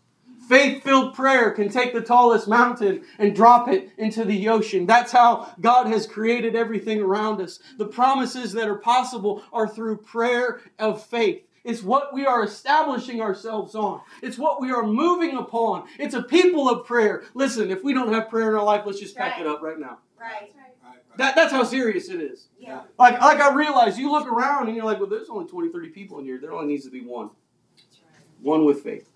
Faith-filled 0.48 1.14
prayer 1.14 1.52
can 1.52 1.70
take 1.70 1.94
the 1.94 2.02
tallest 2.02 2.46
mountain 2.46 3.02
and 3.18 3.34
drop 3.34 3.68
it 3.68 3.90
into 3.96 4.24
the 4.24 4.48
ocean. 4.48 4.84
That's 4.84 5.12
how 5.12 5.54
God 5.60 5.86
has 5.86 6.06
created 6.06 6.54
everything 6.54 7.00
around 7.00 7.40
us. 7.40 7.60
The 7.78 7.86
promises 7.86 8.52
that 8.52 8.68
are 8.68 8.74
possible 8.76 9.42
are 9.52 9.66
through 9.66 9.98
prayer 9.98 10.60
of 10.78 11.02
faith. 11.02 11.46
It's 11.64 11.82
what 11.82 12.12
we 12.12 12.26
are 12.26 12.44
establishing 12.44 13.22
ourselves 13.22 13.74
on. 13.74 14.02
It's 14.20 14.36
what 14.36 14.60
we 14.60 14.70
are 14.70 14.86
moving 14.86 15.34
upon. 15.34 15.84
It's 15.98 16.14
a 16.14 16.22
people 16.22 16.68
of 16.68 16.84
prayer. 16.84 17.24
Listen, 17.32 17.70
if 17.70 17.82
we 17.82 17.94
don't 17.94 18.12
have 18.12 18.28
prayer 18.28 18.50
in 18.50 18.54
our 18.54 18.64
life, 18.64 18.82
let's 18.84 19.00
just 19.00 19.16
pack 19.16 19.40
it 19.40 19.46
up 19.46 19.62
right 19.62 19.78
now. 19.78 19.98
Right. 20.20 20.52
That, 21.16 21.37
that's 21.37 21.53
how 21.53 21.64
serious 21.64 22.09
it 22.09 22.20
is. 22.20 22.48
Yeah. 22.59 22.83
Like, 22.98 23.20
like 23.20 23.40
I 23.40 23.53
realize 23.55 23.98
you 23.98 24.11
look 24.11 24.27
around 24.27 24.66
and 24.66 24.77
you're 24.77 24.85
like, 24.85 24.98
well, 24.98 25.09
there's 25.09 25.29
only 25.29 25.46
20, 25.46 25.70
30 25.70 25.88
people 25.90 26.18
in 26.18 26.24
here. 26.24 26.38
There 26.40 26.53
only 26.53 26.66
needs 26.66 26.85
to 26.85 26.90
be 26.90 27.03
one. 27.03 27.31
One 28.42 28.64
with 28.64 28.83
faith. 28.83 29.09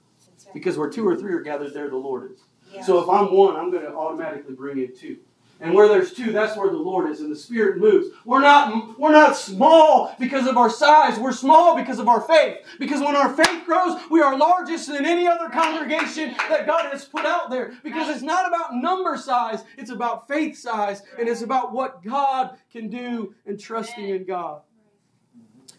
Right. 0.44 0.54
Because 0.54 0.78
where 0.78 0.88
two 0.88 1.06
or 1.06 1.16
three 1.16 1.32
are 1.32 1.40
gathered, 1.40 1.74
there 1.74 1.88
the 1.88 1.96
Lord 1.96 2.32
is. 2.32 2.40
Yeah. 2.72 2.82
So 2.82 2.98
if 3.02 3.08
I'm 3.08 3.34
one, 3.34 3.56
I'm 3.56 3.70
going 3.70 3.84
to 3.84 3.94
automatically 3.94 4.54
bring 4.54 4.78
in 4.78 4.94
two. 4.96 5.18
And 5.60 5.74
where 5.74 5.88
there's 5.88 6.12
two, 6.12 6.30
that's 6.30 6.56
where 6.56 6.70
the 6.70 6.76
Lord 6.76 7.10
is, 7.10 7.18
and 7.20 7.32
the 7.32 7.36
Spirit 7.36 7.78
moves. 7.78 8.08
We're 8.24 8.40
not, 8.40 8.96
we're 8.96 9.10
not 9.10 9.36
small 9.36 10.14
because 10.18 10.46
of 10.46 10.56
our 10.56 10.70
size. 10.70 11.18
We're 11.18 11.32
small 11.32 11.74
because 11.74 11.98
of 11.98 12.06
our 12.06 12.20
faith. 12.20 12.58
Because 12.78 13.00
when 13.00 13.16
our 13.16 13.34
faith 13.34 13.64
grows, 13.66 14.00
we 14.08 14.20
are 14.20 14.38
largest 14.38 14.86
than 14.86 15.04
any 15.04 15.26
other 15.26 15.48
congregation 15.48 16.36
that 16.48 16.64
God 16.64 16.92
has 16.92 17.04
put 17.04 17.24
out 17.24 17.50
there. 17.50 17.72
Because 17.82 18.08
it's 18.08 18.22
not 18.22 18.46
about 18.46 18.76
number 18.76 19.16
size, 19.16 19.64
it's 19.76 19.90
about 19.90 20.28
faith 20.28 20.56
size, 20.56 21.02
and 21.18 21.28
it's 21.28 21.42
about 21.42 21.72
what 21.72 22.04
God 22.04 22.56
can 22.70 22.88
do 22.88 23.34
and 23.44 23.58
trusting 23.58 24.08
in 24.08 24.24
God. 24.24 24.62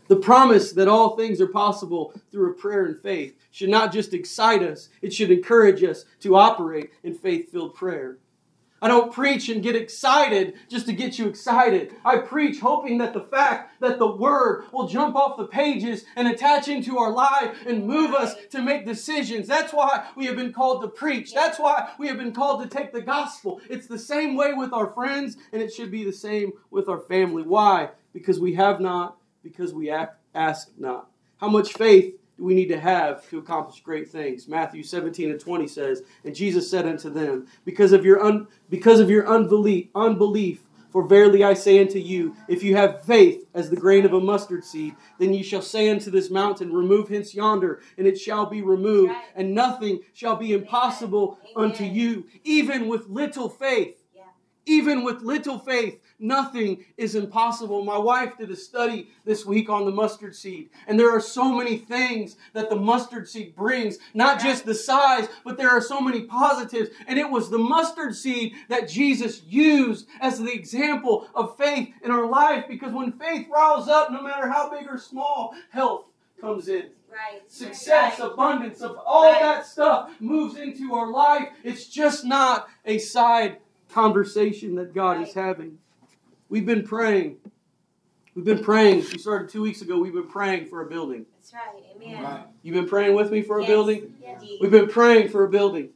The 0.10 0.18
promise 0.18 0.74
that 0.74 0.88
all 0.88 1.16
things 1.16 1.40
are 1.40 1.48
possible 1.48 2.14
through 2.32 2.52
a 2.52 2.54
prayer 2.56 2.86
and 2.86 3.02
faith 3.02 3.38
should 3.52 3.70
not 3.70 3.94
just 3.94 4.14
excite 4.14 4.64
us, 4.64 4.90
it 5.02 5.14
should 5.14 5.32
encourage 5.32 5.84
us 5.84 6.04
to 6.22 6.36
operate 6.36 6.90
in 7.04 7.14
faith 7.14 7.52
filled 7.52 7.76
prayer. 7.76 8.18
I 8.82 8.88
don't 8.88 9.12
preach 9.12 9.50
and 9.50 9.64
get 9.64 9.76
excited 9.76 10.56
just 10.70 10.86
to 10.86 10.94
get 10.94 11.20
you 11.20 11.28
excited. 11.28 11.94
I 12.06 12.18
preach 12.18 12.60
hoping 12.60 12.98
that 13.00 13.14
the 13.14 13.22
fact 13.22 13.80
that 13.82 14.00
the 14.00 14.10
word 14.10 14.66
will 14.72 14.88
jump 14.88 15.16
off 15.16 15.38
the 15.38 15.48
pages 15.48 16.06
and 16.16 16.28
attach 16.28 16.68
into 16.68 16.98
our 16.98 17.12
life 17.12 17.56
and 17.68 17.86
move 17.86 18.14
us 18.14 18.36
to 18.52 18.62
make 18.62 18.86
decisions. 18.86 19.48
That's 19.48 19.74
why 19.74 20.08
we 20.16 20.26
have 20.28 20.36
been 20.36 20.54
called 20.54 20.82
to 20.82 20.88
preach. 20.88 21.34
That's 21.34 21.60
why 21.60 21.90
we 22.00 22.08
have 22.08 22.18
been 22.18 22.34
called 22.34 22.62
to 22.64 22.70
take 22.70 22.94
the 22.94 23.02
gospel. 23.02 23.62
It's 23.70 23.88
the 23.88 24.00
same 24.00 24.36
way 24.36 24.54
with 24.54 24.74
our 24.74 24.88
friends, 24.88 25.38
and 25.52 25.62
it 25.62 25.74
should 25.74 25.92
be 25.92 26.04
the 26.04 26.14
same 26.14 26.54
with 26.72 26.88
our 26.88 27.00
family. 27.00 27.44
Why? 27.44 27.90
Because 28.14 28.40
we 28.40 28.56
have 28.56 28.80
not, 28.80 29.18
because 29.44 29.74
we 29.74 29.92
ask 30.34 30.70
not. 30.78 31.10
How 31.38 31.50
much 31.50 31.74
faith 31.74 32.19
we 32.40 32.54
need 32.54 32.68
to 32.68 32.80
have 32.80 33.28
to 33.30 33.40
accomplish 33.40 33.82
great 33.82 34.10
things? 34.10 34.48
Matthew 34.48 34.84
17 34.84 35.32
and 35.32 35.40
20 35.40 35.68
says, 35.68 36.04
And 36.24 36.36
Jesus 36.36 36.70
said 36.70 36.88
unto 36.88 37.10
them, 37.10 37.48
Because 37.66 37.92
of 37.92 38.06
your 38.06 38.24
un, 38.24 38.48
because 38.70 39.00
of 39.00 39.10
your 39.10 39.28
unbelief, 39.28 39.90
unbelief, 39.96 40.64
for 40.92 41.08
verily 41.08 41.44
I 41.44 41.54
say 41.54 41.80
unto 41.80 42.00
you, 42.00 42.36
if 42.48 42.64
you 42.64 42.76
have 42.76 43.04
faith 43.04 43.46
as 43.54 43.70
the 43.70 43.76
grain 43.76 44.06
of 44.06 44.14
a 44.14 44.20
mustard 44.20 44.64
seed, 44.64 44.96
then 45.20 45.34
ye 45.34 45.44
shall 45.44 45.62
say 45.62 45.90
unto 45.90 46.10
this 46.10 46.32
mountain, 46.32 46.74
Remove 46.74 47.10
hence 47.10 47.36
yonder, 47.36 47.82
and 47.98 48.08
it 48.08 48.20
shall 48.20 48.48
be 48.48 48.62
removed, 48.62 49.14
and 49.36 49.54
nothing 49.54 50.00
shall 50.14 50.36
be 50.36 50.54
impossible 50.54 51.38
Amen. 51.56 51.72
unto 51.72 51.84
you. 51.84 52.26
Even 52.44 52.88
with 52.88 53.08
little 53.08 53.50
faith. 53.50 53.99
Even 54.70 55.04
with 55.04 55.24
little 55.24 55.58
faith, 55.58 56.00
nothing 56.20 56.86
is 56.96 57.16
impossible. 57.16 57.84
My 57.84 57.98
wife 57.98 58.38
did 58.38 58.52
a 58.52 58.56
study 58.56 59.10
this 59.26 59.44
week 59.46 59.68
on 59.68 59.84
the 59.86 59.92
mustard 59.92 60.36
seed, 60.36 60.70
and 60.88 61.00
there 61.00 61.10
are 61.10 61.20
so 61.20 61.56
many 61.56 61.76
things 61.78 62.36
that 62.54 62.70
the 62.70 62.76
mustard 62.76 63.28
seed 63.28 63.56
brings, 63.56 63.98
not 64.14 64.40
just 64.40 64.66
the 64.66 64.76
size, 64.76 65.28
but 65.44 65.58
there 65.58 65.70
are 65.70 65.82
so 65.82 66.00
many 66.00 66.22
positives. 66.22 66.92
And 67.08 67.18
it 67.18 67.30
was 67.30 67.50
the 67.50 67.58
mustard 67.58 68.16
seed 68.16 68.54
that 68.68 68.88
Jesus 68.88 69.42
used 69.44 70.08
as 70.22 70.38
the 70.38 70.54
example 70.54 71.28
of 71.34 71.58
faith 71.58 71.90
in 72.04 72.12
our 72.12 72.28
life 72.28 72.66
because 72.70 72.94
when 72.94 73.14
faith 73.14 73.48
riles 73.52 73.88
up, 73.88 74.12
no 74.12 74.22
matter 74.22 74.48
how 74.50 74.70
big 74.70 74.88
or 74.88 75.00
small, 75.00 75.56
health 75.72 76.06
comes 76.40 76.68
in 76.70 76.92
Right. 77.12 77.42
success, 77.48 78.20
Right. 78.20 78.32
abundance 78.32 78.82
of 78.82 78.98
all 79.04 79.24
Right. 79.24 79.42
that 79.42 79.66
stuff 79.66 80.12
moves 80.20 80.58
into 80.58 80.94
our 80.94 81.08
life. 81.08 81.50
It's 81.64 81.86
just 81.88 82.24
not 82.24 82.70
a 82.86 83.00
side 83.00 83.58
conversation 83.90 84.76
that 84.76 84.94
God 84.94 85.22
is 85.22 85.34
having. 85.34 85.78
We've 86.50 86.66
been 86.66 86.84
praying. 86.84 87.38
We've 88.36 88.46
been 88.46 88.64
praying. 88.64 89.00
We 89.12 89.18
started 89.18 89.50
two 89.50 89.62
weeks 89.62 89.82
ago. 89.82 90.00
We've 90.00 90.14
been 90.14 90.28
praying 90.28 90.68
for 90.68 90.82
a 90.82 90.86
building. 90.90 91.26
That's 91.36 91.54
right. 91.54 91.84
Amen. 91.96 92.44
You've 92.64 92.76
been 92.76 92.88
praying 92.88 93.16
with 93.16 93.32
me 93.32 93.42
for 93.42 93.58
a 93.58 93.62
Yes, 93.62 93.70
building? 93.70 94.14
Indeed. 94.24 94.60
We've 94.62 94.72
been 94.72 94.88
praying 94.88 95.30
for 95.30 95.44
a 95.44 95.50
building. 95.50 95.90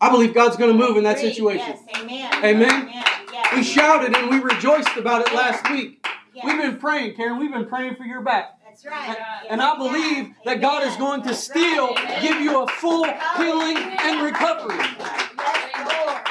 I 0.00 0.10
believe 0.10 0.32
God's 0.34 0.56
going 0.56 0.70
to 0.72 0.78
move 0.78 0.96
in 0.96 1.04
that 1.04 1.18
situation. 1.18 1.66
Yes. 1.68 2.00
Amen. 2.02 2.32
Amen. 2.44 2.70
Amen. 2.70 3.04
Yes. 3.32 3.56
We 3.56 3.62
shouted 3.62 4.16
and 4.16 4.30
we 4.30 4.38
rejoiced 4.38 4.96
about 4.96 5.26
it 5.26 5.34
last 5.34 5.68
week. 5.70 6.04
Yes. 6.34 6.44
We've 6.44 6.58
been 6.60 6.78
praying, 6.78 7.14
Karen. 7.16 7.38
We've 7.38 7.52
been 7.52 7.66
praying 7.66 7.96
for 7.96 8.04
your 8.04 8.22
back. 8.22 8.58
That's 8.64 8.84
right. 8.86 9.16
And- 9.42 9.50
And 9.50 9.62
I 9.62 9.76
believe 9.76 10.34
that 10.44 10.60
God 10.60 10.86
is 10.86 10.94
going 10.96 11.22
to 11.22 11.28
That's 11.30 11.42
still 11.42 11.94
right. 11.94 12.22
give 12.22 12.40
you 12.40 12.62
a 12.62 12.66
full 12.68 13.04
healing 13.36 13.76
and 13.76 14.22
recovery. 14.22 14.76
Yes, 14.78 15.28
Lord. 15.76 16.28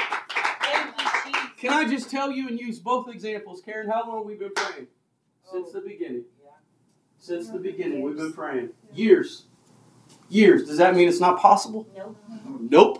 Thank 0.62 0.98
you, 0.98 1.32
Jesus. 1.32 1.47
Can 1.60 1.72
I 1.72 1.88
just 1.88 2.10
tell 2.10 2.30
you 2.30 2.48
and 2.48 2.58
use 2.58 2.78
both 2.78 3.08
examples? 3.08 3.60
Karen, 3.60 3.88
how 3.88 4.06
long 4.06 4.18
have 4.18 4.26
we've 4.26 4.38
been 4.38 4.52
praying? 4.54 4.86
Since 5.50 5.72
the 5.72 5.80
beginning. 5.80 6.24
Since 7.18 7.50
the 7.50 7.58
beginning, 7.58 8.02
we've 8.02 8.16
been 8.16 8.32
praying. 8.32 8.70
Years. 8.92 9.46
Years. 10.28 10.66
Does 10.66 10.78
that 10.78 10.94
mean 10.94 11.08
it's 11.08 11.20
not 11.20 11.40
possible? 11.40 11.88
Nope. 11.96 12.16
Nope. 12.60 12.97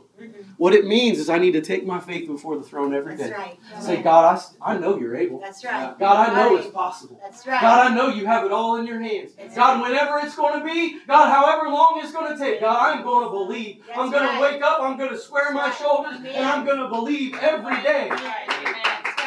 What 0.57 0.75
it 0.75 0.87
means 0.87 1.19
is 1.19 1.31
I 1.31 1.39
need 1.39 1.53
to 1.53 1.61
take 1.61 1.87
my 1.87 2.01
faith 2.01 2.27
before 2.27 2.57
the 2.57 2.65
throne 2.65 2.93
every 2.93 3.17
day. 3.17 3.29
That's 3.31 3.39
right. 3.39 3.59
Say. 3.81 4.03
God, 4.03 4.41
I 4.61 4.77
know 4.77 4.99
you're 4.99 5.17
able. 5.17 5.39
That's 5.39 5.65
right. 5.65 5.97
God, 5.99 6.31
I 6.31 6.35
know 6.35 6.55
Right. 6.57 6.65
it's 6.65 6.73
possible. 6.75 7.21
That's 7.23 7.47
right. 7.47 7.61
God, 7.61 7.93
I 7.93 7.95
know 7.95 8.09
you 8.09 8.27
have 8.27 8.45
it 8.45 8.51
all 8.51 8.77
in 8.77 8.87
your 8.87 9.01
hands. 9.01 9.33
That's 9.39 9.55
God, 9.55 9.81
right. 9.81 9.91
whenever 9.91 10.19
it's 10.19 10.35
going 10.35 10.59
to 10.61 10.65
be, 10.67 10.99
God, 11.07 11.31
however 11.33 11.69
long 11.69 12.01
it's 12.03 12.13
going 12.13 12.37
to 12.37 12.39
take, 12.39 12.61
God, 12.61 12.97
I'm 12.97 13.05
going 13.05 13.25
to 13.27 13.31
believe. 13.31 13.83
I'm 13.95 14.11
That's 14.11 14.21
going 14.23 14.35
to 14.37 14.41
wake 14.43 14.63
up, 14.63 14.81
I'm 14.81 14.99
going 14.99 15.11
to 15.11 15.19
square 15.19 15.53
my 15.53 15.71
shoulders, 15.71 16.17
Amen. 16.17 16.35
and 16.35 16.47
I'm 16.47 16.65
going 16.67 16.79
to 16.79 16.89
believe 16.89 17.35
every 17.41 17.81
day. 17.83 18.11
Amen. 18.11 18.35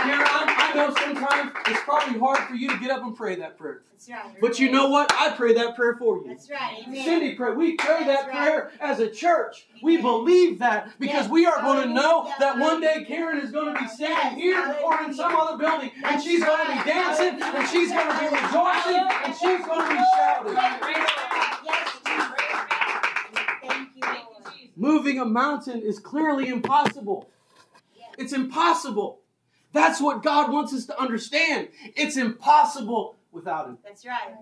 Amen. 0.04 0.58
Karen, 0.73 0.79
I, 0.79 0.84
I 0.84 0.88
know 0.88 0.95
sometimes 0.95 1.51
it's 1.67 1.81
probably 1.84 2.19
hard 2.19 2.39
for 2.47 2.55
you 2.55 2.69
to 2.69 2.77
get 2.79 2.91
up 2.91 3.03
and 3.03 3.15
pray 3.15 3.36
that 3.36 3.57
prayer. 3.57 3.81
That's 3.91 4.10
right. 4.10 4.41
But 4.41 4.60
you 4.60 4.71
know 4.71 4.88
what? 4.89 5.12
I 5.13 5.31
pray 5.36 5.53
that 5.53 5.75
prayer 5.75 5.95
for 5.95 6.17
you. 6.17 6.27
That's 6.27 6.49
right. 6.49 6.84
Amen. 6.88 7.03
Cindy 7.05 7.36
pray. 7.36 7.53
We 7.53 7.75
pray 7.75 8.03
that 8.05 8.27
right. 8.27 8.31
prayer 8.31 8.71
as 8.79 8.99
a 8.99 9.10
church. 9.10 9.67
We 9.84 9.97
believe 9.97 10.60
that 10.60 10.97
because 10.99 11.23
Yes. 11.23 11.29
we 11.29 11.45
are 11.45 11.62
going 11.62 11.88
to 11.88 11.93
know 11.93 12.31
that 12.39 12.57
one 12.57 12.81
day 12.81 13.03
Karen 13.07 13.39
is 13.39 13.51
going 13.51 13.73
to 13.75 13.79
be 13.79 13.88
standing 13.88 14.39
here 14.41 14.75
or 14.84 15.03
in 15.03 15.13
some 15.13 15.36
other 15.36 15.57
building 15.57 15.91
and 15.95 16.03
That's 16.03 16.23
she's 16.23 16.43
going 16.43 16.65
to 16.65 16.71
be 16.84 16.89
dancing 16.89 17.41
and 17.41 17.69
she's 17.69 17.91
going 17.91 18.07
to 18.07 18.19
be 18.19 18.25
rejoicing 18.25 19.07
and 19.25 19.36
she's 19.36 19.65
going 19.65 19.88
to 19.88 19.93
be 19.95 20.03
shouting. 20.15 20.53
Yes, 20.53 21.99
Jesus. 22.05 22.31
Thank 23.62 23.89
you, 23.95 24.01
Thank 24.01 24.25
Lord. 24.25 24.38
you, 24.45 24.51
Jesus. 24.51 24.77
Moving 24.77 25.19
a 25.19 25.25
mountain 25.25 25.81
is 25.81 25.99
clearly 25.99 26.47
impossible. 26.49 27.29
It's 28.17 28.34
impossible. 28.34 29.20
That's 29.73 30.01
what 30.01 30.23
God 30.23 30.51
wants 30.51 30.73
us 30.73 30.86
to 30.88 30.99
understand. 30.99 31.69
It's 31.95 32.17
impossible 32.17 33.15
without 33.31 33.67
Him. 33.67 33.77
That's 33.84 34.05
right. 34.05 34.36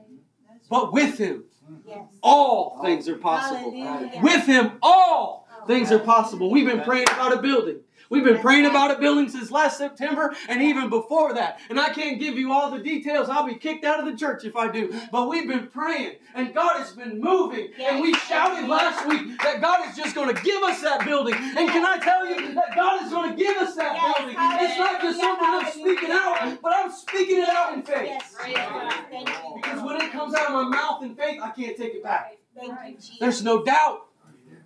But 0.69 0.93
with 0.93 1.17
Him, 1.17 1.45
Yes. 1.85 2.07
all 2.23 2.81
things 2.81 3.07
are 3.07 3.17
possible. 3.17 3.71
Hallelujah. 3.71 4.21
With 4.23 4.45
Him, 4.45 4.71
all 4.81 5.47
oh, 5.51 5.65
things 5.67 5.91
are 5.91 5.99
possible. 5.99 6.49
We've 6.49 6.65
been 6.65 6.81
praying 6.81 7.09
about 7.09 7.33
a 7.33 7.41
building. 7.41 7.81
We've 8.09 8.23
been 8.23 8.39
praying 8.39 8.65
about 8.65 8.89
a 8.89 8.99
building 8.99 9.29
since 9.29 9.51
last 9.51 9.77
September 9.77 10.35
and 10.47 10.63
even 10.63 10.89
before 10.89 11.33
that. 11.35 11.59
And 11.69 11.79
I 11.79 11.89
can't 11.93 12.19
give 12.19 12.37
you 12.37 12.51
all 12.51 12.71
the 12.71 12.79
details. 12.79 13.29
I'll 13.29 13.45
be 13.45 13.55
kicked 13.55 13.85
out 13.85 13.99
of 13.99 14.05
the 14.05 14.17
church 14.17 14.43
if 14.45 14.55
I 14.55 14.71
do. 14.71 14.93
But 15.11 15.29
we've 15.29 15.47
been 15.47 15.67
praying 15.67 16.15
and 16.33 16.53
God 16.53 16.79
has 16.79 16.91
been 16.93 17.21
moving. 17.21 17.69
And 17.79 18.01
we 18.01 18.13
shouted 18.15 18.67
last 18.67 19.07
week 19.07 19.39
that 19.43 19.61
God 19.61 19.87
is 19.87 19.95
just 19.95 20.15
going 20.15 20.35
to 20.35 20.41
give 20.41 20.63
us 20.63 20.81
that 20.81 21.05
building. 21.05 21.35
And 21.35 21.69
can 21.69 21.85
I 21.85 21.97
tell 21.97 22.25
you 22.27 22.53
that 22.55 22.75
God 22.75 23.05
is 23.05 23.11
going 23.11 23.31
to 23.31 23.37
give 23.37 23.57
us 23.57 23.75
that 23.75 23.93
Yes, 23.95 24.17
building? 24.17 24.35
It's 24.39 24.77
not 24.77 25.01
just 25.01 25.19
something 25.19 25.47
I'm 25.47 25.71
speaking 25.71 26.11
out, 26.11 26.61
but 26.61 26.73
I'm 26.75 26.91
speaking 26.91 27.37
it 27.43 27.49
out 27.49 27.73
in 27.75 27.83
faith. 27.83 28.05
Yes. 28.05 28.33
Praise 28.35 28.55
God. 28.55 28.93
Thank 29.11 29.29
you. 29.29 29.35
Because 29.55 29.81
when 29.83 30.01
it 30.01 30.11
comes 30.11 30.33
out 30.33 30.47
of 30.47 30.53
my 30.53 30.67
mouth 30.67 31.03
in 31.03 31.15
faith, 31.15 31.39
I 31.41 31.51
can't 31.51 31.77
take 31.77 31.93
it 31.93 32.03
back. 32.03 32.37
Thank 32.55 32.73
you, 32.87 32.93
Jesus. 32.95 33.17
There's 33.19 33.43
no 33.43 33.63
doubt. 33.63 34.08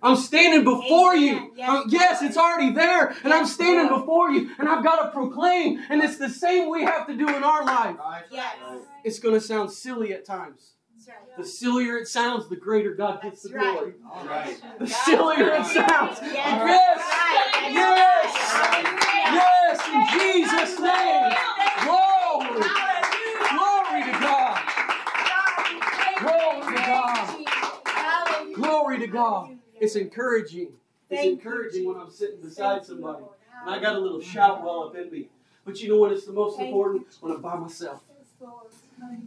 I'm 0.04 0.16
standing 0.16 0.64
before 0.64 1.16
you. 1.16 1.52
Yes. 1.56 1.68
Um, 1.68 1.84
yes, 1.88 2.22
it's 2.22 2.36
already 2.36 2.72
there, 2.72 3.14
and 3.24 3.32
I'm 3.32 3.46
standing 3.46 3.86
Lord. 3.90 4.02
before 4.02 4.30
you, 4.30 4.50
and 4.58 4.68
I've 4.68 4.84
got 4.84 5.02
to 5.02 5.10
proclaim. 5.10 5.80
And 5.88 6.02
it's 6.02 6.18
the 6.18 6.28
same 6.28 6.70
we 6.70 6.84
have 6.84 7.06
to 7.06 7.16
do 7.16 7.26
in 7.28 7.42
our 7.42 7.64
life. 7.64 7.96
Yes. 8.30 8.54
It's 9.02 9.18
going 9.18 9.34
to 9.34 9.40
sound 9.40 9.70
silly 9.72 10.12
at 10.12 10.26
times. 10.26 10.72
Right. 11.06 11.16
The 11.36 11.44
sillier 11.44 11.96
it 11.98 12.08
sounds, 12.08 12.48
the 12.48 12.56
greater 12.56 12.94
God 12.94 13.20
gets 13.22 13.42
the 13.42 13.50
That's 13.50 13.64
right. 13.64 13.74
glory. 13.74 13.94
All 14.10 14.24
right. 14.26 14.62
The 14.78 14.86
sillier 14.86 15.48
it 15.54 15.66
sounds. 15.66 16.18
Yes. 16.22 17.00
Yes. 17.72 18.34
Yes. 19.34 19.80
In 19.88 20.06
Jesus' 20.18 20.78
name. 20.80 21.32
Glory. 21.84 22.68
Glory 23.50 24.02
to 24.04 24.12
God. 24.20 24.60
Glory 26.20 26.76
to 26.76 26.82
God. 26.82 28.54
Glory 28.54 28.98
to 29.00 29.06
God. 29.06 29.58
It's 29.84 29.96
encouraging. 29.96 30.68
It's 31.10 31.20
Thank 31.20 31.24
you, 31.26 31.32
encouraging 31.32 31.86
when 31.86 31.98
I'm 31.98 32.10
sitting 32.10 32.40
beside 32.40 32.76
Thank 32.76 32.86
somebody. 32.86 33.22
Lord. 33.22 33.34
And 33.66 33.74
I 33.74 33.78
got 33.78 33.96
a 33.96 33.98
little 33.98 34.20
shout 34.20 34.64
well 34.64 34.84
up 34.84 34.96
in 34.96 35.10
me. 35.10 35.28
But 35.66 35.80
you 35.80 35.90
know 35.90 35.98
what? 35.98 36.12
It's 36.12 36.24
the 36.24 36.32
most 36.32 36.56
Thank 36.56 36.68
important? 36.68 37.02
you, 37.02 37.16
When 37.20 37.32
I'm 37.32 37.42
by 37.42 37.56
myself. 37.56 38.02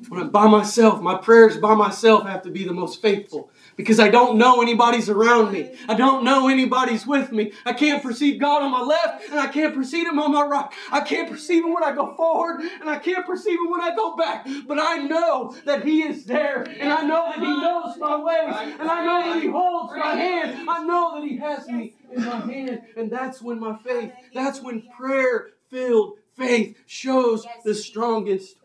When 0.10 0.22
I'm 0.22 0.30
by 0.30 0.48
myself, 0.48 1.02
my 1.02 1.15
prayers 1.15 1.58
by 1.58 1.76
myself 1.76 2.26
have 2.26 2.41
to 2.43 2.50
be 2.50 2.63
the 2.63 2.74
most 2.74 3.02
faithful. 3.02 3.52
Because 3.78 4.00
I 4.00 4.10
don't 4.10 4.38
know 4.40 4.62
anybody's 4.62 5.08
around 5.08 5.54
me. 5.54 5.72
I 5.88 5.94
don't 5.94 6.24
know 6.24 6.50
anybody's 6.50 7.06
with 7.06 7.32
me. 7.32 7.54
I 7.63 7.74
can't 7.74 8.02
perceive 8.04 8.40
God 8.42 8.63
on 8.63 8.72
my 8.72 8.82
left 8.82 9.30
and 9.30 9.40
I 9.40 9.48
can't 9.48 9.74
perceive 9.74 10.08
Him 10.08 10.20
on 10.20 10.34
my 10.34 10.44
right. 10.44 10.70
I 10.92 11.02
can't 11.02 11.30
perceive 11.30 11.63
Him 11.63 11.74
when 11.74 11.84
I 11.84 11.94
go 11.94 12.16
forward 12.16 12.62
and 12.82 12.90
I 12.90 12.98
can't 12.98 13.26
perceive 13.26 13.60
Him 13.60 13.70
when 13.70 13.82
I 13.82 13.96
go 13.96 14.16
back. 14.16 14.48
But 14.68 14.80
I 14.80 14.98
know 14.98 15.56
that 15.66 15.86
He 15.86 16.02
is 16.02 16.26
there 16.26 16.63
and 16.63 16.92
I 16.92 17.04
know 17.04 17.28
that 17.28 17.40
He 17.40 17.46
knows 17.46 17.98
my 17.98 18.18
ways 18.18 18.76
and 18.80 18.90
I 18.90 19.06
know 19.06 19.34
that 19.34 19.42
He 19.42 19.50
holds 19.50 19.94
my 19.96 20.16
hand. 20.16 20.68
I 20.68 20.84
know 20.84 21.16
that 21.16 21.28
He 21.28 21.38
has 21.38 21.68
me 21.68 21.94
in 22.12 22.26
my 22.26 22.40
hand. 22.52 22.82
And 22.98 23.12
that's 23.12 23.42
when 23.42 23.60
my 23.60 23.78
faith, 23.78 24.12
that's 24.34 24.60
when 24.60 24.84
prayer 24.98 25.50
filled 25.70 26.18
faith 26.36 26.78
shows 26.88 27.46
the 27.63 27.76
strongest. 27.76 28.56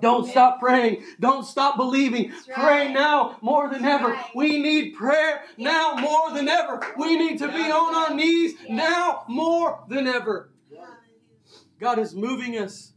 Thank 0.00 0.02
you, 0.02 0.08
Lord. 0.10 0.24
Don't 0.24 0.30
stop 0.30 0.60
praying. 0.60 1.02
Don't 1.20 1.44
stop 1.44 1.76
believing. 1.76 2.30
That's 2.30 2.46
Pray 2.60 2.92
now 2.92 3.36
more 3.40 3.68
than 3.68 3.82
That's 3.82 4.02
ever. 4.02 4.12
right. 4.12 4.26
We 4.34 4.60
need 4.60 4.94
prayer 4.94 5.42
now 5.56 5.94
more 5.94 6.32
than 6.32 6.48
ever. 6.48 6.80
We 6.96 7.16
need 7.16 7.38
to 7.38 7.48
be 7.48 7.70
on 7.70 7.94
our 7.94 8.14
knees 8.14 8.54
now 8.68 9.24
more 9.28 9.84
than 9.88 10.06
ever. 10.06 10.50
God 11.80 11.98
is 11.98 12.14
moving 12.14 12.58
us. 12.58 12.92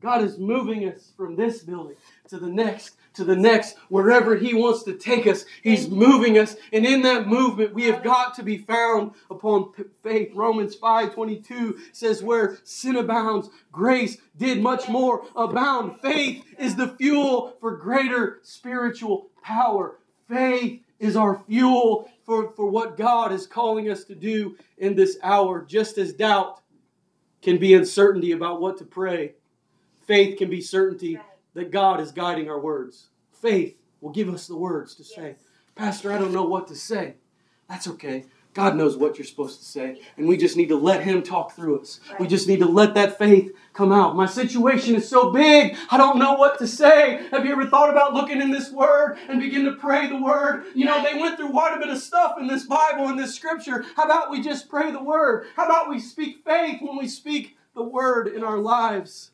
God 0.00 0.22
is 0.22 0.38
moving 0.38 0.88
us 0.88 1.12
from 1.16 1.36
this 1.36 1.62
building 1.62 1.96
to 2.28 2.38
the 2.38 2.48
next, 2.48 2.96
to 3.20 3.24
the 3.24 3.36
next, 3.36 3.76
wherever 3.90 4.34
He 4.34 4.54
wants 4.54 4.82
to 4.84 4.94
take 4.94 5.26
us. 5.26 5.44
He's 5.62 5.88
moving 5.88 6.38
us. 6.38 6.56
And 6.72 6.86
in 6.86 7.02
that 7.02 7.28
movement, 7.28 7.74
we 7.74 7.84
have 7.84 8.02
got 8.02 8.34
to 8.36 8.42
be 8.42 8.56
found 8.56 9.12
upon 9.30 9.72
faith. 10.02 10.32
Romans 10.34 10.74
5 10.74 11.14
22 11.14 11.78
says, 11.92 12.22
Where 12.22 12.58
sin 12.64 12.96
abounds, 12.96 13.50
grace 13.70 14.16
did 14.38 14.62
much 14.62 14.88
more 14.88 15.26
abound. 15.36 16.00
Faith 16.00 16.42
is 16.58 16.76
the 16.76 16.88
fuel 16.88 17.56
for 17.60 17.76
greater 17.76 18.40
spiritual 18.42 19.28
power. 19.42 19.98
Faith 20.26 20.80
is 20.98 21.14
our 21.14 21.42
fuel 21.46 22.10
for, 22.24 22.52
for 22.52 22.70
what 22.70 22.96
God 22.96 23.32
is 23.32 23.46
calling 23.46 23.90
us 23.90 24.04
to 24.04 24.14
do 24.14 24.56
in 24.78 24.94
this 24.94 25.18
hour, 25.22 25.62
just 25.62 25.98
as 25.98 26.14
doubt 26.14 26.62
can 27.42 27.58
be 27.58 27.74
uncertainty 27.74 28.32
about 28.32 28.62
what 28.62 28.78
to 28.78 28.84
pray. 28.84 29.34
Faith 30.06 30.38
can 30.38 30.48
be 30.48 30.62
certainty 30.62 31.18
that 31.54 31.70
God 31.70 32.00
is 32.00 32.12
guiding 32.12 32.48
our 32.48 32.60
words. 32.60 33.09
Faith 33.40 33.76
will 34.00 34.10
give 34.10 34.28
us 34.28 34.46
the 34.46 34.56
words 34.56 34.94
to 34.96 35.04
say. 35.04 35.28
Yes. 35.28 35.36
Pastor, 35.74 36.12
I 36.12 36.18
don't 36.18 36.32
know 36.32 36.44
what 36.44 36.68
to 36.68 36.74
say. 36.74 37.14
That's 37.68 37.88
okay. 37.88 38.26
God 38.52 38.76
knows 38.76 38.96
what 38.96 39.16
you're 39.16 39.26
supposed 39.26 39.60
to 39.60 39.64
say, 39.64 40.00
and 40.16 40.26
we 40.26 40.36
just 40.36 40.56
need 40.56 40.70
to 40.70 40.76
let 40.76 41.04
Him 41.04 41.22
talk 41.22 41.52
through 41.52 41.80
us. 41.80 42.00
We 42.18 42.26
just 42.26 42.48
need 42.48 42.58
to 42.58 42.66
let 42.66 42.94
that 42.94 43.16
faith 43.16 43.52
come 43.72 43.92
out. 43.92 44.16
My 44.16 44.26
situation 44.26 44.96
is 44.96 45.08
so 45.08 45.30
big, 45.30 45.76
I 45.88 45.96
don't 45.96 46.18
know 46.18 46.32
what 46.32 46.58
to 46.58 46.66
say. 46.66 47.28
Have 47.30 47.46
you 47.46 47.52
ever 47.52 47.68
thought 47.68 47.90
about 47.90 48.12
looking 48.12 48.42
in 48.42 48.50
this 48.50 48.72
Word 48.72 49.18
and 49.28 49.40
begin 49.40 49.64
to 49.66 49.74
pray 49.74 50.08
the 50.08 50.20
Word? 50.20 50.64
You 50.74 50.84
know, 50.84 51.00
they 51.00 51.18
went 51.18 51.36
through 51.36 51.50
quite 51.50 51.76
a 51.76 51.78
bit 51.78 51.90
of 51.90 51.98
stuff 51.98 52.38
in 52.40 52.48
this 52.48 52.66
Bible 52.66 53.06
and 53.06 53.18
this 53.18 53.36
Scripture. 53.36 53.84
How 53.94 54.04
about 54.04 54.32
we 54.32 54.42
just 54.42 54.68
pray 54.68 54.90
the 54.90 55.02
Word? 55.02 55.46
How 55.54 55.66
about 55.66 55.88
we 55.88 56.00
speak 56.00 56.44
faith 56.44 56.78
when 56.80 56.98
we 56.98 57.06
speak 57.06 57.56
the 57.76 57.84
Word 57.84 58.26
in 58.26 58.42
our 58.42 58.58
lives? 58.58 59.30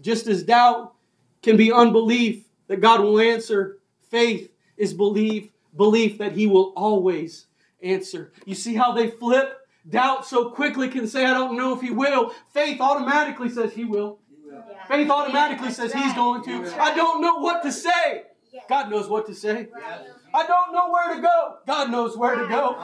Just 0.00 0.26
as 0.26 0.42
doubt 0.42 0.94
can 1.42 1.58
be 1.58 1.70
unbelief 1.70 2.43
that 2.68 2.80
God 2.80 3.00
will 3.00 3.18
answer, 3.18 3.78
faith 4.10 4.50
is 4.76 4.94
belief, 4.94 5.50
belief 5.76 6.18
that 6.18 6.32
He 6.32 6.46
will 6.46 6.72
always 6.76 7.46
answer. 7.82 8.32
You 8.44 8.54
see 8.54 8.74
how 8.74 8.92
they 8.92 9.10
flip? 9.10 9.58
Doubt 9.88 10.26
so 10.26 10.50
quickly 10.50 10.88
can 10.88 11.06
say, 11.06 11.26
I 11.26 11.34
don't 11.34 11.56
know 11.56 11.74
if 11.74 11.82
he 11.82 11.90
will. 11.90 12.32
Faith 12.52 12.80
automatically 12.80 13.50
says 13.50 13.74
he 13.74 13.84
will. 13.84 14.18
Yeah. 14.50 14.62
Faith 14.88 15.10
automatically 15.10 15.66
That's 15.66 15.76
says 15.76 15.94
right. 15.94 16.04
he's 16.04 16.14
going 16.14 16.42
to. 16.44 16.64
That's 16.64 16.74
I 16.78 16.94
don't 16.94 17.20
know 17.20 17.36
what 17.36 17.62
to 17.64 17.70
say. 17.70 18.22
Yeah. 18.50 18.60
God 18.66 18.90
knows 18.90 19.08
what 19.08 19.26
to 19.26 19.34
say. 19.34 19.68
Right. 19.74 20.06
I 20.34 20.46
don't 20.46 20.72
know 20.72 20.90
where 20.90 21.14
to 21.14 21.22
go. 21.22 21.58
God 21.64 21.90
knows 21.90 22.16
where 22.16 22.34
to 22.34 22.48
go. 22.48 22.74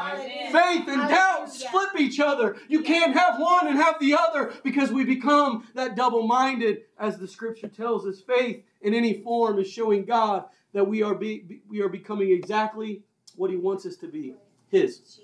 Faith 0.52 0.86
and 0.86 1.08
doubt 1.08 1.52
flip 1.52 1.90
each 1.98 2.20
other. 2.20 2.56
You 2.68 2.82
can't 2.82 3.14
have 3.16 3.40
one 3.40 3.66
and 3.66 3.76
have 3.76 3.98
the 3.98 4.16
other 4.16 4.54
because 4.62 4.92
we 4.92 5.04
become 5.04 5.66
that 5.74 5.96
double 5.96 6.26
minded, 6.26 6.82
as 6.98 7.18
the 7.18 7.26
scripture 7.26 7.68
tells 7.68 8.06
us. 8.06 8.20
Faith 8.20 8.62
in 8.82 8.94
any 8.94 9.20
form 9.22 9.58
is 9.58 9.68
showing 9.68 10.04
God 10.04 10.44
that 10.72 10.86
we 10.86 11.02
are, 11.02 11.14
be, 11.14 11.60
we 11.68 11.80
are 11.80 11.88
becoming 11.88 12.30
exactly 12.30 13.02
what 13.34 13.50
He 13.50 13.56
wants 13.56 13.84
us 13.84 13.96
to 13.96 14.06
be 14.06 14.34
His. 14.68 15.20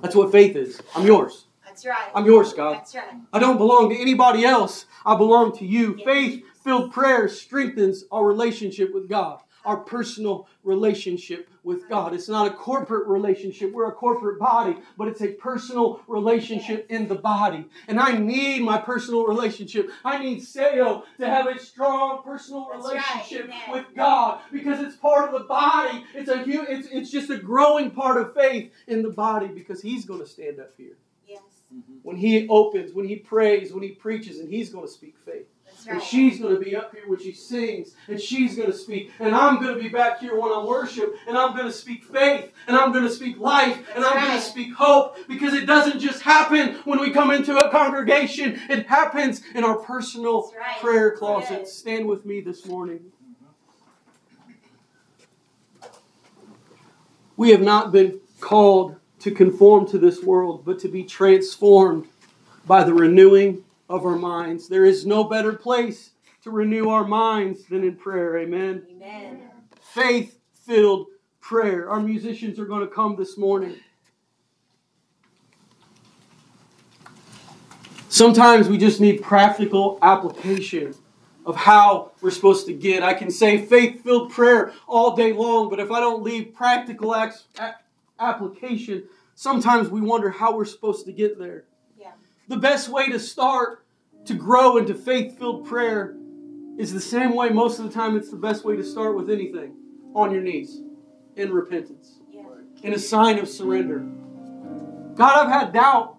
That's 0.00 0.16
what 0.16 0.32
faith 0.32 0.56
is. 0.56 0.82
I'm 0.96 1.06
yours. 1.06 1.46
That's 1.64 1.86
right. 1.86 2.10
I'm 2.14 2.26
yours, 2.26 2.52
God. 2.52 2.74
That's 2.78 2.96
right. 2.96 3.04
I 3.32 3.38
don't 3.38 3.56
belong 3.56 3.90
to 3.90 3.96
anybody 3.96 4.44
else. 4.44 4.86
I 5.06 5.14
belong 5.14 5.56
to 5.58 5.64
you. 5.64 5.96
Faith 6.04 6.42
filled 6.64 6.92
prayer 6.92 7.28
strengthens 7.28 8.04
our 8.10 8.24
relationship 8.24 8.92
with 8.92 9.08
God, 9.08 9.40
our 9.64 9.76
personal 9.78 10.48
relationship 10.62 11.48
with 11.62 11.88
God. 11.88 12.14
It's 12.14 12.28
not 12.28 12.46
a 12.46 12.50
corporate 12.54 13.06
relationship. 13.06 13.72
We're 13.72 13.88
a 13.88 13.92
corporate 13.92 14.38
body, 14.38 14.76
but 14.96 15.08
it's 15.08 15.20
a 15.20 15.28
personal 15.28 16.00
relationship 16.06 16.86
in 16.88 17.06
the 17.08 17.14
body. 17.16 17.66
And 17.86 18.00
I 18.00 18.16
need 18.16 18.62
my 18.62 18.78
personal 18.78 19.26
relationship. 19.26 19.90
I 20.04 20.18
need 20.22 20.40
Seo 20.40 21.02
to 21.18 21.26
have 21.26 21.46
a 21.46 21.58
strong 21.58 22.22
personal 22.22 22.68
That's 22.72 22.84
right. 22.86 22.94
relationship 22.94 23.50
with 23.70 23.84
God 23.94 24.40
because 24.52 24.80
it's 24.80 24.96
part 24.96 25.32
of 25.32 25.38
the 25.38 25.46
body. 25.46 26.04
It's 26.14 26.30
a 26.30 26.38
hu- 26.38 26.66
it's, 26.68 26.88
it's 26.90 27.10
just 27.10 27.30
a 27.30 27.36
growing 27.36 27.90
part 27.90 28.16
of 28.20 28.34
faith 28.34 28.72
in 28.86 29.02
the 29.02 29.10
body 29.10 29.48
because 29.48 29.82
He's 29.82 30.04
going 30.06 30.20
to 30.20 30.26
stand 30.26 30.60
up 30.60 30.70
here 30.76 30.96
Yes. 31.28 31.40
Mm-hmm. 31.74 31.92
when 32.02 32.16
he 32.16 32.48
opens, 32.48 32.92
when 32.94 33.06
he 33.06 33.16
prays, 33.16 33.72
when 33.72 33.82
he 33.82 33.90
preaches, 33.90 34.38
and 34.40 34.48
he's 34.52 34.70
going 34.70 34.86
to 34.86 34.90
speak 34.92 35.14
faith. 35.24 35.46
That's 35.84 35.86
And 35.86 36.02
she's 36.02 36.40
going 36.40 36.54
to 36.54 36.60
be 36.60 36.76
up 36.76 36.94
here 36.94 37.04
when 37.06 37.18
she 37.18 37.32
sings, 37.32 37.94
and 38.08 38.20
she's 38.20 38.56
going 38.56 38.70
to 38.70 38.76
speak. 38.76 39.12
And 39.18 39.34
I'm 39.34 39.60
going 39.60 39.74
to 39.74 39.80
be 39.80 39.88
back 39.88 40.20
here 40.20 40.38
when 40.38 40.52
I 40.52 40.62
worship, 40.64 41.14
and 41.26 41.36
I'm 41.36 41.56
going 41.56 41.66
to 41.66 41.72
speak 41.72 42.04
faith, 42.04 42.52
and 42.66 42.76
I'm 42.76 42.92
going 42.92 43.04
to 43.04 43.10
speak 43.10 43.38
life, 43.38 43.78
and 43.94 44.04
I'm 44.04 44.14
That's 44.14 44.26
going 44.26 44.38
to 44.38 44.44
speak 44.44 44.74
hope, 44.74 45.16
because 45.28 45.54
it 45.54 45.66
doesn't 45.66 46.00
just 46.00 46.22
happen 46.22 46.76
when 46.84 47.00
we 47.00 47.10
come 47.10 47.30
into 47.30 47.56
a 47.56 47.70
congregation, 47.70 48.60
it 48.68 48.86
happens 48.86 49.42
in 49.54 49.64
our 49.64 49.76
personal 49.76 50.52
right. 50.58 50.80
prayer 50.80 51.10
That's 51.10 51.18
closet. 51.18 51.58
good. 51.60 51.68
Stand 51.68 52.06
with 52.06 52.24
me 52.26 52.40
this 52.40 52.66
morning. 52.66 53.12
We 57.36 57.50
have 57.50 57.62
not 57.62 57.90
been 57.90 58.20
called 58.40 58.96
to 59.20 59.30
conform 59.30 59.86
to 59.88 59.98
this 59.98 60.22
world, 60.22 60.64
but 60.64 60.78
to 60.80 60.88
be 60.88 61.04
transformed 61.04 62.06
by 62.66 62.84
the 62.84 62.92
renewing 62.92 63.64
of 63.90 64.06
our 64.06 64.16
minds. 64.16 64.68
There 64.68 64.84
is 64.84 65.04
no 65.04 65.24
better 65.24 65.52
place 65.52 66.10
to 66.44 66.50
renew 66.50 66.88
our 66.88 67.04
minds 67.04 67.66
than 67.66 67.82
in 67.82 67.96
prayer. 67.96 68.38
Amen. 68.38 68.86
Amen. 68.88 69.42
Faith 69.80 70.38
filled 70.64 71.08
prayer. 71.40 71.90
Our 71.90 72.00
musicians 72.00 72.58
are 72.60 72.64
going 72.64 72.82
to 72.82 72.86
come 72.86 73.16
this 73.16 73.36
morning. 73.36 73.76
Sometimes 78.08 78.68
we 78.68 78.78
just 78.78 79.00
need 79.00 79.22
practical 79.22 79.98
application 80.02 80.94
of 81.44 81.56
how 81.56 82.12
we're 82.20 82.30
supposed 82.30 82.66
to 82.66 82.72
get. 82.72 83.02
I 83.02 83.14
can 83.14 83.30
say 83.30 83.58
faith 83.58 84.04
filled 84.04 84.30
prayer 84.30 84.72
all 84.86 85.16
day 85.16 85.32
long, 85.32 85.68
but 85.68 85.80
if 85.80 85.90
I 85.90 85.98
don't 85.98 86.22
leave 86.22 86.54
practical 86.54 87.16
ac- 87.16 87.44
application, 88.20 89.04
sometimes 89.34 89.88
we 89.88 90.00
wonder 90.00 90.30
how 90.30 90.56
we're 90.56 90.64
supposed 90.64 91.06
to 91.06 91.12
get 91.12 91.38
there. 91.38 91.64
The 92.50 92.56
best 92.56 92.88
way 92.88 93.08
to 93.10 93.20
start 93.20 93.86
to 94.24 94.34
grow 94.34 94.76
into 94.76 94.92
faith 94.92 95.38
filled 95.38 95.66
prayer 95.68 96.16
is 96.78 96.92
the 96.92 97.00
same 97.00 97.36
way 97.36 97.50
most 97.50 97.78
of 97.78 97.84
the 97.84 97.92
time 97.92 98.16
it's 98.16 98.28
the 98.28 98.36
best 98.36 98.64
way 98.64 98.74
to 98.74 98.82
start 98.82 99.14
with 99.16 99.30
anything 99.30 99.76
on 100.16 100.32
your 100.32 100.42
knees 100.42 100.80
in 101.36 101.52
repentance, 101.52 102.18
Yeah. 102.28 102.42
in 102.82 102.92
a 102.92 102.98
sign 102.98 103.38
of 103.38 103.48
surrender. 103.48 104.00
God, 105.14 105.46
I've 105.46 105.52
had 105.52 105.72
doubt. 105.72 106.16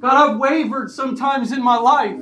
God, 0.00 0.30
I've 0.32 0.38
wavered 0.38 0.90
sometimes 0.90 1.52
in 1.52 1.62
my 1.62 1.78
life. 1.78 2.20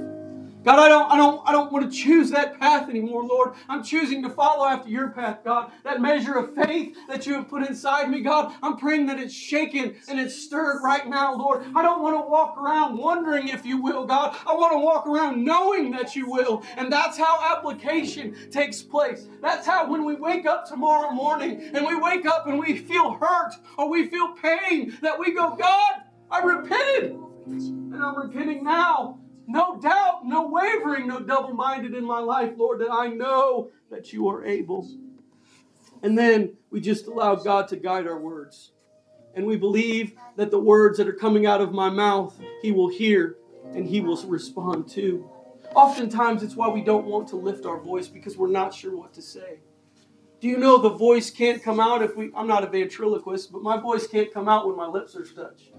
God, 0.62 0.78
I 0.78 0.88
don't, 0.88 1.11
I 1.11 1.16
don't, 1.16 1.48
I 1.48 1.52
don't 1.52 1.72
want 1.72 1.90
to 1.90 1.96
choose 1.98 2.30
that 2.32 2.61
path 2.61 2.90
anymore, 2.90 3.24
Lord. 3.24 3.54
I'm 3.68 3.82
choosing 3.82 4.22
to 4.24 4.30
follow 4.30 4.66
after 4.66 4.90
your 4.90 5.08
path, 5.08 5.38
God. 5.42 5.72
That 5.84 6.02
measure 6.02 6.34
of 6.34 6.54
faith 6.54 6.96
that 7.08 7.26
you 7.26 7.34
have 7.34 7.48
put 7.48 7.66
inside 7.66 8.11
me, 8.11 8.20
God, 8.20 8.54
I'm 8.62 8.76
praying 8.76 9.06
that 9.06 9.18
it's 9.18 9.32
shaken 9.32 9.96
and 10.08 10.20
it's 10.20 10.36
stirred 10.36 10.82
right 10.84 11.08
now, 11.08 11.34
Lord. 11.34 11.64
I 11.74 11.82
don't 11.82 12.02
want 12.02 12.16
to 12.22 12.28
walk 12.28 12.58
around 12.58 12.98
wondering 12.98 13.48
if 13.48 13.64
you 13.64 13.80
will, 13.80 14.04
God. 14.06 14.36
I 14.46 14.54
want 14.54 14.72
to 14.74 14.78
walk 14.78 15.06
around 15.06 15.42
knowing 15.44 15.92
that 15.92 16.14
you 16.14 16.30
will. 16.30 16.62
And 16.76 16.92
that's 16.92 17.16
how 17.16 17.56
application 17.56 18.36
takes 18.50 18.82
place. 18.82 19.28
That's 19.40 19.66
how 19.66 19.90
when 19.90 20.04
we 20.04 20.16
wake 20.16 20.44
up 20.44 20.68
tomorrow 20.68 21.11
morning 21.11 21.70
and 21.72 21.86
we 21.86 21.96
wake 21.96 22.26
up 22.26 22.46
and 22.46 22.58
we 22.58 22.76
feel 22.76 23.12
hurt 23.12 23.54
or 23.78 23.88
we 23.88 24.08
feel 24.08 24.34
pain, 24.34 24.98
that 25.00 25.18
we 25.18 25.32
go, 25.32 25.56
God, 25.56 25.92
I 26.30 26.40
repented. 26.42 27.12
And 27.46 28.04
I'm 28.04 28.16
repenting 28.18 28.62
now. 28.62 29.20
No 29.51 29.76
doubt, 29.80 30.20
no 30.24 30.46
wavering, 30.46 31.09
no 31.09 31.18
double 31.18 31.53
minded 31.53 31.92
in 31.92 32.05
my 32.05 32.20
life, 32.20 32.53
Lord, 32.57 32.80
that 32.82 32.92
I 32.92 33.09
know 33.09 33.72
that 33.90 34.12
you 34.12 34.28
are 34.28 34.44
able. 34.44 34.88
And 36.05 36.16
then 36.16 36.57
we 36.70 36.80
just 36.80 37.09
allow 37.09 37.34
God 37.34 37.66
to 37.68 37.76
guide 37.76 38.07
our 38.07 38.16
words. 38.16 38.70
And 39.34 39.44
we 39.44 39.57
believe 39.57 40.12
that 40.36 40.53
the 40.53 40.61
words 40.61 40.98
that 40.98 41.09
are 41.09 41.12
coming 41.12 41.46
out 41.46 41.61
of 41.61 41.72
my 41.72 41.90
mouth, 41.90 42.40
He 42.62 42.70
will 42.70 42.86
hear 42.86 43.38
and 43.74 43.84
He 43.88 44.01
will 44.01 44.22
respond 44.24 44.88
to. 44.90 45.28
Oftentimes, 45.74 46.44
it's 46.44 46.55
why 46.55 46.68
we 46.68 46.82
don't 46.82 47.07
want 47.07 47.26
to 47.30 47.36
lift 47.36 47.66
our 47.66 47.80
voice 47.80 48.07
because 48.07 48.36
we're 48.36 48.46
not 48.46 48.72
sure 48.72 48.96
what 48.96 49.12
to 49.14 49.22
say. 49.22 49.59
Do 50.40 50.46
you 50.46 50.59
know 50.59 50.78
the 50.78 50.90
voice 50.90 51.28
can't 51.28 51.61
come 51.61 51.80
out 51.80 52.03
if 52.03 52.14
we, 52.14 52.30
I'm 52.36 52.46
not 52.46 52.62
a 52.62 52.68
ventriloquist, 52.68 53.51
but 53.51 53.62
my 53.62 53.80
voice 53.80 54.07
can't 54.07 54.32
come 54.32 54.48
out 54.48 54.68
when 54.68 54.76
my 54.76 54.86
lips 54.86 55.16
are 55.16 55.24
touched, 55.24 55.72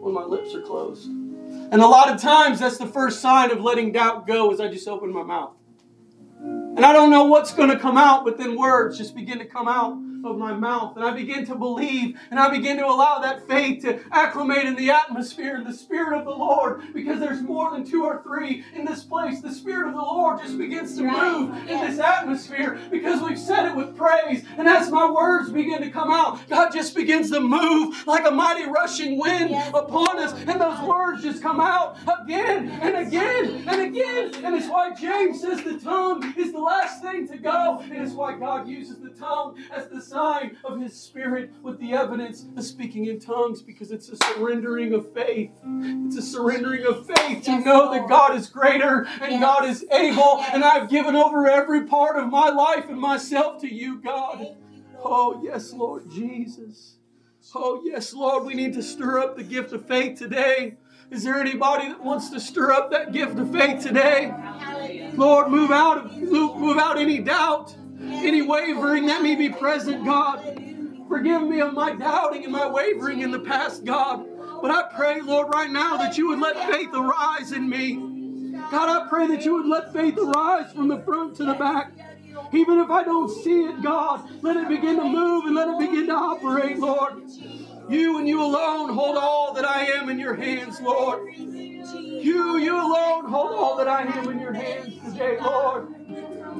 when 0.00 0.14
my 0.14 0.24
lips 0.24 0.54
are 0.54 0.62
closed. 0.62 1.10
And 1.72 1.82
a 1.82 1.86
lot 1.86 2.14
of 2.14 2.20
times, 2.20 2.60
that's 2.60 2.78
the 2.78 2.86
first 2.86 3.20
sign 3.20 3.50
of 3.50 3.60
letting 3.60 3.92
doubt 3.92 4.26
go 4.26 4.52
is 4.52 4.60
I 4.60 4.68
just 4.68 4.86
open 4.86 5.12
my 5.12 5.22
mouth. 5.22 5.54
And 6.76 6.84
I 6.84 6.92
don't 6.92 7.10
know 7.10 7.24
what's 7.24 7.52
going 7.54 7.70
to 7.70 7.78
come 7.78 7.96
out, 7.96 8.24
but 8.24 8.36
then 8.38 8.56
words 8.58 8.98
just 8.98 9.14
begin 9.14 9.38
to 9.38 9.44
come 9.46 9.68
out 9.68 9.96
of 10.24 10.38
my 10.38 10.54
mouth. 10.54 10.96
And 10.96 11.04
I 11.04 11.10
begin 11.12 11.44
to 11.46 11.54
believe 11.54 12.18
and 12.30 12.40
I 12.40 12.48
begin 12.48 12.78
to 12.78 12.86
allow 12.86 13.18
that 13.20 13.46
faith 13.46 13.82
to 13.82 14.00
acclimate 14.10 14.64
in 14.64 14.74
the 14.74 14.90
atmosphere 14.90 15.54
and 15.56 15.66
the 15.66 15.72
Spirit 15.72 16.18
of 16.18 16.24
the 16.24 16.30
Lord 16.30 16.80
because 16.94 17.20
there's 17.20 17.42
more 17.42 17.70
than 17.70 17.84
two 17.84 18.04
or 18.04 18.22
three 18.22 18.64
in 18.74 18.86
this 18.86 19.04
place. 19.04 19.40
The 19.42 19.52
Spirit 19.52 19.88
of 19.88 19.94
the 19.94 20.00
Lord 20.00 20.40
just 20.40 20.56
begins 20.58 20.96
to 20.96 21.04
Right. 21.04 21.38
move 21.38 21.68
in 21.68 21.80
this 21.82 21.98
atmosphere 21.98 22.80
because 22.90 23.20
we've 23.22 23.38
said 23.38 23.66
it 23.66 23.76
with 23.76 23.94
praise. 23.96 24.44
And 24.56 24.66
as 24.66 24.90
my 24.90 25.10
words 25.10 25.50
begin 25.50 25.82
to 25.82 25.90
come 25.90 26.10
out, 26.10 26.40
God 26.48 26.72
just 26.72 26.94
begins 26.96 27.30
to 27.30 27.40
move 27.40 28.06
like 28.06 28.26
a 28.26 28.30
mighty 28.30 28.64
rushing 28.68 29.18
wind 29.18 29.50
Yes. 29.50 29.70
upon 29.74 30.18
us. 30.18 30.32
And 30.46 30.58
those 30.58 30.80
words 30.80 31.22
just 31.22 31.42
come 31.42 31.60
out 31.60 31.98
again 32.22 32.70
and 32.70 32.96
again 32.96 33.64
and 33.68 33.80
again. 33.82 34.32
And 34.42 34.54
it's 34.56 34.68
why 34.68 34.94
James 34.94 35.42
says 35.42 35.62
the 35.62 35.78
tongue 35.78 36.32
is 36.38 36.50
the 36.52 36.58
last 36.64 37.02
thing 37.02 37.28
to 37.28 37.36
go. 37.38 37.78
And 37.80 37.92
it's 37.92 38.12
why 38.12 38.36
God 38.36 38.66
uses 38.68 38.98
the 39.00 39.10
tongue 39.10 39.56
as 39.72 39.88
the 39.88 40.00
sign 40.00 40.56
of 40.64 40.80
his 40.80 40.94
spirit 40.94 41.50
with 41.62 41.78
the 41.78 41.92
evidence 41.92 42.46
of 42.56 42.64
speaking 42.64 43.06
in 43.06 43.20
tongues 43.20 43.62
because 43.62 43.90
it's 43.90 44.08
a 44.08 44.16
surrendering 44.16 44.92
of 44.94 45.12
faith. 45.12 45.52
It's 46.06 46.16
a 46.16 46.22
surrendering 46.22 46.84
of 46.86 47.06
faith 47.06 47.44
to 47.44 47.60
know 47.60 47.92
that 47.92 48.08
God 48.08 48.34
is 48.34 48.48
greater 48.48 49.06
and 49.20 49.32
Yes. 49.32 49.40
God 49.40 49.64
is 49.66 49.84
able. 49.92 50.38
Yes. 50.38 50.50
And 50.54 50.64
I've 50.64 50.88
given 50.88 51.14
over 51.16 51.46
every 51.48 51.86
part 51.86 52.16
of 52.16 52.28
my 52.30 52.48
life 52.50 52.88
and 52.88 52.98
myself 53.00 53.60
to 53.62 53.72
you, 53.72 54.00
God. 54.00 54.40
You, 54.40 54.56
Oh, 55.06 55.40
yes, 55.44 55.72
Lord 55.74 56.10
Jesus. 56.10 56.96
Oh, 57.54 57.82
yes, 57.84 58.14
Lord, 58.14 58.44
we 58.46 58.54
need 58.54 58.72
to 58.72 58.82
stir 58.82 59.18
up 59.18 59.36
the 59.36 59.44
gift 59.44 59.72
of 59.72 59.86
faith 59.86 60.18
today. 60.18 60.76
Is 61.10 61.22
there 61.24 61.38
anybody 61.38 61.88
that 61.88 62.02
wants 62.02 62.30
to 62.30 62.40
stir 62.40 62.72
up 62.72 62.90
that 62.90 63.12
gift 63.12 63.38
of 63.38 63.52
faith 63.52 63.82
today? 63.82 64.32
Lord, 65.16 65.48
move 65.48 65.70
out, 65.70 66.12
move 66.20 66.78
out 66.78 66.98
any 66.98 67.18
doubt, 67.20 67.74
any 68.00 68.42
wavering 68.42 69.06
that 69.06 69.22
may 69.22 69.36
be 69.36 69.48
present, 69.48 70.04
God. 70.04 70.42
Forgive 71.08 71.42
me 71.42 71.60
of 71.60 71.72
my 71.72 71.94
doubting 71.94 72.44
and 72.44 72.52
my 72.52 72.66
wavering 72.66 73.20
in 73.20 73.30
the 73.30 73.38
past, 73.38 73.84
God. 73.84 74.26
But 74.60 74.70
I 74.70 74.94
pray, 74.94 75.20
Lord, 75.20 75.52
right 75.52 75.70
now 75.70 75.96
that 75.96 76.16
you 76.16 76.28
would 76.28 76.40
let 76.40 76.56
faith 76.70 76.90
arise 76.94 77.52
in 77.52 77.68
me. 77.68 77.94
God, 78.70 78.88
I 78.88 79.08
pray 79.08 79.26
that 79.28 79.44
you 79.44 79.54
would 79.54 79.66
let 79.66 79.92
faith 79.92 80.18
arise 80.18 80.72
from 80.72 80.88
the 80.88 81.00
front 81.02 81.36
to 81.36 81.44
the 81.44 81.54
back. 81.54 81.92
Even 82.52 82.78
if 82.78 82.90
I 82.90 83.04
don't 83.04 83.28
see 83.42 83.64
it, 83.64 83.82
God, 83.82 84.28
let 84.42 84.56
it 84.56 84.68
begin 84.68 84.96
to 84.96 85.04
move 85.04 85.44
and 85.44 85.54
let 85.54 85.68
it 85.68 85.78
begin 85.78 86.06
to 86.06 86.14
operate, 86.14 86.78
Lord. 86.78 87.22
You 87.88 88.18
and 88.18 88.28
you 88.28 88.42
alone 88.42 88.94
hold 88.94 89.16
all 89.16 89.52
that 89.54 89.64
I 89.64 89.84
am 89.84 90.08
in 90.08 90.18
your 90.18 90.34
hands, 90.34 90.80
Lord. 90.80 91.34
You, 91.36 92.56
you 92.56 92.74
alone 92.74 93.28
hold 93.28 93.52
all 93.52 93.76
that 93.76 93.88
I 93.88 94.02
am 94.02 94.30
in 94.30 94.38
your 94.38 94.54
hands 94.54 94.94
today, 95.04 95.38
Lord. 95.40 95.88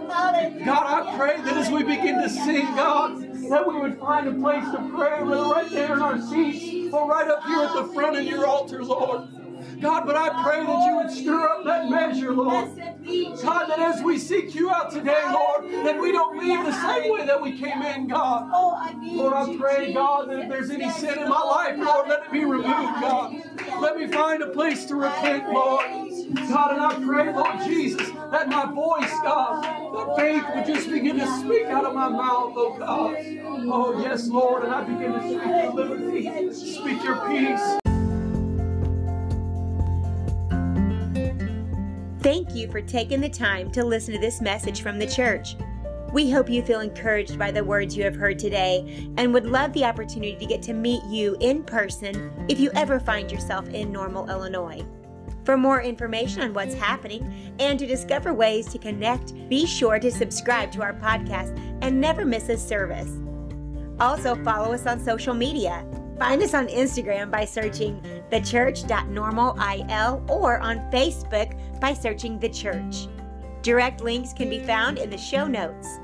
God, 0.09 0.87
I 0.87 1.17
pray 1.17 1.41
that 1.41 1.57
as 1.57 1.71
we 1.71 1.83
begin 1.83 2.21
to 2.21 2.29
sing, 2.29 2.67
God, 2.75 3.21
that 3.49 3.67
we 3.67 3.79
would 3.79 3.99
find 3.99 4.29
a 4.29 4.33
place 4.33 4.65
to 4.73 4.91
pray, 4.95 5.23
whether 5.23 5.45
right 5.45 5.71
there 5.71 5.95
in 5.95 6.03
our 6.03 6.21
seats 6.21 6.93
or 6.93 7.09
right 7.09 7.29
up 7.29 7.43
here 7.45 7.61
at 7.61 7.75
the 7.75 7.93
front 7.95 8.17
of 8.17 8.25
your 8.25 8.47
altar, 8.47 8.85
Lord. 8.85 9.29
God, 9.85 10.07
but 10.07 10.17
I 10.17 10.43
pray 10.43 10.65
that 10.65 10.87
you 10.87 10.97
would 10.97 11.11
stir 11.11 11.47
up 11.47 11.65
that 11.67 11.91
measure, 11.91 12.33
Lord. 12.33 12.75
God, 12.75 13.67
that 13.69 13.79
as 13.79 14.03
we 14.03 14.17
seek 14.19 14.55
you 14.55 14.71
out 14.71 14.91
today, 14.91 15.23
Lord, 15.31 15.71
that 15.85 16.01
we 16.01 16.11
don't 16.11 16.39
leave 16.39 16.65
the 16.65 16.73
same 16.73 17.13
way 17.13 17.27
that 17.27 17.43
we 17.43 17.59
came 17.59 17.83
in, 17.83 18.09
God. 18.09 18.49
Lord, 19.03 19.35
I 19.35 19.55
pray, 19.59 19.93
God, 19.93 20.31
that 20.31 20.39
if 20.39 20.49
there's 20.49 20.71
any 20.71 20.91
sin 20.91 21.19
in 21.19 21.29
my 21.29 21.43
life, 21.43 21.77
Lord, 21.77 22.09
let 22.09 22.25
it 22.25 22.33
be 22.33 22.47
removed, 22.47 22.67
God. 22.67 23.35
Let 23.83 23.99
me 23.99 24.07
find 24.07 24.43
a 24.43 24.47
place 24.47 24.87
to 24.87 24.97
repent, 24.97 25.53
Lord. 25.53 25.85
God, 26.49 26.73
and 26.73 26.81
I 26.81 26.95
pray, 27.05 27.31
Lord 27.35 27.59
Jesus, 27.67 28.09
that 28.31 28.49
my 28.49 28.65
voice, 28.73 29.13
God, 29.23 29.65
that 29.95 30.17
faith 30.17 30.45
would 30.55 30.65
just 30.65 30.89
begin 30.89 31.19
to 31.19 31.27
speak 31.41 31.67
out 31.67 31.85
of 31.85 31.95
my 31.95 32.09
mouth, 32.09 32.55
oh 32.57 32.75
God. 32.79 33.17
Oh, 33.71 34.03
yes, 34.03 34.29
Lord, 34.29 34.65
and 34.65 34.73
I 34.73 34.83
begin 34.83 35.13
to 35.13 35.21
speak 35.21 35.45
your 35.45 35.75
liberty, 35.75 36.55
speak 36.55 37.05
your 37.05 37.29
peace. 37.29 37.84
Thank 42.25 42.55
you 42.55 42.71
for 42.71 42.81
taking 42.81 43.21
the 43.21 43.29
time 43.29 43.71
to 43.73 43.85
listen 43.85 44.15
to 44.15 44.19
this 44.19 44.41
message 44.41 44.81
from 44.81 44.99
the 44.99 45.07
church. 45.07 45.57
We 46.11 46.31
hope 46.31 46.49
you 46.49 46.63
feel 46.63 46.81
encouraged 46.81 47.39
by 47.39 47.51
the 47.51 47.63
words 47.63 47.95
you 47.95 48.03
have 48.05 48.17
heard 48.17 48.39
today 48.39 49.13
and 49.19 49.35
would 49.35 49.45
love 49.45 49.75
the 49.75 49.85
opportunity 49.85 50.35
to 50.37 50.47
get 50.47 50.63
to 50.63 50.73
meet 50.73 51.05
you 51.05 51.37
in 51.41 51.63
person 51.63 52.33
if 52.49 52.59
you 52.59 52.71
ever 52.75 52.99
find 52.99 53.31
yourself 53.31 53.69
in 53.69 53.93
Normal, 53.93 54.31
Illinois. 54.31 54.83
For 55.45 55.59
more 55.59 55.83
information 55.83 56.41
on 56.41 56.55
what's 56.55 56.75
happening 56.75 57.55
and 57.59 57.79
to 57.79 57.87
discover 57.87 58.33
ways 58.33 58.69
to 58.69 58.79
connect, 58.79 59.35
be 59.51 59.67
sure 59.67 59.99
to 59.99 60.11
subscribe 60.11 60.73
to 60.73 60.83
our 60.83 60.95
podcast 60.95 61.55
and 61.83 62.01
never 62.01 62.25
miss 62.25 62.49
a 62.49 62.57
service. 62.57 63.13
Also, 64.01 64.35
follow 64.43 64.73
us 64.73 64.87
on 64.87 64.99
social 64.99 65.35
media. 65.35 65.85
Find 66.19 66.43
us 66.43 66.55
on 66.55 66.69
Instagram 66.69 67.31
by 67.31 67.45
searching 67.45 68.01
thechurch.normalil 68.31 70.31
or 70.31 70.59
on 70.61 70.79
Facebook 70.91 71.81
by 71.81 71.95
searching 71.95 72.39
The 72.39 72.49
Church. 72.49 73.09
Direct 73.63 74.01
links 74.01 74.33
can 74.33 74.49
be 74.49 74.61
found 74.61 74.99
in 74.99 75.11
the 75.11 75.19
show 75.19 75.47
notes. 75.47 75.99